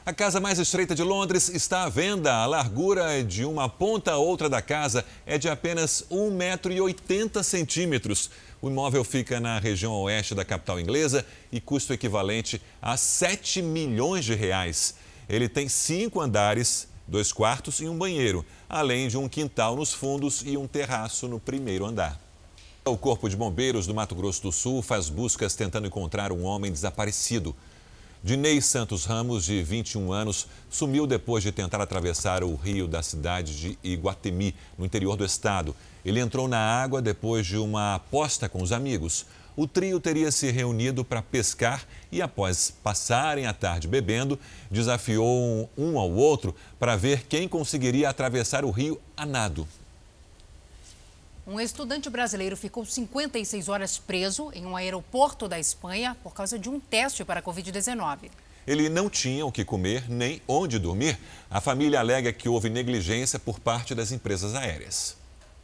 A 0.04 0.12
casa 0.12 0.38
mais 0.38 0.58
estreita 0.58 0.94
de 0.94 1.02
Londres 1.02 1.48
está 1.48 1.84
à 1.84 1.88
venda. 1.88 2.34
A 2.34 2.44
largura 2.46 3.24
de 3.24 3.42
uma 3.44 3.70
ponta 3.70 4.12
a 4.12 4.18
outra 4.18 4.50
da 4.50 4.60
casa 4.60 5.04
é 5.24 5.38
de 5.38 5.48
apenas 5.48 6.04
1,80m. 6.10 8.30
O 8.60 8.68
imóvel 8.68 9.04
fica 9.04 9.40
na 9.40 9.58
região 9.58 9.94
oeste 10.02 10.34
da 10.34 10.44
capital 10.44 10.78
inglesa 10.78 11.24
e 11.50 11.58
custa 11.60 11.92
o 11.92 11.94
equivalente 11.94 12.60
a 12.82 12.98
7 12.98 13.62
milhões 13.62 14.26
de 14.26 14.34
reais. 14.34 14.94
Ele 15.28 15.48
tem 15.48 15.68
cinco 15.68 16.20
andares, 16.20 16.88
dois 17.06 17.32
quartos 17.32 17.80
e 17.80 17.88
um 17.88 17.96
banheiro, 17.96 18.44
além 18.68 19.08
de 19.08 19.16
um 19.16 19.28
quintal 19.28 19.76
nos 19.76 19.92
fundos 19.92 20.42
e 20.44 20.56
um 20.56 20.66
terraço 20.66 21.28
no 21.28 21.40
primeiro 21.40 21.86
andar. 21.86 22.20
O 22.84 22.98
Corpo 22.98 23.30
de 23.30 23.36
Bombeiros 23.36 23.86
do 23.86 23.94
Mato 23.94 24.14
Grosso 24.14 24.42
do 24.42 24.52
Sul 24.52 24.82
faz 24.82 25.08
buscas 25.08 25.54
tentando 25.54 25.86
encontrar 25.86 26.30
um 26.30 26.44
homem 26.44 26.70
desaparecido. 26.70 27.56
Dinei 28.22 28.60
Santos 28.60 29.06
Ramos, 29.06 29.44
de 29.44 29.62
21 29.62 30.12
anos, 30.12 30.46
sumiu 30.70 31.06
depois 31.06 31.42
de 31.42 31.52
tentar 31.52 31.80
atravessar 31.80 32.44
o 32.44 32.54
rio 32.54 32.86
da 32.86 33.02
cidade 33.02 33.58
de 33.58 33.78
Iguatemi, 33.82 34.54
no 34.78 34.84
interior 34.84 35.16
do 35.16 35.24
estado. 35.24 35.74
Ele 36.04 36.20
entrou 36.20 36.46
na 36.46 36.58
água 36.58 37.00
depois 37.00 37.46
de 37.46 37.56
uma 37.56 37.94
aposta 37.94 38.48
com 38.48 38.62
os 38.62 38.72
amigos. 38.72 39.24
O 39.56 39.68
trio 39.68 40.00
teria 40.00 40.32
se 40.32 40.50
reunido 40.50 41.04
para 41.04 41.22
pescar 41.22 41.86
e, 42.10 42.20
após 42.20 42.72
passarem 42.82 43.46
a 43.46 43.52
tarde 43.52 43.86
bebendo, 43.86 44.38
desafiou 44.68 45.70
um 45.78 45.98
ao 45.98 46.10
outro 46.10 46.54
para 46.78 46.96
ver 46.96 47.24
quem 47.26 47.48
conseguiria 47.48 48.08
atravessar 48.08 48.64
o 48.64 48.70
rio 48.70 49.00
a 49.16 49.24
nado. 49.24 49.66
Um 51.46 51.60
estudante 51.60 52.08
brasileiro 52.08 52.56
ficou 52.56 52.84
56 52.84 53.68
horas 53.68 53.98
preso 53.98 54.50
em 54.54 54.64
um 54.64 54.74
aeroporto 54.74 55.46
da 55.46 55.58
Espanha 55.58 56.16
por 56.22 56.32
causa 56.32 56.58
de 56.58 56.70
um 56.70 56.80
teste 56.80 57.24
para 57.24 57.40
a 57.40 57.42
Covid-19. 57.42 58.30
Ele 58.66 58.88
não 58.88 59.10
tinha 59.10 59.44
o 59.44 59.52
que 59.52 59.64
comer 59.64 60.10
nem 60.10 60.40
onde 60.48 60.78
dormir. 60.78 61.18
A 61.50 61.60
família 61.60 62.00
alega 62.00 62.32
que 62.32 62.48
houve 62.48 62.70
negligência 62.70 63.38
por 63.38 63.60
parte 63.60 63.94
das 63.94 64.10
empresas 64.10 64.54
aéreas. 64.54 65.18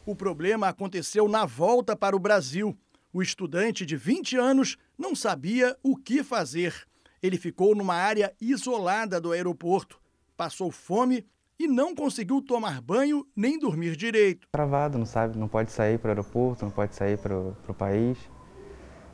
O 0.05 0.15
problema 0.15 0.67
aconteceu 0.67 1.27
na 1.27 1.45
volta 1.45 1.95
para 1.95 2.15
o 2.15 2.19
Brasil. 2.19 2.77
O 3.13 3.21
estudante 3.21 3.85
de 3.85 3.97
20 3.97 4.37
anos 4.37 4.77
não 4.97 5.13
sabia 5.13 5.75
o 5.83 5.97
que 5.97 6.23
fazer. 6.23 6.87
Ele 7.21 7.37
ficou 7.37 7.75
numa 7.75 7.93
área 7.93 8.33
isolada 8.39 9.19
do 9.19 9.33
aeroporto, 9.33 9.99
passou 10.37 10.71
fome 10.71 11.27
e 11.59 11.67
não 11.67 11.93
conseguiu 11.93 12.41
tomar 12.41 12.81
banho 12.81 13.27
nem 13.35 13.59
dormir 13.59 13.97
direito. 13.97 14.47
Travado, 14.51 14.97
não 14.97 15.05
sabe, 15.05 15.37
não 15.37 15.49
pode 15.49 15.73
sair 15.73 15.99
para 15.99 16.07
o 16.07 16.11
aeroporto, 16.11 16.63
não 16.63 16.71
pode 16.71 16.95
sair 16.95 17.17
para 17.17 17.37
o 17.37 17.73
país, 17.73 18.17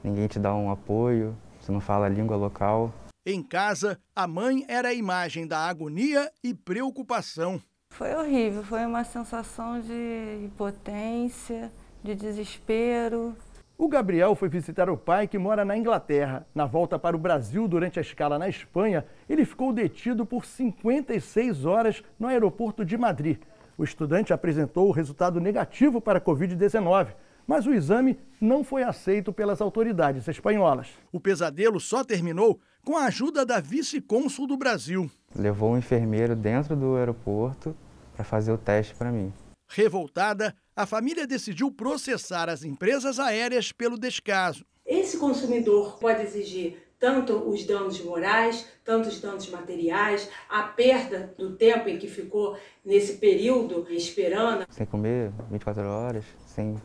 ninguém 0.04 0.28
te 0.28 0.38
dá 0.38 0.54
um 0.54 0.70
apoio, 0.70 1.36
você 1.60 1.72
não 1.72 1.82
fala 1.82 2.06
a 2.06 2.10
língua 2.10 2.38
local. 2.38 2.94
Em 3.26 3.42
casa, 3.42 4.00
a 4.16 4.28
mãe 4.28 4.64
era 4.70 4.90
a 4.90 4.94
imagem 4.94 5.48
da 5.48 5.68
agonia 5.68 6.32
e 6.44 6.54
preocupação. 6.54 7.60
Foi 7.90 8.14
horrível, 8.14 8.64
foi 8.64 8.86
uma 8.86 9.04
sensação 9.04 9.82
de 9.82 10.46
impotência, 10.46 11.72
de 12.04 12.16
desespero. 12.16 13.36
O 13.80 13.88
Gabriel 13.88 14.34
foi 14.34 14.50
visitar 14.50 14.90
o 14.90 14.98
pai 14.98 15.28
que 15.28 15.38
mora 15.38 15.64
na 15.64 15.78
Inglaterra. 15.78 16.48
Na 16.56 16.66
volta 16.66 16.98
para 16.98 17.16
o 17.16 17.20
Brasil 17.20 17.68
durante 17.68 18.00
a 18.00 18.02
escala 18.02 18.40
na 18.40 18.50
Espanha, 18.50 19.06
ele 19.30 19.46
ficou 19.46 19.72
detido 19.72 20.26
por 20.26 20.46
56 20.46 21.64
horas 21.64 22.04
no 22.20 22.28
aeroporto 22.28 22.84
de 22.84 22.98
Madrid. 22.98 23.38
O 23.78 23.84
estudante 23.84 24.34
apresentou 24.34 24.88
o 24.88 24.92
resultado 24.92 25.40
negativo 25.40 26.02
para 26.02 26.18
a 26.18 26.22
Covid-19, 26.22 27.10
mas 27.46 27.68
o 27.68 27.74
exame 27.74 28.18
não 28.42 28.64
foi 28.64 28.82
aceito 28.82 29.32
pelas 29.32 29.62
autoridades 29.62 30.28
espanholas. 30.28 30.88
O 31.12 31.20
pesadelo 31.20 31.80
só 31.80 32.04
terminou 32.04 32.60
com 32.84 32.98
a 32.98 33.06
ajuda 33.06 33.46
da 33.46 33.60
vice-cônsul 33.60 34.48
do 34.48 34.58
Brasil. 34.58 35.08
Levou 35.36 35.74
um 35.74 35.78
enfermeiro 35.78 36.36
dentro 36.36 36.76
do 36.76 36.96
aeroporto 36.96 37.76
para 38.16 38.26
fazer 38.26 38.52
o 38.52 38.58
teste 38.58 38.96
para 38.96 39.12
mim. 39.12 39.32
Revoltada, 39.70 40.56
a 40.78 40.86
família 40.86 41.26
decidiu 41.26 41.72
processar 41.72 42.48
as 42.50 42.64
empresas 42.64 43.20
aéreas 43.20 43.72
pelo 43.72 43.98
descaso. 43.98 44.64
Esse 44.86 45.18
consumidor 45.18 45.98
pode 45.98 46.22
exigir 46.22 46.78
tanto 47.00 47.34
os 47.50 47.66
danos 47.66 48.00
morais, 48.00 48.68
tanto 48.86 49.10
os 49.10 49.20
danos 49.20 49.50
materiais, 49.50 50.30
a 50.48 50.62
perda 50.64 51.34
do 51.36 51.56
tempo 51.56 51.90
em 51.90 51.98
que 51.98 52.08
ficou 52.08 52.56
nesse 52.86 53.18
período 53.18 53.88
esperando. 53.90 54.66
Sem 54.70 54.86
comer 54.86 55.32
24 55.50 55.82
horas, 55.82 56.24
sem 56.46 56.80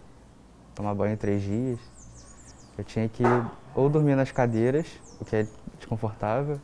tomar 0.74 0.95
banho 0.95 1.16
três 1.18 1.43
dias. 1.43 1.78
Eu 2.78 2.84
tinha 2.84 3.07
que 3.11 3.22
ou 3.74 3.90
dormir 3.90 4.16
nas 4.16 4.32
cadeiras, 4.32 4.86
o 5.20 5.24
que 5.24 5.36
é 5.36 5.47
desconfortável, 5.76 6.59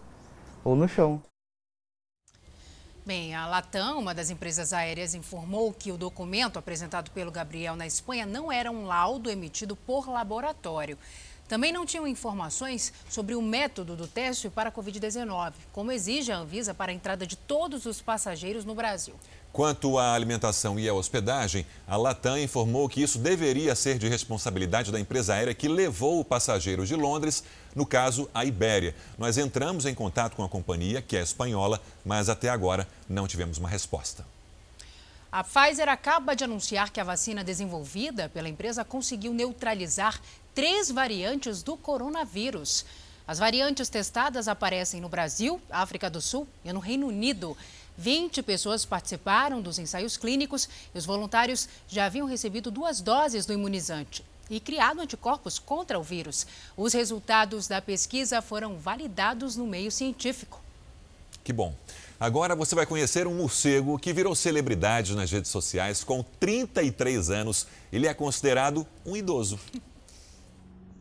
ou 0.64 0.74
no 0.74 0.88
chão. 0.88 1.22
Bem, 3.08 3.34
a 3.34 3.46
Latam, 3.46 4.00
uma 4.00 4.14
das 4.14 4.28
empresas 4.28 4.70
aéreas, 4.74 5.14
informou 5.14 5.72
que 5.72 5.90
o 5.90 5.96
documento 5.96 6.58
apresentado 6.58 7.10
pelo 7.10 7.30
Gabriel 7.30 7.74
na 7.74 7.86
Espanha 7.86 8.26
não 8.26 8.52
era 8.52 8.70
um 8.70 8.84
laudo 8.84 9.30
emitido 9.30 9.74
por 9.74 10.10
laboratório. 10.10 10.98
Também 11.48 11.72
não 11.72 11.86
tinham 11.86 12.06
informações 12.06 12.92
sobre 13.08 13.34
o 13.34 13.40
método 13.40 13.96
do 13.96 14.06
teste 14.06 14.50
para 14.50 14.68
a 14.68 14.72
Covid-19, 14.72 15.54
como 15.72 15.90
exige 15.90 16.30
a 16.30 16.36
Anvisa 16.36 16.74
para 16.74 16.92
a 16.92 16.94
entrada 16.94 17.26
de 17.26 17.34
todos 17.34 17.86
os 17.86 18.02
passageiros 18.02 18.66
no 18.66 18.74
Brasil. 18.74 19.14
Quanto 19.58 19.98
à 19.98 20.14
alimentação 20.14 20.78
e 20.78 20.88
à 20.88 20.94
hospedagem, 20.94 21.66
a 21.84 21.96
Latam 21.96 22.38
informou 22.38 22.88
que 22.88 23.02
isso 23.02 23.18
deveria 23.18 23.74
ser 23.74 23.98
de 23.98 24.06
responsabilidade 24.06 24.92
da 24.92 25.00
empresa 25.00 25.34
aérea 25.34 25.52
que 25.52 25.66
levou 25.66 26.20
o 26.20 26.24
passageiro 26.24 26.86
de 26.86 26.94
Londres, 26.94 27.42
no 27.74 27.84
caso, 27.84 28.30
a 28.32 28.44
Ibéria. 28.44 28.94
Nós 29.18 29.36
entramos 29.36 29.84
em 29.84 29.96
contato 29.96 30.36
com 30.36 30.44
a 30.44 30.48
companhia, 30.48 31.02
que 31.02 31.16
é 31.16 31.22
espanhola, 31.22 31.82
mas 32.04 32.28
até 32.28 32.48
agora 32.48 32.86
não 33.08 33.26
tivemos 33.26 33.58
uma 33.58 33.68
resposta. 33.68 34.24
A 35.32 35.42
Pfizer 35.42 35.88
acaba 35.88 36.36
de 36.36 36.44
anunciar 36.44 36.92
que 36.92 37.00
a 37.00 37.04
vacina 37.04 37.42
desenvolvida 37.42 38.28
pela 38.28 38.48
empresa 38.48 38.84
conseguiu 38.84 39.34
neutralizar 39.34 40.20
três 40.54 40.88
variantes 40.88 41.64
do 41.64 41.76
coronavírus. 41.76 42.86
As 43.26 43.40
variantes 43.40 43.90
testadas 43.90 44.46
aparecem 44.46 45.00
no 45.00 45.08
Brasil, 45.08 45.60
África 45.68 46.08
do 46.08 46.20
Sul 46.20 46.46
e 46.64 46.72
no 46.72 46.78
Reino 46.78 47.08
Unido. 47.08 47.56
20 47.98 48.42
pessoas 48.44 48.84
participaram 48.84 49.60
dos 49.60 49.78
ensaios 49.78 50.16
clínicos 50.16 50.68
e 50.94 50.98
os 50.98 51.04
voluntários 51.04 51.68
já 51.88 52.06
haviam 52.06 52.28
recebido 52.28 52.70
duas 52.70 53.00
doses 53.00 53.44
do 53.44 53.52
imunizante 53.52 54.24
e 54.48 54.60
criado 54.60 55.00
anticorpos 55.00 55.58
contra 55.58 55.98
o 55.98 56.02
vírus. 56.02 56.46
Os 56.76 56.92
resultados 56.92 57.66
da 57.66 57.82
pesquisa 57.82 58.40
foram 58.40 58.78
validados 58.78 59.56
no 59.56 59.66
meio 59.66 59.90
científico. 59.90 60.62
Que 61.42 61.52
bom. 61.52 61.74
Agora 62.20 62.54
você 62.54 62.74
vai 62.74 62.86
conhecer 62.86 63.26
um 63.26 63.34
morcego 63.34 63.98
que 63.98 64.12
virou 64.12 64.34
celebridade 64.34 65.14
nas 65.14 65.30
redes 65.30 65.50
sociais 65.50 66.02
com 66.02 66.24
33 66.40 67.30
anos. 67.30 67.66
Ele 67.92 68.06
é 68.06 68.14
considerado 68.14 68.86
um 69.04 69.16
idoso. 69.16 69.58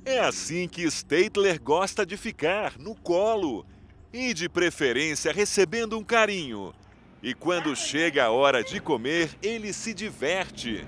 É 0.05 0.19
assim 0.19 0.67
que 0.67 0.83
Statler 0.83 1.61
gosta 1.61 2.05
de 2.05 2.15
ficar, 2.17 2.77
no 2.79 2.95
colo. 2.95 3.65
E 4.13 4.33
de 4.33 4.47
preferência 4.47 5.33
recebendo 5.33 5.97
um 5.97 6.03
carinho. 6.03 6.73
E 7.21 7.33
quando 7.33 7.75
chega 7.75 8.25
a 8.25 8.31
hora 8.31 8.63
de 8.63 8.79
comer, 8.79 9.31
ele 9.41 9.73
se 9.73 9.93
diverte. 9.93 10.85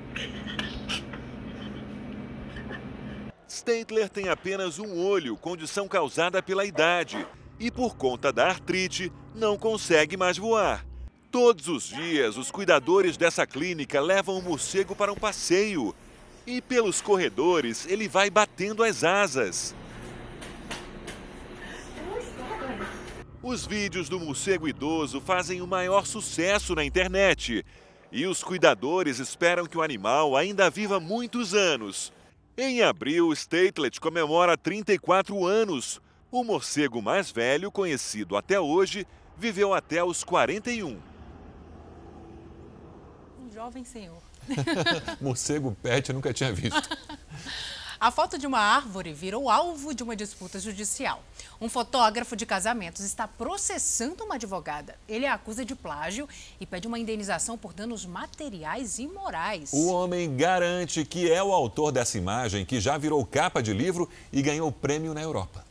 Statler 3.47 4.09
tem 4.09 4.30
apenas 4.30 4.77
um 4.77 5.03
olho, 5.03 5.36
condição 5.36 5.88
causada 5.88 6.41
pela 6.41 6.65
idade. 6.65 7.25
E 7.59 7.71
por 7.71 7.95
conta 7.95 8.32
da 8.32 8.47
artrite, 8.47 9.11
não 9.36 9.57
consegue 9.57 10.15
mais 10.15 10.38
voar. 10.38 10.86
Todos 11.32 11.67
os 11.67 11.84
dias, 11.89 12.38
os 12.38 12.51
cuidadores 12.51 13.17
dessa 13.17 13.45
clínica 13.45 13.99
levam 13.99 14.38
o 14.38 14.41
morcego 14.41 14.95
para 14.95 15.11
um 15.11 15.15
passeio 15.15 15.93
e 16.45 16.61
pelos 16.61 17.01
corredores 17.01 17.86
ele 17.88 18.07
vai 18.07 18.30
batendo 18.30 18.84
as 18.84 19.03
asas. 19.03 19.75
Os 23.42 23.66
vídeos 23.66 24.10
do 24.10 24.20
morcego 24.20 24.68
idoso 24.68 25.22
fazem 25.22 25.62
o 25.62 25.68
maior 25.68 26.06
sucesso 26.06 26.76
na 26.76 26.84
internet. 26.84 27.66
E 28.12 28.26
os 28.26 28.44
cuidadores 28.44 29.18
esperam 29.18 29.66
que 29.66 29.78
o 29.78 29.82
animal 29.82 30.36
ainda 30.36 30.70
viva 30.70 31.00
muitos 31.00 31.54
anos. 31.54 32.12
Em 32.58 32.82
abril, 32.82 33.32
Statlet 33.32 34.02
comemora 34.02 34.58
34 34.58 35.46
anos. 35.46 36.02
O 36.30 36.44
morcego 36.44 37.02
mais 37.02 37.32
velho, 37.32 37.72
conhecido 37.72 38.36
até 38.36 38.60
hoje, 38.60 39.08
viveu 39.38 39.74
até 39.74 40.04
os 40.04 40.22
41. 40.22 41.00
Um 43.40 43.50
jovem 43.50 43.86
senhor. 43.86 44.22
Morcego 45.22 45.78
pet, 45.82 46.10
eu 46.10 46.16
nunca 46.16 46.34
tinha 46.34 46.52
visto. 46.52 46.90
A 48.02 48.12
foto 48.12 48.38
de 48.38 48.47
uma 48.47 48.60
árvore 48.60 49.12
virou 49.12 49.50
alvo 49.50 49.93
de 49.93 50.04
uma 50.04 50.16
disputa 50.16 50.58
judicial. 50.58 51.22
Um 51.60 51.68
fotógrafo 51.68 52.34
de 52.34 52.45
casamentos 52.45 53.04
está 53.04 53.28
processando 53.28 54.24
uma 54.24 54.36
advogada. 54.36 54.95
Ele 55.06 55.26
a 55.26 55.34
acusa 55.34 55.66
de 55.66 55.76
plágio 55.76 56.26
e 56.62 56.66
pede 56.66 56.88
uma 56.88 56.97
indenização 56.97 57.58
por 57.58 57.74
danos 57.74 58.06
materiais 58.06 59.00
e 59.00 59.08
morais. 59.08 59.74
O 59.74 59.88
homem 59.88 60.34
garante 60.38 61.04
que 61.04 61.30
é 61.30 61.43
o 61.43 61.52
autor 61.52 61.91
dessa 61.91 62.18
imagem, 62.18 62.66
que 62.66 62.80
já 62.80 62.97
virou 62.97 63.26
capa 63.26 63.62
de 63.62 63.74
livro 63.74 64.08
e 64.32 64.41
ganhou 64.41 64.72
prêmio 64.72 65.14
na 65.14 65.22
Europa. 65.22 65.66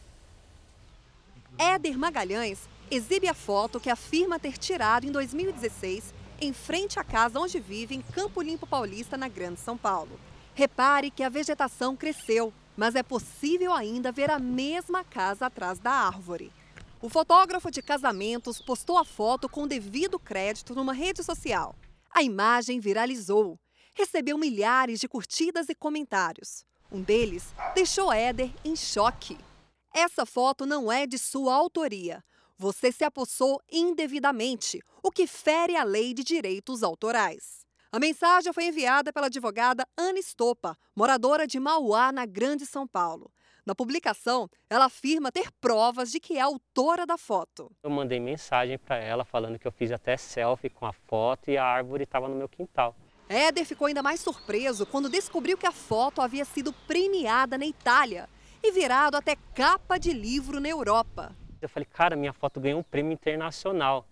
Éder 1.56 1.96
Magalhães 1.96 2.58
exibe 2.90 3.26
a 3.26 3.34
foto 3.34 3.80
que 3.80 3.88
afirma 3.88 4.38
ter 4.38 4.58
tirado 4.58 5.06
em 5.06 5.10
2016 5.10 6.12
em 6.42 6.52
frente 6.52 6.98
à 6.98 7.04
casa 7.04 7.40
onde 7.40 7.58
vive 7.58 7.94
em 7.94 8.02
Campo 8.02 8.42
Limpo 8.42 8.66
Paulista, 8.66 9.16
na 9.16 9.28
Grande 9.28 9.60
São 9.60 9.78
Paulo. 9.78 10.20
Repare 10.58 11.12
que 11.12 11.22
a 11.22 11.28
vegetação 11.28 11.94
cresceu, 11.94 12.52
mas 12.76 12.96
é 12.96 13.02
possível 13.04 13.72
ainda 13.72 14.10
ver 14.10 14.28
a 14.28 14.40
mesma 14.40 15.04
casa 15.04 15.46
atrás 15.46 15.78
da 15.78 15.92
árvore. 15.92 16.50
O 17.00 17.08
fotógrafo 17.08 17.70
de 17.70 17.80
casamentos 17.80 18.60
postou 18.60 18.98
a 18.98 19.04
foto 19.04 19.48
com 19.48 19.68
devido 19.68 20.18
crédito 20.18 20.74
numa 20.74 20.92
rede 20.92 21.22
social. 21.22 21.76
A 22.10 22.24
imagem 22.24 22.80
viralizou, 22.80 23.56
recebeu 23.94 24.36
milhares 24.36 24.98
de 24.98 25.06
curtidas 25.06 25.68
e 25.68 25.76
comentários. 25.76 26.64
Um 26.90 27.02
deles 27.02 27.54
deixou 27.72 28.12
Éder 28.12 28.50
em 28.64 28.74
choque. 28.74 29.38
Essa 29.94 30.26
foto 30.26 30.66
não 30.66 30.90
é 30.90 31.06
de 31.06 31.18
sua 31.18 31.54
autoria. 31.54 32.20
Você 32.58 32.90
se 32.90 33.04
apossou 33.04 33.62
indevidamente, 33.70 34.82
o 35.04 35.12
que 35.12 35.24
fere 35.28 35.76
a 35.76 35.84
lei 35.84 36.12
de 36.12 36.24
direitos 36.24 36.82
autorais. 36.82 37.67
A 37.90 37.98
mensagem 37.98 38.52
foi 38.52 38.66
enviada 38.66 39.10
pela 39.14 39.28
advogada 39.28 39.82
Ana 39.96 40.18
Estopa, 40.18 40.76
moradora 40.94 41.46
de 41.46 41.58
Mauá, 41.58 42.12
na 42.12 42.26
Grande 42.26 42.66
São 42.66 42.86
Paulo. 42.86 43.32
Na 43.64 43.74
publicação, 43.74 44.46
ela 44.68 44.84
afirma 44.84 45.32
ter 45.32 45.50
provas 45.58 46.10
de 46.10 46.20
que 46.20 46.36
é 46.36 46.40
autora 46.42 47.06
da 47.06 47.16
foto. 47.16 47.72
Eu 47.82 47.88
mandei 47.88 48.20
mensagem 48.20 48.76
para 48.76 48.98
ela 48.98 49.24
falando 49.24 49.58
que 49.58 49.66
eu 49.66 49.72
fiz 49.72 49.90
até 49.90 50.18
selfie 50.18 50.68
com 50.68 50.84
a 50.84 50.92
foto 50.92 51.50
e 51.50 51.56
a 51.56 51.64
árvore 51.64 52.04
estava 52.04 52.28
no 52.28 52.36
meu 52.36 52.46
quintal. 52.46 52.94
Éder 53.26 53.64
ficou 53.64 53.86
ainda 53.86 54.02
mais 54.02 54.20
surpreso 54.20 54.84
quando 54.84 55.08
descobriu 55.08 55.56
que 55.56 55.66
a 55.66 55.72
foto 55.72 56.20
havia 56.20 56.44
sido 56.44 56.74
premiada 56.86 57.56
na 57.56 57.64
Itália 57.64 58.28
e 58.62 58.70
virado 58.70 59.16
até 59.16 59.34
capa 59.54 59.96
de 59.96 60.12
livro 60.12 60.60
na 60.60 60.68
Europa. 60.68 61.34
Eu 61.60 61.70
falei, 61.70 61.88
cara, 61.90 62.14
minha 62.16 62.34
foto 62.34 62.60
ganhou 62.60 62.80
um 62.80 62.82
prêmio 62.82 63.12
internacional. 63.12 64.06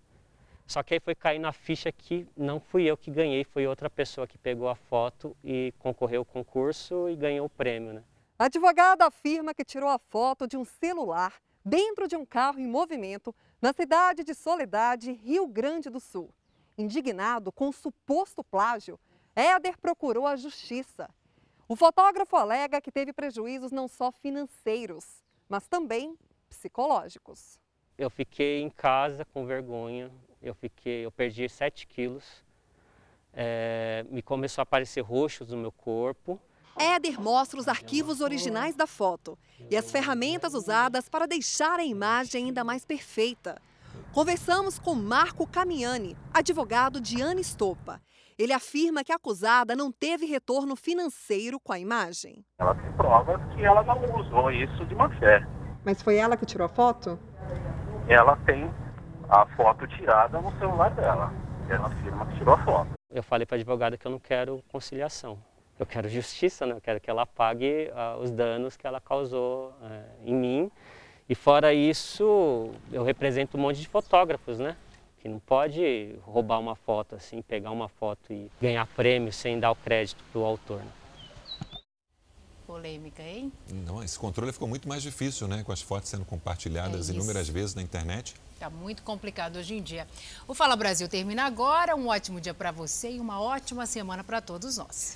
Só 0.67 0.83
que 0.83 0.95
aí 0.95 1.01
foi 1.01 1.15
cair 1.15 1.39
na 1.39 1.53
ficha 1.53 1.93
que 1.93 2.27
não 2.37 2.59
fui 2.59 2.85
eu 2.85 2.97
que 2.97 3.11
ganhei, 3.11 3.45
foi 3.45 3.67
outra 3.67 3.89
pessoa 3.89 4.27
que 4.27 4.37
pegou 4.37 4.69
a 4.69 4.75
foto 4.75 5.37
e 5.45 5.73
concorreu 5.79 6.23
ao 6.23 6.25
concurso 6.25 7.09
e 7.09 7.15
ganhou 7.15 7.47
o 7.47 7.51
prêmio, 7.51 7.93
né? 7.93 8.03
A 8.39 8.47
advogada 8.47 9.07
afirma 9.07 9.55
que 9.55 9.65
tirou 9.65 9.89
a 9.89 9.99
foto 9.99 10.47
de 10.47 10.57
um 10.57 10.65
celular 10.65 11.35
dentro 11.65 12.07
de 12.07 12.17
um 12.17 12.27
carro 12.27 12.59
em 12.59 12.67
movimento 12.67 13.35
na 13.63 13.73
cidade 13.73 14.23
de 14.25 14.35
Soledade, 14.35 15.13
Rio 15.13 15.47
Grande 15.47 15.89
do 15.89 16.01
Sul. 16.01 16.31
Indignado 16.77 17.51
com 17.51 17.69
o 17.69 17.73
suposto 17.73 18.45
plágio, 18.45 18.99
Éder 19.35 19.79
procurou 19.79 20.27
a 20.27 20.37
justiça. 20.37 21.09
O 21.69 21.75
fotógrafo 21.75 22.37
alega 22.37 22.81
que 22.81 22.93
teve 22.93 23.13
prejuízos 23.13 23.73
não 23.73 23.89
só 23.89 24.13
financeiros, 24.13 25.25
mas 25.49 25.67
também 25.67 26.17
psicológicos. 26.49 27.59
Eu 27.97 28.11
fiquei 28.11 28.61
em 28.61 28.69
casa 28.69 29.25
com 29.25 29.47
vergonha, 29.47 30.13
eu 30.47 30.55
fiquei, 30.55 31.05
eu 31.05 31.11
perdi 31.11 31.49
7 31.49 31.87
quilos, 31.87 32.45
é, 33.33 34.05
me 34.09 34.23
começou 34.23 34.63
a 34.63 34.65
aparecer 34.65 35.03
roxos 35.03 35.49
no 35.49 35.57
meu 35.57 35.73
corpo. 35.73 36.41
Éder 36.79 37.21
mostra 37.21 37.59
os 37.59 37.69
arquivos 37.69 38.21
originais 38.21 38.75
da 38.75 38.87
foto 38.87 39.39
e 39.71 39.77
as 39.77 39.91
ferramentas 39.91 40.55
usadas 40.55 41.09
para 41.09 41.27
deixar 41.27 41.81
a 41.81 41.85
imagem 41.85 42.47
ainda 42.47 42.63
mais 42.63 42.85
perfeita. 42.85 43.61
Conversamos 44.13 44.79
com 44.79 44.95
Marco 44.95 45.47
Camiani, 45.47 46.17
advogado 46.33 47.01
de 47.01 47.21
Ana 47.21 47.41
Estopa. 47.41 48.01
Ele 48.39 48.53
afirma 48.53 49.03
que 49.03 49.13
a 49.13 49.17
acusada 49.17 49.75
não 49.75 49.91
teve 49.91 50.27
retorno 50.27 50.77
financeiro 50.77 51.59
com 51.59 51.73
a 51.73 51.79
imagem. 51.79 52.45
Ela 52.59 52.75
tem 52.75 52.93
provas 52.93 53.41
que 53.55 53.65
ela 53.65 53.83
não 53.83 54.21
usou 54.21 54.51
isso 54.53 54.85
de 54.85 54.95
má 54.95 55.09
fé. 55.19 55.47
Mas 55.85 56.03
foi 56.03 56.17
ela 56.17 56.37
que 56.37 56.45
tirou 56.45 56.67
a 56.67 56.69
foto? 56.69 57.19
Ela 58.09 58.37
tem 58.45 58.71
a 59.29 59.47
foto 59.57 59.87
tirada 59.87 60.41
no 60.41 60.57
celular 60.59 60.91
dela. 60.91 61.33
Ela 61.69 61.89
afirma 61.89 62.27
que 62.27 62.39
tirou 62.39 62.55
a 62.55 62.65
foto. 62.65 62.91
Eu 63.11 63.23
falei 63.23 63.47
para 63.47 63.57
a 63.57 63.59
advogada 63.59 63.97
que 63.97 64.07
eu 64.07 64.11
não 64.11 64.19
quero 64.19 64.63
conciliação. 64.71 65.39
Eu 65.79 65.85
quero 65.85 66.09
justiça, 66.09 66.65
né? 66.65 66.73
eu 66.73 66.81
quero 66.81 67.01
que 67.01 67.11
ela 67.11 67.27
pague 67.27 67.91
uh, 67.91 68.23
os 68.23 68.31
danos 68.31 68.77
que 68.77 68.87
ela 68.87 69.01
causou 69.01 69.71
uh, 69.81 70.25
em 70.25 70.35
mim. 70.35 70.71
E 71.29 71.35
fora 71.35 71.75
isso, 71.75 72.71
eu 72.93 73.03
represento 73.03 73.57
um 73.57 73.61
monte 73.61 73.81
de 73.81 73.89
fotógrafos, 73.89 74.59
né? 74.59 74.77
Que 75.19 75.29
não 75.29 75.41
pode 75.41 76.15
roubar 76.23 76.61
uma 76.61 76.77
foto 76.77 77.17
assim, 77.17 77.43
pegar 77.43 77.73
uma 77.73 77.89
foto 77.89 78.33
e 78.33 78.51
ganhar 78.61 78.87
prêmio 78.87 79.33
sem 79.33 79.59
dar 79.59 79.73
o 79.73 79.77
crédito 79.77 80.23
para 80.31 80.41
o 80.41 80.45
autor. 80.45 80.79
Né? 80.79 80.91
Polêmica, 82.65 83.23
hein? 83.23 83.53
Não, 83.73 84.03
esse 84.03 84.19
controle 84.19 84.53
ficou 84.53 84.69
muito 84.69 84.89
mais 84.89 85.03
difícil, 85.03 85.49
né? 85.49 85.63
Com 85.65 85.73
as 85.73 85.83
fotos 85.83 86.09
sendo 86.09 86.25
compartilhadas 86.25 87.11
é 87.11 87.13
inúmeras 87.13 87.49
vezes 87.49 87.75
na 87.75 87.83
internet. 87.83 88.35
Está 88.57 88.71
muito 88.71 89.03
complicado 89.03 89.57
hoje 89.57 89.75
em 89.75 89.83
dia. 89.83 90.09
O 90.49 90.55
Fala 90.55 90.75
Brasil 90.75 91.07
termina 91.07 91.45
agora. 91.45 91.95
Um 91.95 92.09
ótimo 92.09 92.41
dia 92.41 92.55
para 92.55 92.71
você 92.71 93.11
e 93.11 93.21
uma 93.21 93.39
ótima 93.39 93.85
semana 93.85 94.25
para 94.25 94.41
todos 94.41 94.79
nós. 94.79 95.15